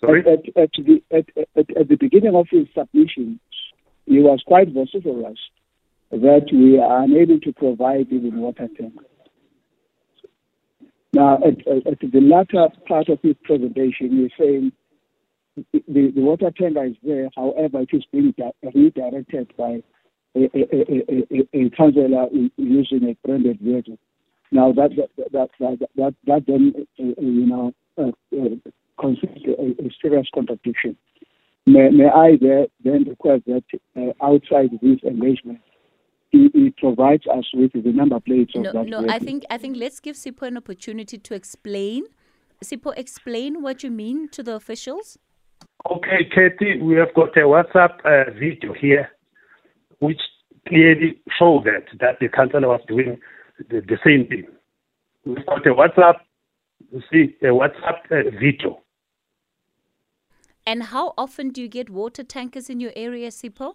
Sorry? 0.00 0.20
At, 0.20 0.48
at, 0.56 0.62
at, 0.62 0.70
the, 0.78 1.02
at, 1.10 1.26
at, 1.56 1.76
at 1.76 1.88
the 1.88 1.96
beginning 1.96 2.34
of 2.34 2.46
his 2.50 2.66
submission, 2.76 3.40
he 4.06 4.20
was 4.20 4.42
quite 4.46 4.68
vociferous 4.72 5.38
that 6.10 6.46
we 6.52 6.78
are 6.78 7.02
unable 7.02 7.38
to 7.40 7.52
provide 7.52 8.06
even 8.10 8.40
water 8.40 8.68
tanks. 8.78 9.04
Now, 11.12 11.36
at, 11.36 11.66
at, 11.66 11.98
the 12.00 12.20
latter 12.20 12.68
part 12.86 13.08
of 13.08 13.18
his 13.22 13.34
presentation, 13.44 14.10
he's 14.10 14.30
saying 14.38 14.72
the, 15.72 16.12
the 16.14 16.20
water 16.20 16.50
tender 16.56 16.84
is 16.84 16.96
there, 17.02 17.30
however, 17.34 17.80
it 17.80 17.88
is 17.92 18.04
being 18.12 18.34
redirected 18.74 19.52
by 19.56 19.82
a, 20.36 20.50
a, 20.54 21.26
a, 21.32 21.48
a 21.54 21.70
councillor 21.70 22.26
using 22.56 23.08
a 23.08 23.16
branded 23.26 23.58
vehicle. 23.60 23.98
Now, 24.50 24.72
that 24.72 24.90
that 24.96 25.32
that 25.32 25.50
that, 25.58 25.88
that, 25.96 26.14
that 26.26 26.46
then, 26.46 26.74
uh, 26.98 27.20
you 27.20 27.46
know, 27.46 27.72
uh, 27.98 28.12
uh, 28.36 28.70
constitutes 29.00 29.46
a, 29.58 29.90
serious 30.00 30.26
contradiction. 30.34 30.96
May, 31.66 31.90
may 31.90 32.06
I 32.06 32.38
then 32.82 33.04
request 33.04 33.44
that 33.46 33.64
uh, 33.96 34.24
outside 34.24 34.70
this 34.80 35.02
engagement, 35.04 35.60
he, 36.30 36.74
provides 36.78 37.26
us 37.26 37.44
with 37.54 37.72
the 37.72 37.92
number 37.92 38.20
plates 38.20 38.54
of 38.54 38.62
no, 38.62 38.72
that. 38.72 38.86
No, 38.86 39.06
I 39.08 39.18
think 39.18 39.44
I 39.50 39.58
think 39.58 39.76
let's 39.76 40.00
give 40.00 40.16
Sipo 40.16 40.46
an 40.46 40.56
opportunity 40.56 41.18
to 41.18 41.34
explain. 41.34 42.04
Sipo, 42.62 42.92
explain 42.96 43.62
what 43.62 43.82
you 43.82 43.90
mean 43.90 44.28
to 44.30 44.42
the 44.42 44.54
officials. 44.54 45.18
Okay, 45.90 46.28
Katie, 46.34 46.80
we 46.80 46.96
have 46.96 47.14
got 47.14 47.36
a 47.36 47.40
WhatsApp 47.40 48.00
uh, 48.04 48.32
video 48.32 48.74
here, 48.74 49.08
which 50.00 50.20
clearly 50.66 51.20
shows 51.38 51.64
that 51.64 51.86
that 52.00 52.18
the 52.20 52.28
councillor 52.28 52.68
was 52.68 52.80
doing 52.88 53.18
the, 53.70 53.80
the, 53.80 53.98
same 54.04 54.26
thing. 54.26 54.46
We've 55.24 55.44
got 55.46 55.66
a 55.66 55.70
WhatsApp, 55.70 56.16
you 56.92 57.02
see, 57.10 57.36
a 57.42 57.46
WhatsApp 57.46 58.10
uh, 58.10 58.30
video. 58.38 58.82
And 60.66 60.82
how 60.82 61.14
often 61.16 61.48
do 61.48 61.62
you 61.62 61.68
get 61.68 61.88
water 61.88 62.22
tankers 62.22 62.68
in 62.68 62.78
your 62.78 62.92
area, 62.94 63.28
Sipo? 63.28 63.74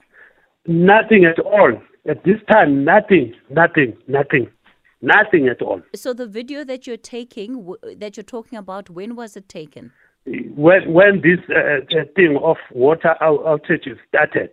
Nothing 0.65 1.25
at 1.25 1.39
all. 1.39 1.81
At 2.07 2.23
this 2.23 2.39
time, 2.51 2.83
nothing, 2.83 3.33
nothing, 3.49 3.97
nothing, 4.07 4.49
nothing 5.01 5.47
at 5.47 5.61
all. 5.61 5.81
So 5.95 6.13
the 6.13 6.27
video 6.27 6.63
that 6.63 6.85
you're 6.85 6.97
taking, 6.97 7.73
that 7.97 8.17
you're 8.17 8.23
talking 8.23 8.57
about, 8.57 8.89
when 8.89 9.15
was 9.15 9.37
it 9.37 9.47
taken? 9.47 9.91
When 10.25 10.93
when 10.93 11.21
this 11.21 11.39
uh, 11.49 11.99
uh 11.99 12.03
thing 12.15 12.37
of 12.41 12.55
water 12.71 13.15
outages 13.21 13.97
started, 14.07 14.51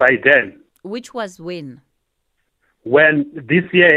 by 0.00 0.16
then. 0.24 0.60
Which 0.82 1.14
was 1.14 1.38
when? 1.38 1.82
When 2.82 3.30
this 3.34 3.64
year, 3.72 3.92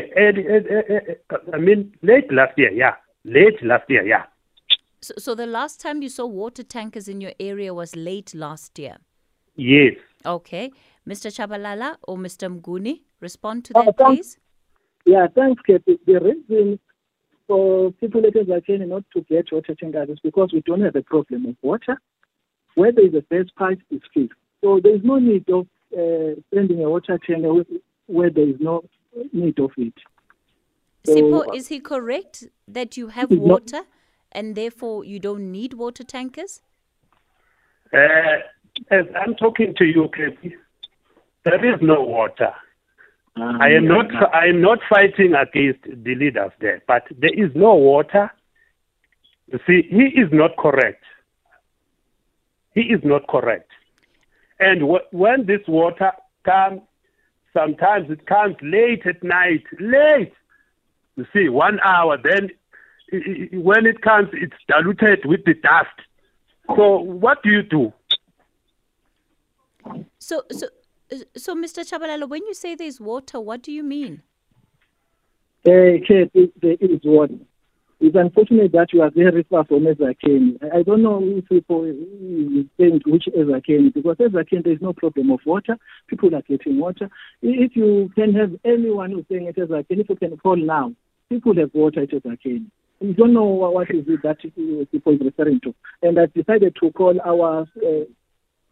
uh, 1.31 1.35
I 1.53 1.57
mean, 1.57 1.95
late 2.03 2.31
last 2.31 2.57
year, 2.57 2.71
yeah, 2.71 2.95
late 3.23 3.63
last 3.63 3.89
year, 3.89 4.05
yeah. 4.05 4.25
So, 5.01 5.13
so 5.17 5.35
the 5.35 5.47
last 5.47 5.79
time 5.79 6.01
you 6.01 6.09
saw 6.09 6.25
water 6.25 6.63
tankers 6.63 7.07
in 7.07 7.21
your 7.21 7.31
area 7.39 7.73
was 7.73 7.95
late 7.95 8.35
last 8.35 8.77
year. 8.77 8.97
Yes. 9.55 9.93
Okay. 10.26 10.71
Mr. 11.07 11.30
Tshabalala 11.30 11.97
or 12.03 12.17
Mr. 12.17 12.49
Mguni, 12.49 13.01
respond 13.19 13.65
to 13.65 13.74
that, 13.74 13.97
please. 13.97 14.38
Yeah, 15.05 15.28
thanks, 15.36 15.61
Kate. 15.67 15.84
The 15.86 16.19
reason 16.19 16.80
for 17.47 17.91
people 17.93 18.21
like 18.21 18.34
Zakeni 18.34 18.88
not 18.88 19.03
to 19.13 19.21
get 19.21 19.51
water 19.51 19.76
tankers 19.76 20.09
is 20.09 20.19
because 20.21 20.51
we 20.53 20.61
don't 20.61 20.82
have 20.82 20.95
a 20.95 21.01
problem 21.01 21.45
of 21.45 21.55
water. 21.61 21.99
Where 22.76 22.91
there 22.91 23.05
is 23.05 23.13
a 23.13 23.21
best 23.21 23.53
pipe, 23.55 23.80
is 23.91 24.01
fixed. 24.13 24.38
So 24.61 24.80
there 24.82 24.95
is 24.95 25.01
no 25.03 25.19
need 25.19 25.47
of 25.49 25.67
uh, 25.93 26.39
sending 26.53 26.84
a 26.84 26.89
water 26.89 27.19
tanker 27.26 27.63
where 28.07 28.30
there 28.30 28.47
is 28.47 28.55
no 28.59 28.84
need 29.32 29.59
of 29.59 29.71
it. 29.78 29.93
So, 31.05 31.15
Sipo, 31.15 31.55
is 31.55 31.67
he 31.67 31.80
correct 31.80 32.45
that 32.67 32.95
you 32.95 33.07
have 33.09 33.30
water 33.30 33.76
not, 33.78 33.86
and 34.32 34.55
therefore 34.55 35.03
you 35.03 35.19
don't 35.19 35.51
need 35.51 35.74
water 35.74 36.03
tankers? 36.03 36.61
Uh, 37.93 38.39
as 38.89 39.05
I'm 39.19 39.36
talking 39.36 39.74
to 39.78 39.86
you, 39.86 40.09
Kathy, 40.15 40.55
there 41.45 41.74
is 41.74 41.80
no 41.82 42.01
water. 42.01 42.53
Um, 43.36 43.61
I 43.61 43.69
am 43.69 43.88
not. 43.88 44.05
I 44.34 44.47
am 44.47 44.61
not 44.61 44.80
fighting 44.89 45.34
against 45.34 45.84
the 45.84 46.15
leaders 46.15 46.51
there, 46.59 46.82
but 46.88 47.03
there 47.17 47.34
is 47.34 47.51
no 47.55 47.74
water. 47.76 48.32
You 49.47 49.59
see, 49.65 49.88
he 49.89 50.19
is 50.19 50.30
not 50.32 50.55
correct. 50.57 51.03
He 52.74 52.82
is 52.82 53.01
not 53.03 53.28
correct. 53.28 53.69
And 54.59 54.82
w- 54.82 55.05
when 55.11 55.45
this 55.45 55.61
water 55.67 56.11
comes, 56.45 56.82
sometimes 57.53 58.09
it 58.09 58.26
comes 58.28 58.55
late 58.61 59.05
at 59.05 59.24
night. 59.24 59.63
Late. 59.80 60.34
You 61.15 61.26
see, 61.34 61.49
one 61.49 61.80
hour. 61.82 62.17
Then, 62.24 62.49
when 63.61 63.86
it 63.86 64.01
comes, 64.01 64.30
it's 64.34 64.53
diluted 64.67 65.26
with 65.26 65.43
the 65.45 65.53
dust. 65.55 66.07
So, 66.76 66.99
what 66.99 67.43
do 67.43 67.49
you 67.49 67.63
do? 67.63 67.93
So, 70.19 70.43
so, 70.51 70.67
so, 71.36 71.55
Mr. 71.55 71.84
Tshabalala, 71.84 72.27
when 72.27 72.45
you 72.45 72.53
say 72.53 72.75
there's 72.75 72.99
water, 72.99 73.39
what 73.39 73.61
do 73.61 73.71
you 73.71 73.84
mean? 73.84 74.23
Uh, 75.65 75.99
there 76.61 76.77
is 76.79 76.99
water. 77.03 77.36
It's 77.99 78.17
unfortunate 78.17 78.73
that 78.73 78.91
you 78.91 79.01
are 79.01 79.11
very 79.11 79.43
far 79.43 79.63
from 79.63 79.86
Ezakheni. 79.86 80.57
I 80.73 80.84
don't 80.84 81.01
know 81.03 81.21
if 81.23 81.47
people 81.47 81.84
think 82.75 83.05
which 83.05 83.29
Ezakheni, 83.34 83.93
because 83.93 84.17
Ezakheni 84.17 84.63
there 84.63 84.73
is 84.73 84.81
no 84.81 84.91
problem 84.91 85.31
of 85.31 85.39
water. 85.45 85.77
People 86.07 86.36
are 86.36 86.41
getting 86.41 86.79
water. 86.79 87.09
If 87.41 87.77
you 87.77 88.11
can 88.13 88.34
have 88.34 88.51
anyone 88.65 89.11
who's 89.11 89.23
saying 89.31 89.45
it 89.45 89.55
Ezakheni, 89.55 90.01
if 90.01 90.09
you 90.09 90.15
can 90.17 90.36
call 90.36 90.57
now, 90.57 90.93
people 91.29 91.55
have 91.55 91.69
water 91.73 92.01
at 92.01 92.09
Ezakheni. 92.09 92.65
We 92.99 93.13
don't 93.13 93.34
know 93.34 93.45
what 93.45 93.89
is 93.89 94.03
it 94.07 94.21
that 94.23 94.41
people 94.91 95.13
are 95.13 95.25
referring 95.25 95.61
to. 95.61 95.73
And 96.01 96.19
I 96.19 96.25
decided 96.25 96.75
to 96.81 96.91
call 96.91 97.19
our 97.21 97.61
uh, 97.61 98.03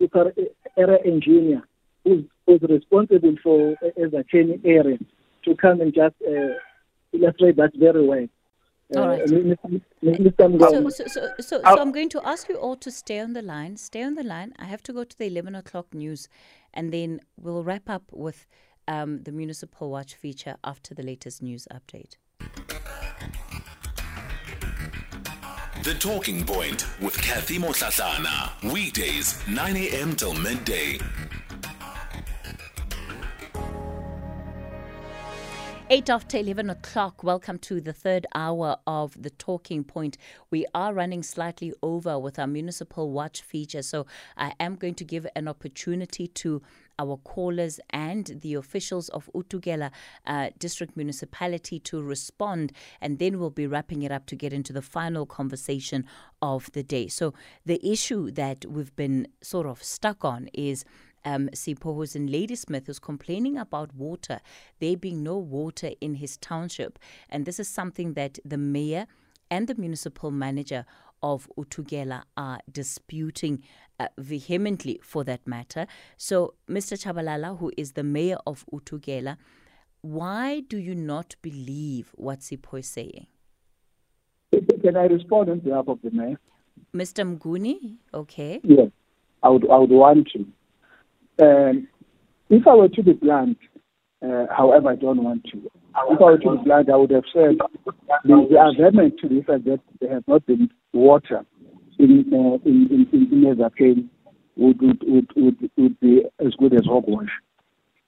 super 0.02 0.34
area 0.78 0.98
engineer 1.06 1.62
who's, 2.04 2.24
who's 2.46 2.62
responsible 2.64 3.36
for 3.44 3.76
uh, 3.84 4.24
training 4.30 4.62
area 4.66 4.98
to 5.46 5.56
come 5.56 5.82
and 5.82 5.94
just 5.94 6.16
uh, 6.28 6.54
illustrate 7.14 7.56
that 7.58 7.72
very 7.76 8.06
well. 8.06 8.28
All 8.98 9.08
right. 9.08 9.28
So, 9.28 10.90
so, 10.90 11.08
so, 11.08 11.30
so, 11.40 11.62
I'm 11.64 11.94
going 11.94 12.10
to 12.10 12.22
ask 12.26 12.50
you 12.50 12.58
all 12.58 12.76
to 12.76 12.92
stay 12.92 13.20
on 13.20 13.32
the 13.32 13.42
line. 13.42 13.78
Stay 13.78 14.04
on 14.04 14.16
the 14.16 14.24
line. 14.24 14.54
I 14.60 14.66
have 14.66 14.84
to 14.84 14.94
go 14.94 15.06
to 15.06 15.18
the 15.18 15.28
11 15.28 15.56
o'clock 15.56 15.94
news, 15.94 16.28
and 16.74 16.92
then 16.94 17.22
we'll 17.38 17.64
wrap 17.64 17.90
up 17.90 18.04
with 18.12 18.48
um, 18.90 19.24
the 19.24 19.32
Municipal 19.32 19.90
Watch 19.90 20.16
feature 20.16 20.58
after 20.64 20.94
the 20.94 21.04
latest 21.04 21.42
news 21.42 21.70
update. 21.72 22.18
The 25.84 25.96
Talking 25.96 26.46
Point 26.46 26.86
with 27.02 27.20
Kathy 27.20 27.58
Motlatlana. 27.58 28.72
Weekdays, 28.72 29.36
9 29.48 29.76
a.m. 29.78 30.16
till 30.16 30.36
midday. 30.36 31.00
8 35.90 36.10
after 36.12 36.38
11 36.38 36.70
o'clock. 36.70 37.24
Welcome 37.24 37.58
to 37.58 37.82
the 37.82 37.94
third 37.94 38.28
hour 38.36 38.78
of 38.86 39.20
the 39.20 39.32
Talking 39.32 39.84
Point. 39.84 40.20
We 40.52 40.68
are 40.76 40.94
running 40.94 41.24
slightly 41.24 41.74
over 41.82 42.20
with 42.20 42.38
our 42.38 42.46
Municipal 42.46 43.10
Watch 43.10 43.42
feature, 43.42 43.82
so 43.82 44.06
I 44.38 44.54
am 44.60 44.76
going 44.76 44.94
to 44.96 45.04
give 45.04 45.26
an 45.36 45.48
opportunity 45.48 46.28
to 46.28 46.62
our 47.02 47.18
callers 47.18 47.80
and 47.90 48.40
the 48.42 48.54
officials 48.54 49.10
of 49.10 49.30
uThukela 49.34 49.92
uh, 50.26 50.50
District 50.60 50.96
Municipality 50.96 51.80
to 51.80 52.02
respond, 52.02 52.72
and 53.02 53.20
then 53.20 53.40
we'll 53.40 53.50
be 53.50 53.68
wrapping 53.68 54.04
it 54.04 54.12
up 54.12 54.26
to 54.28 54.36
get 54.36 54.54
into 54.54 54.74
the 54.74 54.82
final 54.82 55.26
conversation 55.26 56.06
of 56.42 56.72
the 56.74 56.84
day. 56.84 57.08
So, 57.08 57.34
the 57.66 57.80
issue 57.86 58.32
that 58.32 58.66
we've 58.66 58.96
been 58.96 59.28
sort 59.42 59.68
of 59.68 59.84
stuck 59.84 60.24
on 60.24 60.50
is 60.54 60.86
um, 61.26 61.50
Sipho, 61.50 61.96
who's 61.96 62.16
in 62.16 62.28
Ladysmith, 62.28 62.88
who's 62.88 63.00
complaining 63.00 63.58
about 63.58 63.94
water, 63.96 64.40
there 64.80 64.98
being 64.98 65.24
no 65.24 65.38
water 65.38 65.92
in 66.00 66.16
his 66.16 66.38
township. 66.38 66.98
And 67.30 67.46
this 67.46 67.60
is 67.60 67.68
something 67.68 68.14
that 68.14 68.40
the 68.44 68.58
mayor 68.58 69.08
and 69.50 69.68
the 69.68 69.76
municipal 69.76 70.32
manager 70.32 70.86
of 71.24 71.48
uThukela 71.58 72.24
are 72.38 72.60
disputing 72.72 73.64
uh, 74.00 74.08
vehemently 74.18 75.00
for 75.04 75.24
that 75.24 75.46
matter. 75.46 75.88
So, 76.18 76.56
Mr. 76.70 76.98
Tshabalala, 76.98 77.58
who 77.60 77.72
is 77.78 77.94
the 77.94 78.04
mayor 78.04 78.38
of 78.48 78.66
uThukela, 78.74 79.38
why 80.02 80.62
do 80.62 80.78
you 80.78 80.96
not 80.96 81.36
believe 81.42 82.12
what 82.16 82.40
Sipho 82.40 82.80
is 82.80 82.88
saying? 82.88 83.28
Can 84.52 84.98
I 84.98 85.04
respond 85.04 85.50
on 85.50 85.60
behalf 85.60 85.88
of 85.88 86.00
the 86.04 86.12
mayor? 86.12 86.40
Mr. 86.94 87.38
Mguni, 87.38 87.98
okay. 88.14 88.60
Yes, 88.64 88.90
I 89.44 89.50
would, 89.50 89.70
I 89.70 89.78
would 89.78 89.92
want 89.92 90.28
to. 90.34 90.46
Um, 91.46 91.88
if 92.50 92.68
I 92.68 92.76
were 92.76 92.90
to 92.90 93.04
be 93.04 93.14
blunt, 93.14 93.58
uh, 94.24 94.46
however, 94.56 94.90
I 94.90 94.96
don't 94.96 95.24
want 95.24 95.44
to. 95.46 95.58
If 95.58 96.22
I 96.22 96.24
were 96.24 96.38
to 96.38 96.58
be 96.58 96.64
blunt, 96.66 96.90
I 96.90 96.96
would 96.96 97.12
have 97.12 97.24
said 97.34 97.58
the, 98.26 98.48
the 98.50 98.58
argument 98.58 99.16
to 99.22 99.30
the 99.30 99.42
fact 99.44 99.66
that 99.66 99.80
they 100.00 100.08
have 100.08 100.28
not 100.28 100.46
been 100.46 100.70
water 100.94 101.46
in 102.00 102.26
uh, 102.34 102.58
in 102.68 103.08
in, 103.12 103.28
in, 103.32 103.44
Ezakheni 103.44 104.08
would, 104.56 104.82
would, 104.82 105.04
would, 105.06 105.32
would, 105.36 105.72
would 105.78 106.00
be 106.00 106.24
as 106.40 106.54
good 106.60 106.74
as 106.74 106.86
hogwash. 106.86 107.30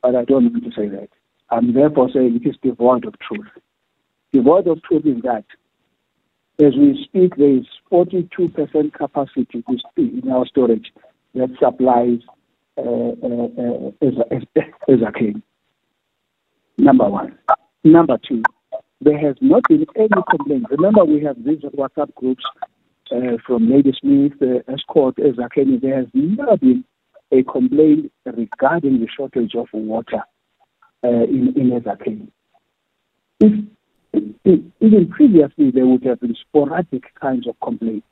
But 0.01 0.15
I 0.15 0.25
don't 0.25 0.53
mean 0.53 0.63
to 0.63 0.71
say 0.75 0.89
that. 0.89 1.09
I'm 1.49 1.73
therefore 1.73 2.09
saying 2.13 2.41
it 2.43 2.47
is 2.47 2.55
devoid 2.61 3.05
of 3.05 3.13
truth. 3.19 3.47
Devoid 4.31 4.67
of 4.67 4.81
truth 4.83 5.05
is 5.05 5.21
that 5.23 5.45
as 6.59 6.73
we 6.77 7.03
speak, 7.03 7.35
there 7.37 7.57
is 7.57 7.65
42% 7.91 8.93
capacity 8.93 9.63
in 9.97 10.31
our 10.31 10.45
storage 10.45 10.91
that 11.33 11.49
supplies 11.59 12.19
uh, 12.77 12.81
uh, 12.81 13.87
uh, 14.01 14.91
as 14.91 14.99
a 15.01 15.11
king. 15.11 15.41
Number 16.77 17.09
one. 17.09 17.37
Number 17.83 18.17
two, 18.27 18.43
there 19.01 19.19
has 19.19 19.35
not 19.41 19.63
been 19.67 19.85
any 19.95 20.07
complaint. 20.29 20.65
Remember, 20.69 21.03
we 21.03 21.23
have 21.23 21.43
these 21.43 21.59
WhatsApp 21.59 22.13
groups 22.15 22.43
uh, 23.11 23.37
from 23.45 23.69
Ladysmith, 23.69 24.33
uh, 24.41 24.71
Estcourt, 24.71 25.15
Ezakheni. 25.17 25.81
There 25.81 25.97
has 25.97 26.07
never 26.13 26.57
been 26.57 26.83
a 27.31 27.43
complaint 27.43 28.11
regarding 28.25 28.99
the 28.99 29.07
shortage 29.15 29.55
of 29.55 29.67
water 29.73 30.23
uh, 31.03 31.07
in, 31.07 31.53
in. 31.55 32.31
If, 33.39 33.65
if, 34.45 34.59
even 34.79 35.09
previously, 35.09 35.71
there 35.71 35.85
would 35.85 36.03
have 36.05 36.21
been 36.21 36.35
sporadic 36.47 37.03
kinds 37.19 37.47
of 37.47 37.55
complaints. 37.61 38.07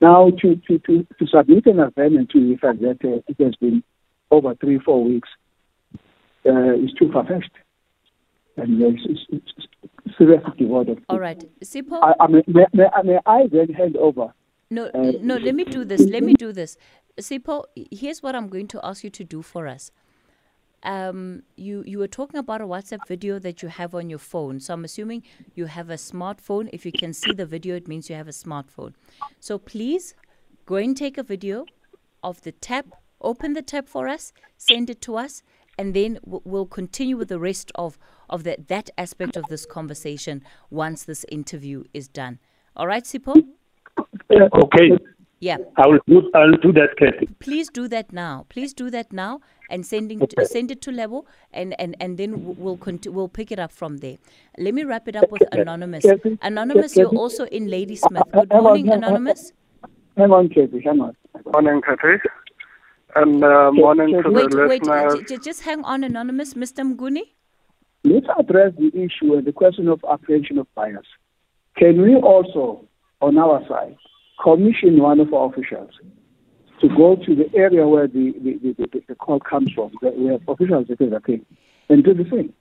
Now, 0.00 0.30
to, 0.30 0.56
to, 0.68 0.78
to, 0.78 1.06
to 1.18 1.26
submit 1.26 1.66
an 1.66 1.78
amendment 1.78 2.30
to 2.30 2.40
the 2.40 2.56
fact 2.56 2.80
that 2.80 2.98
uh, 3.04 3.22
it 3.28 3.42
has 3.42 3.54
been 3.56 3.82
over 4.30 4.54
three, 4.56 4.78
four 4.78 5.04
weeks 5.04 5.28
uh, 6.46 6.74
is 6.74 6.92
too 6.98 7.10
far-fetched. 7.12 7.52
And 8.56 8.80
it's, 8.82 9.02
it's, 9.06 9.20
it's 10.06 10.16
seriously 10.18 10.52
devoid 10.58 11.02
All 11.08 11.18
right. 11.18 11.42
Sipo. 11.64 12.02
I, 12.02 12.12
I 12.20 12.26
may, 12.26 12.42
may, 12.46 12.66
may, 12.74 12.86
may 13.04 13.18
I 13.26 13.46
then 13.50 13.68
hand 13.70 13.96
over? 13.96 14.32
No, 14.70 14.86
Uh, 14.86 15.12
no, 15.20 15.36
let 15.36 15.54
me 15.54 15.64
do 15.64 15.84
this. 15.84 16.00
Let 16.00 16.22
me 16.22 16.34
do 16.34 16.52
this. 16.52 16.76
Sipho, 17.20 17.64
here's 17.90 18.22
what 18.22 18.34
I'm 18.34 18.48
going 18.48 18.68
to 18.68 18.80
ask 18.82 19.04
you 19.04 19.10
to 19.10 19.24
do 19.24 19.42
for 19.42 19.66
us. 19.66 19.90
Um, 20.84 21.44
you 21.54 21.84
you 21.86 21.98
were 22.00 22.08
talking 22.08 22.38
about 22.38 22.60
a 22.60 22.64
WhatsApp 22.64 23.06
video 23.06 23.38
that 23.38 23.62
you 23.62 23.68
have 23.68 23.94
on 23.94 24.10
your 24.10 24.18
phone. 24.18 24.58
So 24.58 24.74
I'm 24.74 24.84
assuming 24.84 25.22
you 25.54 25.66
have 25.66 25.90
a 25.90 25.94
smartphone. 25.94 26.68
If 26.72 26.84
you 26.84 26.92
can 26.92 27.12
see 27.12 27.32
the 27.32 27.46
video, 27.46 27.76
it 27.76 27.86
means 27.86 28.10
you 28.10 28.16
have 28.16 28.26
a 28.26 28.32
smartphone. 28.32 28.94
So 29.38 29.58
please 29.58 30.14
go 30.66 30.76
and 30.76 30.96
take 30.96 31.18
a 31.18 31.22
video 31.22 31.66
of 32.24 32.40
the 32.42 32.50
tap. 32.50 32.86
Open 33.20 33.52
the 33.52 33.62
tap 33.62 33.88
for 33.88 34.08
us. 34.08 34.32
Send 34.56 34.90
it 34.90 35.00
to 35.02 35.16
us, 35.16 35.44
and 35.78 35.94
then 35.94 36.14
w- 36.24 36.42
we'll 36.44 36.66
continue 36.66 37.16
with 37.16 37.28
the 37.28 37.38
rest 37.38 37.70
of 37.76 37.96
of 38.32 38.42
that 38.44 38.66
that 38.68 38.90
aspect 38.98 39.36
of 39.36 39.44
this 39.48 39.64
conversation 39.66 40.42
once 40.70 41.04
this 41.04 41.24
interview 41.30 41.84
is 41.94 42.08
done. 42.08 42.38
All 42.76 42.86
right, 42.86 43.04
Sipo? 43.04 43.34
Okay, 44.30 44.88
Yeah. 45.40 45.58
I 45.76 45.86
will 45.86 45.98
do, 46.06 46.30
I'll 46.34 46.56
do 46.66 46.72
that, 46.72 46.96
Kathy. 46.98 47.26
please 47.40 47.68
do 47.68 47.86
that 47.88 48.12
now. 48.12 48.46
Please 48.48 48.72
do 48.72 48.90
that 48.90 49.12
now 49.12 49.40
and 49.68 49.84
sending 49.84 50.22
Okay. 50.22 50.44
send 50.44 50.70
it 50.70 50.80
to 50.86 50.90
level 50.92 51.26
and 51.52 51.74
and 51.78 51.96
and 52.00 52.16
then 52.16 52.30
we'll 52.62 52.78
conti- 52.86 53.10
we'll 53.10 53.28
pick 53.40 53.52
it 53.52 53.58
up 53.58 53.72
from 53.80 53.98
there. 54.04 54.16
Let 54.66 54.72
me 54.78 54.84
wrap 54.84 55.08
it 55.08 55.16
up 55.16 55.30
with 55.30 55.42
anonymous. 55.52 56.04
Kathy, 56.04 56.38
Anonymous, 56.50 56.92
Kathy. 56.94 57.00
you're 57.00 57.20
also 57.24 57.44
in 57.58 57.68
Ladysmith. 57.74 58.22
Good 58.32 58.52
Hang 58.52 58.58
on, 58.58 58.64
morning, 58.68 58.86
hang 58.86 58.96
on, 58.98 59.04
anonymous. 59.04 59.52
Hang 60.16 60.30
on, 60.38 60.48
Kathy, 60.48 60.80
hang 60.88 61.00
on. 61.08 61.16
Morning, 61.52 61.82
Kathy. 61.82 62.16
And 63.14 63.44
uh, 63.44 63.70
morning 63.72 64.22
to 64.22 64.30
Wait, 64.30 64.50
the 64.50 64.66
wait, 64.72 64.82
listeners. 64.86 65.20
j- 65.28 65.36
j- 65.36 65.42
just 65.50 65.62
hang 65.68 65.84
on, 65.84 66.02
anonymous, 66.04 66.54
Mr. 66.54 66.80
Mguni. 66.90 67.24
Let's 68.04 68.26
address 68.38 68.72
the 68.76 68.88
issue 68.88 69.34
and 69.34 69.46
the 69.46 69.52
question 69.52 69.88
of 69.88 70.04
apprehension 70.10 70.58
of 70.58 70.66
bias. 70.74 71.06
Can 71.76 72.02
we 72.02 72.14
also, 72.16 72.86
on 73.20 73.38
our 73.38 73.62
side, 73.68 73.96
commission 74.42 75.00
one 75.00 75.20
of 75.20 75.32
our 75.32 75.48
officials 75.48 75.90
to 76.80 76.88
go 76.88 77.16
to 77.16 77.34
the 77.34 77.48
area 77.54 77.86
where 77.86 78.08
the, 78.08 78.34
the, 78.42 78.74
the, 78.76 79.02
the, 79.08 79.14
call 79.14 79.38
comes 79.38 79.70
from, 79.72 79.92
have 80.02 80.40
officials 80.48 80.86
that 80.88 81.00
is 81.00 81.12
okay, 81.12 81.40
and 81.88 82.02
do 82.02 82.12
the 82.12 82.28
same? 82.30 82.52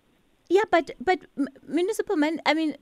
Yeah, 0.48 0.64
but 0.70 0.92
but 1.00 1.20
municipal 1.68 2.18
man, 2.18 2.42
I 2.46 2.54
mean, 2.54 2.76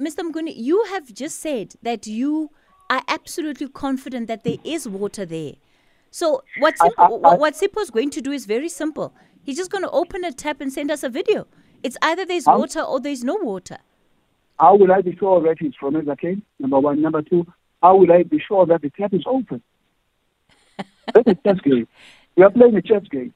Mr. 0.00 0.28
Mguni, 0.28 0.52
you 0.56 0.84
have 0.90 1.14
just 1.14 1.38
said 1.38 1.74
that 1.82 2.06
you 2.06 2.50
are 2.90 3.02
absolutely 3.08 3.68
confident 3.68 4.26
that 4.26 4.44
there 4.44 4.56
is 4.64 4.88
water 4.88 5.24
there. 5.24 5.52
So 6.10 6.42
what 6.58 6.74
I- 6.80 6.88
Sipho, 6.88 7.20
I- 7.24 7.28
I- 7.30 7.34
what 7.36 7.54
Sipho's 7.54 7.90
going 7.90 8.10
to 8.10 8.20
do 8.20 8.32
is 8.32 8.46
very 8.46 8.68
simple. 8.68 9.14
He's 9.42 9.56
just 9.56 9.70
going 9.70 9.84
to 9.84 9.90
open 9.90 10.24
a 10.24 10.32
tap 10.32 10.60
and 10.60 10.72
send 10.72 10.90
us 10.90 11.02
a 11.02 11.08
video. 11.08 11.46
It's 11.82 11.96
either 12.02 12.24
there's 12.24 12.46
How- 12.46 12.58
water 12.58 12.80
or 12.80 13.00
there's 13.00 13.24
no 13.24 13.36
water. 13.36 13.78
How 14.58 14.74
will 14.76 14.90
I 14.92 15.02
be 15.02 15.14
sure 15.16 15.40
that 15.42 15.56
it's 15.60 15.76
from 15.76 15.94
Ezakheni? 15.94 16.42
Number 16.58 16.80
one. 16.80 17.00
Number 17.00 17.22
two, 17.22 17.46
how 17.80 17.96
will 17.96 18.10
I 18.12 18.24
be 18.24 18.40
sure 18.40 18.66
that 18.66 18.82
the 18.82 18.90
tap 18.90 19.14
is 19.14 19.22
open? 19.26 19.62
That's 21.14 21.28
a 21.28 21.34
chess 21.36 21.60
game. 21.60 21.86
We 22.36 22.42
are 22.42 22.50
playing 22.50 22.76
a 22.76 22.82
chess 22.82 23.02
game. 23.10 23.32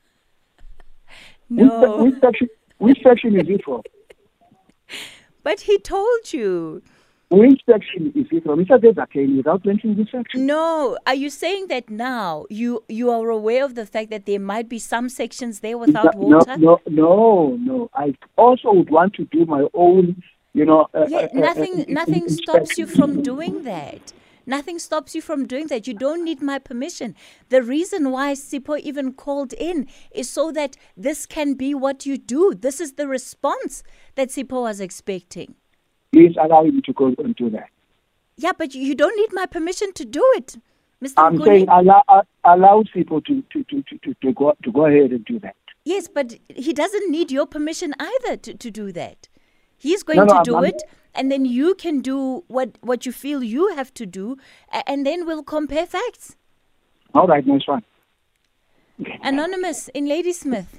Which, 1.48 1.66
No, 1.66 2.04
which, 2.04 2.14
section, 2.20 2.48
which 2.78 2.98
section 3.02 3.38
is 3.38 3.48
it 3.48 3.64
from? 3.64 3.82
but 5.44 5.60
he 5.60 5.78
told 5.78 6.32
you. 6.32 6.82
Which 7.32 7.62
section 7.64 8.12
is 8.14 8.26
it 8.30 8.44
from? 8.44 8.64
Said 8.66 8.82
Ezakheni 8.82 9.38
without 9.38 9.64
mentioning 9.64 9.96
the 9.96 10.06
section. 10.12 10.44
No, 10.44 10.98
are 11.06 11.14
you 11.14 11.30
saying 11.30 11.68
that 11.68 11.88
now 11.88 12.44
you 12.50 12.84
you 12.90 13.10
are 13.10 13.30
aware 13.30 13.64
of 13.64 13.74
the 13.74 13.86
fact 13.86 14.10
that 14.10 14.26
there 14.26 14.38
might 14.38 14.68
be 14.68 14.78
some 14.78 15.08
sections 15.08 15.60
there 15.60 15.78
without 15.78 16.14
no, 16.14 16.20
water? 16.20 16.58
No, 16.58 16.78
no, 16.86 17.56
no. 17.58 17.90
I 17.94 18.14
also 18.36 18.72
would 18.74 18.90
want 18.90 19.14
to 19.14 19.24
do 19.36 19.46
my 19.46 19.66
own, 19.72 20.22
you 20.52 20.66
know. 20.66 20.88
Uh, 20.92 21.06
Yeah, 21.08 21.20
uh, 21.20 21.38
uh, 21.38 21.40
nothing 21.48 21.80
uh, 21.80 21.84
nothing 21.88 22.24
in- 22.24 22.28
stops 22.28 22.76
you 22.76 22.86
from 22.86 23.22
doing 23.22 23.62
that. 23.64 24.12
Nothing 24.44 24.78
stops 24.78 25.14
you 25.14 25.22
from 25.22 25.46
doing 25.46 25.68
that. 25.68 25.86
You 25.86 25.94
don't 25.94 26.24
need 26.24 26.42
my 26.42 26.58
permission. 26.58 27.14
The 27.48 27.62
reason 27.62 28.10
why 28.10 28.32
SIPO 28.34 28.80
even 28.80 29.12
called 29.12 29.52
in 29.54 29.86
is 30.10 30.28
so 30.28 30.50
that 30.52 30.76
this 30.96 31.26
can 31.26 31.54
be 31.54 31.74
what 31.74 32.04
you 32.04 32.18
do. 32.18 32.52
This 32.54 32.80
is 32.80 32.94
the 32.94 33.06
response 33.06 33.84
that 34.16 34.30
SIPO 34.30 34.62
was 34.62 34.80
expecting. 34.80 35.54
Please 36.12 36.36
allow 36.40 36.64
him 36.64 36.82
to 36.84 36.92
go 36.92 37.14
and 37.18 37.34
do 37.36 37.48
that. 37.50 37.68
Yeah, 38.36 38.52
but 38.56 38.74
you- 38.74 38.82
you 38.82 38.94
don't 38.94 39.16
need 39.16 39.32
my 39.32 39.46
permission 39.46 39.92
to 39.94 40.04
do 40.04 40.22
it, 40.36 40.56
Mr. 41.02 41.14
I'm 41.16 41.38
Mguni. 41.38 41.44
saying 41.46 41.68
allow 41.68 42.02
uh, 42.08 42.22
allow 42.44 42.82
people 42.92 43.20
to 43.22 43.42
to, 43.50 43.64
to, 43.64 43.82
to, 43.82 43.98
to, 43.98 44.14
to 44.22 44.32
go 44.32 44.54
to 44.62 44.72
go 44.72 44.86
ahead 44.86 45.10
and 45.12 45.24
do 45.24 45.38
that. 45.40 45.56
Yes, 45.84 46.08
but 46.08 46.36
he 46.48 46.72
doesn't 46.72 47.10
need 47.10 47.32
your 47.32 47.46
permission 47.46 47.94
either 47.98 48.36
to, 48.36 48.54
to 48.54 48.70
do 48.70 48.92
that. 48.92 49.28
He's 49.78 50.02
going 50.02 50.18
No, 50.18 50.24
no, 50.24 50.28
to 50.28 50.34
I'm- 50.36 50.44
do 50.44 50.54
I'm- 50.56 50.64
it, 50.66 50.82
and 51.14 51.30
then 51.32 51.44
you 51.44 51.74
can 51.74 52.00
do 52.00 52.44
what, 52.48 52.78
what 52.82 53.04
you 53.06 53.12
feel 53.12 53.42
you 53.42 53.68
have 53.74 53.92
to 53.94 54.06
do, 54.06 54.36
and 54.86 55.04
then 55.06 55.26
we'll 55.26 55.42
compare 55.42 55.86
facts. 55.86 56.36
All 57.14 57.26
right, 57.26 57.44
nice 57.46 57.66
one. 57.66 57.82
Anonymous 59.22 59.88
in 59.88 60.06
Ladysmith. 60.06 60.78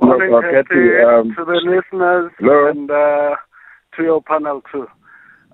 Morning, 0.00 0.30
Hello, 0.30 0.40
Kathy, 0.40 0.62
Kathy, 0.62 1.02
um, 1.04 1.34
to 1.36 1.44
the 1.44 1.60
listeners 1.74 2.32
hello. 2.38 2.68
and 2.70 2.90
uh, 2.90 3.34
to 3.98 4.04
your 4.04 4.22
panel 4.22 4.62
too. 4.72 4.86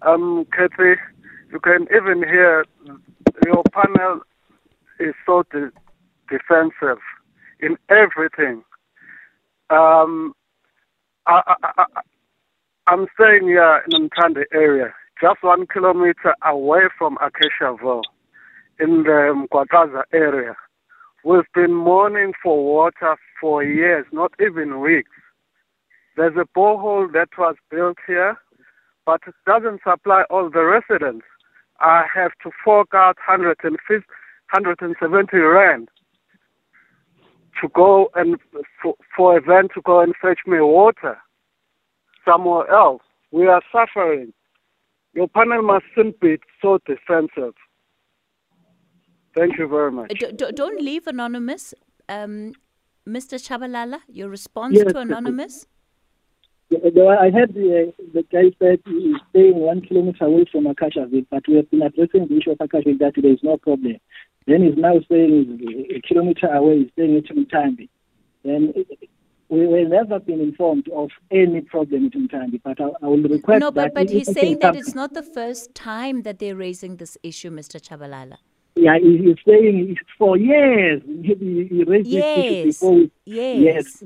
Um, 0.02 0.46
Kathy, 0.52 1.00
you 1.50 1.58
can 1.60 1.86
even 1.94 2.22
hear 2.28 2.64
your 3.44 3.64
panel 3.72 4.20
is 5.00 5.14
so 5.26 5.42
de- 5.50 5.72
defensive 6.28 7.00
in 7.60 7.76
everything. 7.88 8.62
Um, 9.70 10.34
I, 11.26 11.40
I, 11.46 11.70
I, 11.78 11.84
I'm 12.86 13.06
staying 13.14 13.48
here 13.48 13.82
in 13.90 14.02
the 14.02 14.08
Mtande 14.10 14.44
area, 14.52 14.92
just 15.20 15.42
one 15.42 15.66
kilometer 15.66 16.34
away 16.46 16.82
from 16.98 17.16
Acaciaville, 17.16 18.02
in 18.78 19.04
the 19.04 19.46
Mkwakaza 19.50 20.02
area. 20.12 20.54
We've 21.24 21.50
been 21.54 21.72
mourning 21.72 22.32
for 22.42 22.62
water 22.62 23.16
for 23.40 23.64
years, 23.64 24.04
not 24.12 24.32
even 24.40 24.80
weeks. 24.80 25.10
There's 26.16 26.36
a 26.36 26.46
borehole 26.56 27.12
that 27.12 27.28
was 27.36 27.56
built 27.70 27.98
here, 28.06 28.36
but 29.04 29.20
it 29.26 29.34
doesn't 29.46 29.80
supply 29.82 30.24
all 30.30 30.48
the 30.50 30.64
residents. 30.64 31.26
I 31.80 32.04
have 32.14 32.32
to 32.44 32.50
fork 32.64 32.88
out 32.94 33.16
150, 33.26 33.76
170 33.88 35.36
rand 35.38 35.88
to 37.60 37.68
go 37.68 38.10
and 38.14 38.36
for, 38.80 38.94
for 39.16 39.38
a 39.38 39.40
van 39.40 39.68
to 39.74 39.82
go 39.84 40.00
and 40.00 40.14
fetch 40.20 40.40
me 40.46 40.60
water 40.60 41.18
somewhere 42.24 42.68
else. 42.70 43.02
We 43.32 43.46
are 43.46 43.62
suffering. 43.72 44.32
Your 45.14 45.28
panel 45.28 45.62
mustn't 45.62 46.20
be 46.20 46.38
so 46.62 46.78
defensive. 46.86 47.54
Thank 49.36 49.58
you 49.58 49.66
very 49.68 49.90
much. 49.90 50.10
D- 50.10 50.32
d- 50.34 50.52
don't 50.54 50.80
leave 50.80 51.06
anonymous. 51.06 51.74
Um, 52.08 52.52
Mr. 53.06 53.34
Tshabalala, 53.38 54.00
your 54.08 54.28
response 54.28 54.76
Yes, 54.76 54.84
to 54.84 54.98
yes, 54.98 55.02
anonymous? 55.02 55.66
I 56.76 57.30
heard 57.30 57.54
the, 57.54 57.92
the 58.12 58.22
guy 58.32 58.50
said 58.58 58.80
he 58.86 59.10
is 59.10 59.20
staying 59.30 59.56
one 59.56 59.80
kilometer 59.80 60.24
away 60.24 60.44
from 60.50 60.64
Acaciaville, 60.64 61.26
but 61.30 61.42
we 61.48 61.56
have 61.56 61.70
been 61.70 61.82
addressing 61.82 62.28
the 62.28 62.36
issue 62.38 62.50
of 62.52 62.58
Acaciaville 62.58 62.98
that 63.00 63.12
there 63.20 63.32
is 63.32 63.38
no 63.42 63.56
problem. 63.56 63.96
Then 64.46 64.62
he's 64.62 64.76
now 64.76 64.94
saying 65.10 65.58
he's 65.58 65.96
a 65.96 66.00
kilometer 66.06 66.46
away, 66.48 66.80
he's 66.80 66.90
staying 66.92 67.16
at 67.16 67.24
Mtambi. 67.24 67.88
Then 68.44 68.74
we 69.48 69.66
were 69.66 69.84
never 69.84 70.18
been 70.20 70.40
informed 70.40 70.88
of 70.94 71.10
any 71.30 71.60
problem 71.62 72.06
at 72.06 72.12
Mtambi, 72.12 72.60
but 72.62 72.80
I, 72.80 72.88
I 73.02 73.06
will 73.06 73.22
request 73.22 73.60
No, 73.60 73.70
that 73.70 73.94
but, 73.94 73.94
but 73.94 74.10
he's 74.10 74.32
saying 74.32 74.58
that 74.60 74.76
it's 74.76 74.94
not 74.94 75.14
the 75.14 75.22
first 75.22 75.74
time 75.74 76.22
that 76.22 76.38
they're 76.38 76.56
raising 76.56 76.96
this 76.96 77.16
issue, 77.22 77.50
Mr. 77.50 77.80
Tshabalala. 77.80 78.36
Yeah, 78.76 78.98
he- 78.98 79.18
he's 79.18 79.36
saying 79.46 79.90
it's 79.90 80.00
for 80.18 80.36
years. 80.36 81.00
He, 81.22 81.84
raised 81.86 82.06
these 82.06 82.14
issues 82.14 82.14
Yes. 82.14 82.64
before. 82.66 83.04
Yes. 83.24 83.62
yes. 83.62 84.04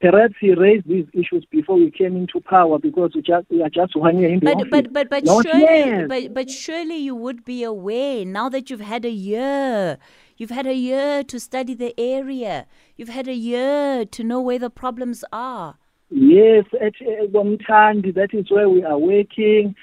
Perhaps 0.00 0.34
he 0.40 0.54
raised 0.54 0.86
these 0.88 1.06
issues 1.12 1.44
before 1.50 1.76
we 1.76 1.90
came 1.90 2.14
into 2.16 2.40
power 2.40 2.78
because 2.78 3.10
we, 3.16 3.22
just, 3.22 3.50
we 3.50 3.62
are 3.62 3.68
just 3.68 3.96
one 3.96 4.16
year 4.18 4.28
in 4.30 4.38
the 4.38 4.44
But 4.46 4.54
office. 4.56 4.68
but 4.70 4.92
but 4.92 5.10
but 5.10 5.24
Not 5.24 5.44
surely 5.44 6.06
but 6.06 6.34
but 6.34 6.48
surely 6.50 6.96
you 6.98 7.16
would 7.16 7.44
be 7.44 7.64
aware 7.64 8.24
now 8.24 8.48
that 8.48 8.70
you've 8.70 8.80
had 8.80 9.04
a 9.04 9.10
year. 9.10 9.98
You've 10.36 10.50
had 10.50 10.68
a 10.68 10.74
year 10.74 11.24
to 11.24 11.40
study 11.40 11.74
the 11.74 11.92
area. 11.98 12.66
You've 12.96 13.08
had 13.08 13.26
a 13.26 13.34
year 13.34 14.04
to 14.04 14.22
know 14.22 14.40
where 14.40 14.60
the 14.60 14.70
problems 14.70 15.24
are. 15.32 15.76
Yes, 16.10 16.64
at 16.80 16.94
Wamtandi, 17.32 18.14
that 18.14 18.32
is 18.32 18.50
where 18.52 18.68
we 18.68 18.84
are 18.84 18.98
working. 18.98 19.74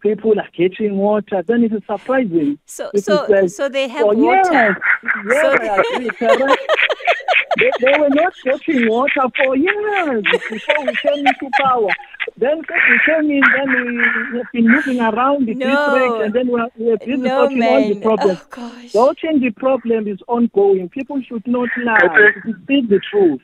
People 0.00 0.38
are 0.38 0.48
getting 0.54 0.96
water. 0.98 1.42
Then 1.46 1.62
it 1.62 1.72
is 1.72 1.80
surprising. 1.86 2.58
So 2.66 2.90
so 2.96 3.24
like, 3.30 3.48
so 3.48 3.68
they 3.68 3.86
have 3.88 4.02
for 4.02 4.14
water. 4.16 4.52
Years, 4.52 4.76
yes, 5.28 5.42
So- 5.42 5.56
I 5.62 5.82
agree, 5.94 6.10
correct. 6.10 6.62
They, 7.58 7.70
they 7.80 7.98
were 7.98 8.08
not 8.10 8.32
getting 8.44 8.88
water 8.88 9.22
for 9.36 9.56
years 9.56 10.24
before 10.50 10.84
we 10.84 10.92
came 11.02 11.26
into 11.26 11.50
power. 11.60 11.88
Then 12.36 12.62
since 12.68 12.82
we 12.90 13.00
came 13.06 13.30
in, 13.30 13.42
then 13.54 14.32
we 14.32 14.38
have 14.38 14.52
been 14.52 14.68
moving 14.68 15.00
around 15.00 15.46
the 15.46 15.54
No. 15.54 15.66
district, 15.66 16.24
and 16.24 16.34
then 16.34 16.48
we 16.52 16.60
are, 16.60 16.68
we 16.76 16.90
are 16.92 16.98
busy 16.98 17.16
No, 17.16 17.28
sorting 17.40 17.62
all 17.62 17.80
the 17.80 17.94
man. 17.94 18.00
problems. 18.02 18.38
Oh, 18.42 18.46
gosh. 18.50 18.90
Sorting 18.92 19.40
the 19.40 19.50
problem 19.50 20.08
is 20.08 20.18
ongoing. 20.26 20.88
People 20.88 21.20
should 21.28 21.46
not 21.46 21.68
lie. 21.84 21.98
Kathy? 22.00 22.52
Speak 22.64 22.88
the 22.88 23.00
truth. 23.10 23.40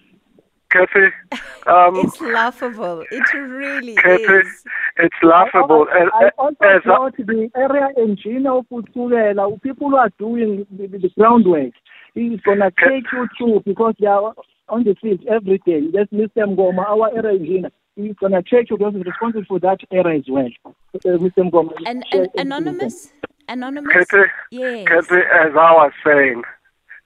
Kathy, 0.73 1.07
um, 1.67 1.97
It's 1.97 2.21
laughable. 2.21 3.05
It 3.11 3.33
really 3.35 3.97
Kathy, 3.97 4.23
is. 4.23 4.65
it's 4.99 5.17
laughable. 5.23 5.87
I, 5.93 5.99
I, 6.15 6.27
I 6.27 6.31
also 6.39 6.57
as 6.65 6.81
a- 6.85 6.89
thought 6.89 7.17
the 7.17 7.51
area 7.57 7.89
engineer 7.99 8.53
of 8.53 8.67
uThukela, 8.73 9.61
people 9.63 9.97
are 9.97 10.11
doing 10.19 10.65
the, 10.71 10.87
the, 10.87 10.99
the 10.99 11.11
groundwork, 11.19 11.73
he's 12.15 12.41
going 12.41 12.59
to 12.59 12.71
take 12.71 13.05
you 13.13 13.29
through 13.37 13.63
because 13.65 13.95
they 14.01 14.07
are 14.07 14.35
on 14.69 14.85
the 14.85 14.95
field 15.01 15.21
every 15.29 15.59
day. 15.67 15.83
That's 15.93 16.11
Mr. 16.13 16.45
Ngoma, 16.47 16.87
our 16.89 17.17
area 17.17 17.39
engineer. 17.39 17.71
He's 17.97 18.15
going 18.17 18.33
to 18.33 18.43
take 18.43 18.71
you 18.71 18.79
because 18.79 18.95
he's 18.95 19.05
responsible 19.05 19.45
for 19.49 19.59
that 19.61 19.81
area 19.93 20.19
as 20.21 20.25
well. 20.29 20.49
Uh, 20.95 20.99
Mr. 21.19 21.51
Ngoma. 21.51 21.73
And, 21.87 21.89
and 21.89 22.05
everything 22.13 22.21
with 22.23 22.33
them. 22.35 22.47
anonymous, 22.47 23.13
anonymous. 23.49 23.93
Kathy, 23.93 24.31
Yes. 24.51 24.87
Kathy, 24.89 25.17
as 25.17 25.53
I 25.55 25.73
was 25.73 25.93
saying, 26.05 26.43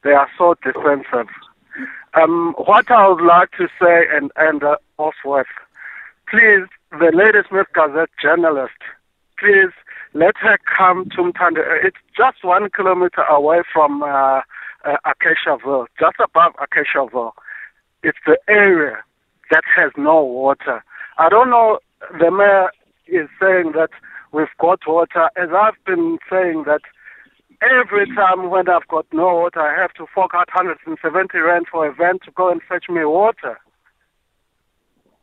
they 0.02 0.10
are 0.12 0.28
so 0.36 0.54
defensive. 0.62 1.28
Um, 2.14 2.54
what 2.58 2.88
I 2.90 3.08
would 3.08 3.24
like 3.24 3.50
to 3.58 3.66
say 3.82 4.04
and 4.12 4.30
and 4.36 4.62
uh, 4.62 4.76
off 4.98 5.14
with, 5.24 5.46
please, 6.28 6.68
the 6.92 7.10
Ladysmith 7.12 7.66
Gazette 7.74 8.10
journalist, 8.22 8.74
please 9.38 9.72
let 10.12 10.36
her 10.36 10.56
come 10.78 11.06
to 11.16 11.22
Mtande. 11.22 11.58
Uh, 11.58 11.86
It's 11.88 11.96
just 12.16 12.44
one 12.44 12.70
kilometer 12.70 13.22
away 13.22 13.62
from 13.72 14.04
uh, 14.04 14.42
uh, 14.84 14.96
Acaciaville, 15.06 15.86
just 15.98 16.16
above 16.22 16.52
Acaciaville. 16.56 17.32
It's 18.02 18.18
the 18.26 18.38
area 18.48 18.98
that 19.50 19.62
has 19.76 19.92
no 19.96 20.22
water. 20.24 20.84
I 21.18 21.28
don't 21.28 21.50
know. 21.50 21.78
The 22.18 22.30
mayor 22.30 22.70
is 23.06 23.28
saying 23.40 23.72
that 23.74 23.90
we've 24.32 24.46
got 24.60 24.80
water, 24.86 25.30
as 25.36 25.48
I've 25.56 25.82
been 25.86 26.18
saying 26.30 26.64
that 26.66 26.80
every 27.62 28.06
time 28.14 28.50
when 28.50 28.68
I've 28.68 28.86
got 28.88 29.06
no 29.12 29.34
water, 29.34 29.60
I 29.60 29.80
have 29.80 29.92
to 29.94 30.06
fork 30.14 30.32
out 30.34 30.48
170 30.54 31.38
rand 31.38 31.66
for 31.70 31.86
a 31.86 31.94
van 31.94 32.18
to 32.24 32.30
go 32.32 32.50
and 32.50 32.60
fetch 32.68 32.86
me 32.88 33.04
water. 33.04 33.58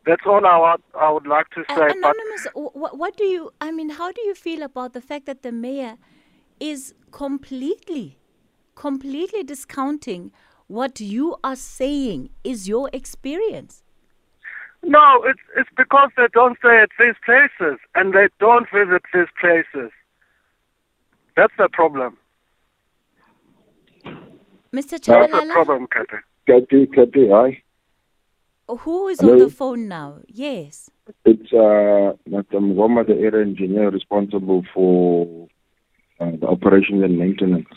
That's 0.06 0.24
all 0.26 0.44
I 0.46 0.58
would, 0.58 0.82
I 1.00 1.12
would 1.12 1.28
like 1.28 1.50
to 1.52 1.60
Uh, 1.70 1.76
say. 1.76 1.88
but 1.90 1.98
anonymous, 1.98 2.48
what, 2.56 2.98
what 2.98 3.16
do 3.18 3.24
you? 3.26 3.52
I 3.62 3.72
mean, 3.72 3.90
how 3.90 4.12
do 4.12 4.22
you 4.24 4.34
feel 4.34 4.64
about 4.64 4.94
the 4.94 5.02
fact 5.02 5.28
that 5.28 5.44
the 5.44 5.52
mayor 5.52 5.98
is 6.60 6.96
completely, 7.12 8.18
completely 8.82 9.44
discounting 9.44 10.32
what 10.66 11.00
you 11.00 11.36
are 11.44 11.56
saying 11.56 12.30
is 12.44 12.68
your 12.68 12.90
experience? 12.92 13.84
no, 14.84 15.06
it's 15.30 15.46
it's 15.56 15.70
because 15.78 16.10
they 16.18 16.30
don't 16.34 16.58
stay 16.58 16.78
at 16.86 16.90
these 16.98 17.18
places 17.24 17.78
and 17.94 18.14
they 18.16 18.28
don't 18.40 18.68
visit 18.74 19.04
these 19.14 19.32
places. 19.40 19.92
That's 21.38 21.54
the 21.60 21.70
problem. 21.72 22.18
Mr. 24.74 24.92
That's 24.92 25.06
the 25.06 25.12
Tshabalala, 25.12 25.54
problem, 25.54 25.88
Kathy. 25.96 26.20
Kathy, 26.48 26.88
Kathy, 26.88 27.30
hi. 27.30 27.62
who 28.84 29.08
is 29.10 29.20
Hello? 29.20 29.34
on 29.34 29.40
the 29.40 29.50
phone 29.50 29.88
now? 29.88 30.10
Yes. 30.28 30.90
It's 31.26 31.54
uh, 31.54 32.18
Madam 32.26 32.74
Goma, 32.78 33.06
the 33.06 33.18
area 33.28 33.46
engineer 33.46 33.92
responsible 33.92 34.64
for 34.74 35.48
uh, 36.20 36.32
the 36.42 36.48
operations 36.48 37.04
and 37.04 37.20
maintenance 37.20 37.68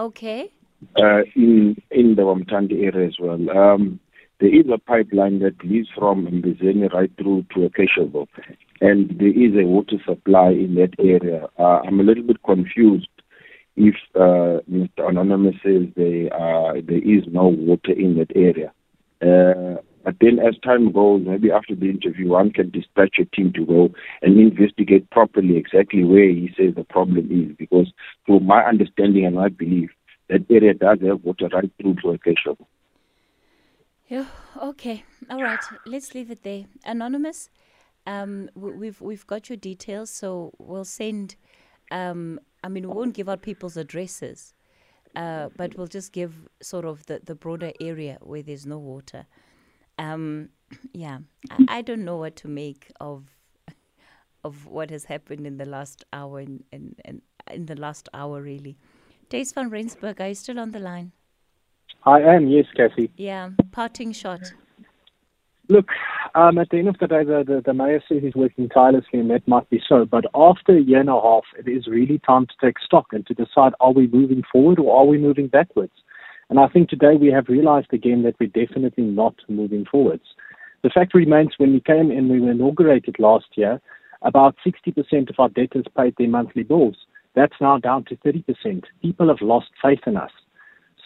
Okay. 0.00 0.50
uh, 0.96 1.22
in 1.36 1.76
in 1.90 2.14
the 2.16 2.22
Wamtandi 2.22 2.84
area 2.84 3.06
as 3.06 3.16
well. 3.18 3.50
Um, 3.50 4.00
there 4.40 4.54
is 4.54 4.66
a 4.72 4.78
pipeline 4.78 5.40
that 5.40 5.62
leads 5.62 5.88
from 5.96 6.26
Mbizeni 6.26 6.90
right 6.92 7.12
through 7.18 7.44
to 7.54 7.68
Acaciaville, 7.68 8.28
and 8.80 9.10
there 9.18 9.28
is 9.28 9.52
a 9.54 9.66
water 9.66 9.96
supply 10.06 10.48
in 10.48 10.74
that 10.76 10.94
area. 10.98 11.46
Uh, 11.58 11.80
I'm 11.86 12.00
a 12.00 12.02
little 12.02 12.22
bit 12.22 12.42
confused 12.42 13.08
if 13.76 13.94
uh, 14.14 14.60
Mr. 14.70 15.08
Anonymous 15.10 15.56
says 15.62 15.82
there, 15.96 16.32
uh, 16.34 16.72
there 16.86 17.04
is 17.16 17.24
no 17.30 17.48
water 17.48 17.92
in 17.92 18.16
that 18.18 18.32
area. 18.34 18.72
Uh, 19.20 19.80
but 20.04 20.16
then 20.20 20.38
as 20.38 20.56
time 20.58 20.92
goes, 20.92 21.22
maybe 21.26 21.50
after 21.50 21.74
the 21.74 21.90
interview, 21.90 22.28
one 22.28 22.52
can 22.52 22.70
dispatch 22.70 23.16
a 23.20 23.24
team 23.36 23.52
to 23.54 23.66
go 23.66 23.90
and 24.22 24.38
investigate 24.38 25.10
properly 25.10 25.56
exactly 25.56 26.04
where 26.04 26.28
he 26.28 26.50
says 26.56 26.74
the 26.74 26.84
problem 26.84 27.28
is. 27.30 27.56
Because 27.58 27.92
to 28.26 28.40
my 28.40 28.62
understanding 28.64 29.26
and 29.26 29.36
my 29.36 29.48
belief, 29.48 29.90
that 30.28 30.46
area 30.48 30.74
does 30.74 30.98
have 31.02 31.22
water 31.22 31.48
right 31.52 31.70
through 31.80 31.96
to 32.02 32.10
Acacia. 32.10 32.56
Yeah, 34.08 34.26
okay. 34.60 35.04
All 35.28 35.42
right. 35.42 35.60
Let's 35.86 36.14
leave 36.14 36.30
it 36.30 36.42
there. 36.42 36.64
Anonymous, 36.84 37.50
um, 38.06 38.50
we've 38.54 39.00
we've 39.00 39.26
got 39.26 39.48
your 39.48 39.56
details, 39.56 40.10
so 40.10 40.52
we'll 40.58 40.84
send. 40.84 41.36
Um, 41.92 42.40
I 42.64 42.68
mean, 42.68 42.88
we 42.88 42.94
won't 42.94 43.14
give 43.14 43.28
out 43.28 43.42
people's 43.42 43.76
addresses, 43.76 44.54
uh, 45.14 45.48
but 45.56 45.76
we'll 45.76 45.86
just 45.86 46.12
give 46.12 46.48
sort 46.60 46.84
of 46.84 47.06
the, 47.06 47.20
the 47.24 47.34
broader 47.34 47.72
area 47.80 48.18
where 48.20 48.42
there's 48.42 48.66
no 48.66 48.78
water. 48.78 49.26
Um, 50.00 50.48
yeah, 50.92 51.18
I, 51.50 51.64
I 51.68 51.82
don't 51.82 52.04
know 52.04 52.16
what 52.16 52.36
to 52.36 52.48
make 52.48 52.90
of 53.00 53.24
of 54.42 54.66
what 54.66 54.90
has 54.90 55.04
happened 55.04 55.46
in 55.46 55.58
the 55.58 55.66
last 55.66 56.04
hour 56.14 56.38
and 56.38 56.64
in, 56.72 56.96
in, 57.04 57.20
in 57.52 57.66
the 57.66 57.76
last 57.76 58.08
hour 58.14 58.40
really. 58.40 58.78
Thys 59.28 59.52
van 59.54 59.68
Rensburg, 59.68 60.20
are 60.20 60.28
you 60.28 60.34
still 60.34 60.58
on 60.58 60.70
the 60.70 60.78
line? 60.78 61.12
I 62.04 62.20
am, 62.22 62.48
yes, 62.48 62.64
Kathy. 62.74 63.10
Yeah, 63.16 63.50
parting 63.72 64.12
shot. 64.12 64.40
Look, 65.68 65.90
um, 66.34 66.56
at 66.56 66.70
the 66.70 66.78
end 66.78 66.88
of 66.88 66.98
the 66.98 67.06
day, 67.06 67.22
the, 67.22 67.44
the, 67.46 67.62
the 67.64 67.74
mayor 67.74 68.02
says 68.08 68.22
he's 68.22 68.34
working 68.34 68.70
tirelessly, 68.70 69.20
and 69.20 69.30
that 69.30 69.46
might 69.46 69.68
be 69.68 69.80
so. 69.86 70.06
But 70.06 70.24
after 70.34 70.76
a 70.76 70.80
year 70.80 71.00
and 71.00 71.10
a 71.10 71.20
half, 71.20 71.44
it 71.58 71.68
is 71.70 71.86
really 71.86 72.18
time 72.26 72.46
to 72.46 72.54
take 72.60 72.78
stock 72.78 73.08
and 73.12 73.26
to 73.26 73.34
decide 73.34 73.74
are 73.78 73.92
we 73.92 74.06
moving 74.06 74.42
forward 74.50 74.78
or 74.78 74.98
are 74.98 75.04
we 75.04 75.18
moving 75.18 75.48
backwards? 75.48 75.92
And 76.50 76.58
I 76.58 76.66
think 76.66 76.88
today 76.88 77.14
we 77.14 77.28
have 77.28 77.48
realized 77.48 77.92
again 77.92 78.24
that 78.24 78.34
we're 78.40 78.48
definitely 78.48 79.04
not 79.04 79.36
moving 79.48 79.86
forwards. 79.90 80.24
The 80.82 80.90
fact 80.90 81.14
remains 81.14 81.54
when 81.58 81.72
we 81.72 81.80
came 81.80 82.10
and 82.10 82.28
we 82.28 82.40
were 82.40 82.50
inaugurated 82.50 83.16
last 83.18 83.46
year, 83.54 83.80
about 84.22 84.56
60% 84.66 85.30
of 85.30 85.36
our 85.38 85.48
debtors 85.48 85.86
paid 85.96 86.14
their 86.18 86.28
monthly 86.28 86.64
bills. 86.64 86.96
That's 87.34 87.54
now 87.60 87.78
down 87.78 88.04
to 88.06 88.16
30%. 88.16 88.82
People 89.00 89.28
have 89.28 89.40
lost 89.40 89.68
faith 89.80 90.00
in 90.06 90.16
us. 90.16 90.32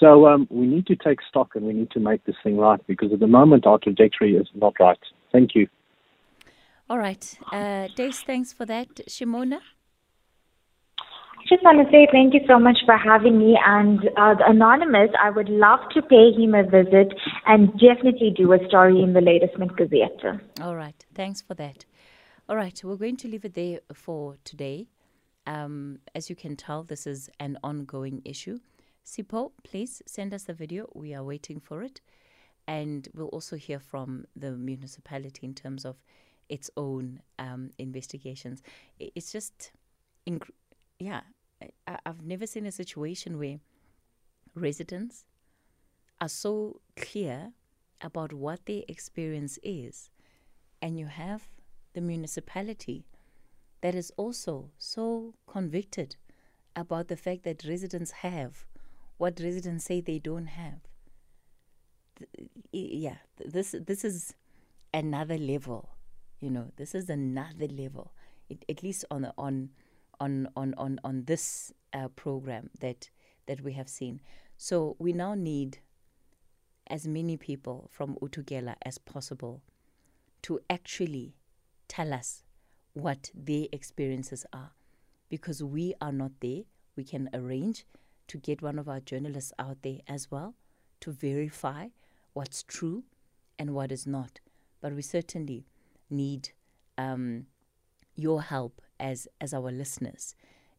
So 0.01 0.27
um, 0.27 0.49
we 0.51 0.67
need 0.67 0.87
to 0.87 0.97
take 0.97 1.19
stock 1.29 1.51
and 1.55 1.67
we 1.67 1.75
need 1.75 1.91
to 1.93 2.01
make 2.01 2.25
this 2.25 2.37
thing 2.43 2.57
right 2.57 2.85
because 2.87 3.13
at 3.13 3.21
the 3.21 3.27
moment 3.27 3.67
our 3.67 3.79
trajectory 3.79 4.37
is 4.37 4.49
not 4.55 4.75
right. 4.81 4.99
Thank 5.31 5.55
you. 5.55 5.69
All 6.89 6.99
right. 6.99 7.39
Uh, 7.53 7.89
Thys, 7.97 8.25
thanks 8.25 8.53
for 8.53 8.67
that. 8.67 8.89
Shimona? 9.09 9.61
Just 11.49 11.63
want 11.63 11.79
to 11.85 11.93
say 11.93 12.09
thank 12.11 12.33
you 12.33 12.41
so 12.49 12.59
much 12.59 12.79
for 12.87 12.97
having 12.97 13.39
me. 13.39 13.59
And 13.65 14.01
uh, 14.17 14.35
Anonymous, 14.47 15.11
I 15.23 15.29
would 15.29 15.51
love 15.51 15.81
to 15.93 16.01
pay 16.01 16.33
him 16.33 16.55
a 16.55 16.63
visit 16.63 17.13
and 17.47 17.71
definitely 17.79 18.33
do 18.35 18.53
a 18.55 18.67
story 18.67 19.03
in 19.03 19.13
the 19.13 19.21
Ladysmith 19.21 19.77
Gazette. 19.77 20.41
All 20.63 20.75
right. 20.75 21.05
Thanks 21.15 21.43
for 21.43 21.55
that. 21.55 21.85
All 22.49 22.57
right. 22.57 22.81
We're 22.83 22.97
going 22.97 23.19
to 23.19 23.29
leave 23.29 23.45
it 23.45 23.55
there 23.55 23.81
for 23.93 24.37
today. 24.45 24.89
Um, 25.47 25.99
as 26.15 26.31
you 26.31 26.37
can 26.37 26.57
tell, 26.57 26.83
this 26.83 27.07
is 27.07 27.29
an 27.39 27.59
ongoing 27.63 28.23
issue. 28.25 28.61
Sipo, 29.05 29.53
please 29.63 30.01
send 30.07 30.33
us 30.33 30.45
the 30.45 30.55
video. 30.55 30.89
We 30.95 31.15
are 31.15 31.23
waiting 31.23 31.61
for 31.61 31.83
it. 31.83 32.01
And 32.67 33.07
we'll 33.15 33.29
also 33.29 33.57
hear 33.57 33.79
from 33.79 34.25
the 34.35 34.53
municipality 34.53 35.47
in 35.47 35.53
terms 35.53 35.85
of 35.85 35.97
its 36.49 36.71
own 36.79 37.21
um, 37.39 37.71
investigations. 37.79 38.63
It's 38.99 39.31
just, 39.31 39.73
inc- 40.27 40.49
yeah, 41.05 41.21
I, 41.87 41.99
I've 42.07 42.23
never 42.23 42.47
seen 42.47 42.65
a 42.65 42.73
situation 42.73 43.39
where 43.39 43.59
residents 44.55 45.27
are 46.19 46.29
so 46.29 46.81
clear 46.97 47.53
about 48.01 48.33
what 48.33 48.65
their 48.65 48.83
experience 48.89 49.59
is, 49.63 50.09
and 50.81 50.99
you 50.99 51.07
have 51.07 51.43
the 51.93 52.01
municipality 52.01 53.05
that 53.83 53.95
is 53.95 54.11
also 54.17 54.71
so 54.79 55.35
convicted 55.47 56.17
about 56.75 57.09
the 57.09 57.17
fact 57.17 57.45
that 57.45 57.65
residents 57.65 58.11
have 58.11 58.65
what 59.19 59.39
residents 59.41 59.85
say 59.85 60.01
they 60.01 60.19
don't 60.19 60.47
have. 60.47 60.81
Yeah, 62.73 63.17
this 63.45 63.75
this 63.87 64.05
is 64.05 64.35
another 64.95 65.37
level. 65.37 65.91
You 66.41 66.51
know, 66.51 66.73
this 66.77 66.95
is 66.95 67.11
another 67.11 67.69
level. 67.69 68.13
It, 68.49 68.65
at 68.71 68.83
least 68.83 69.05
on 69.11 69.31
on 69.37 69.71
on 70.21 70.49
on 70.57 70.75
on 70.77 71.01
on 71.05 71.25
this 71.25 71.73
uh, 71.93 72.09
program 72.09 72.71
that 72.81 73.11
that 73.47 73.61
we 73.61 73.73
have 73.73 73.89
seen. 73.89 74.21
So 74.57 74.97
we 74.99 75.13
now 75.13 75.35
need 75.35 75.79
as 76.87 77.07
many 77.07 77.37
people 77.37 77.89
from 77.91 78.17
uThukela 78.17 78.77
as 78.83 78.99
possible 78.99 79.63
to 80.43 80.61
actually 80.69 81.35
tell 81.89 82.13
us 82.13 82.45
what 82.93 83.31
their 83.35 83.67
experiences 83.73 84.47
are 84.53 84.73
because 85.29 85.63
we 85.63 85.95
are 86.01 86.13
not 86.13 86.33
there. 86.41 86.63
We 86.97 87.05
can 87.05 87.29
arrange 87.35 87.87
to 88.29 88.39
get 88.39 88.63
one 88.63 88.79
of 88.79 88.89
our 88.89 89.01
journalists 89.01 89.53
out 89.59 89.79
there 89.83 89.99
as 90.07 90.31
well 90.31 90.55
to 91.01 91.11
verify 91.11 91.89
what's 92.33 92.63
true 92.63 93.05
and 93.59 93.75
what 93.75 93.91
is 93.91 94.07
not. 94.07 94.41
But 94.81 94.95
we 94.95 95.03
certainly 95.03 95.67
need 96.11 96.51
um, 96.97 97.47
your 98.15 98.43
help 98.43 98.81
as 98.99 99.29
as 99.41 99.53
our 99.55 99.71
listeners 99.71 100.35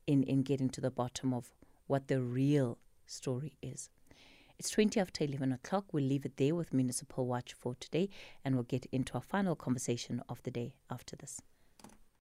in 0.07 0.23
in 0.23 0.43
getting 0.43 0.69
to 0.69 0.81
the 0.81 0.91
bottom 0.91 1.33
of 1.33 1.51
what 1.87 2.07
the 2.07 2.21
real 2.21 2.77
story 3.05 3.57
is. 3.61 3.89
It's 4.57 4.69
20 4.69 4.99
after 5.01 5.23
11 5.25 5.51
o'clock. 5.51 5.85
We'll 5.91 6.05
leave 6.05 6.25
it 6.25 6.37
there 6.37 6.55
with 6.55 6.73
Municipal 6.73 7.25
Watch 7.25 7.53
for 7.53 7.75
today, 7.75 8.09
and 8.43 8.55
we'll 8.55 8.63
get 8.63 8.85
into 8.91 9.15
our 9.15 9.21
final 9.21 9.55
conversation 9.55 10.21
of 10.29 10.41
the 10.43 10.51
day 10.51 10.75
after 10.89 11.17
this. 11.17 11.41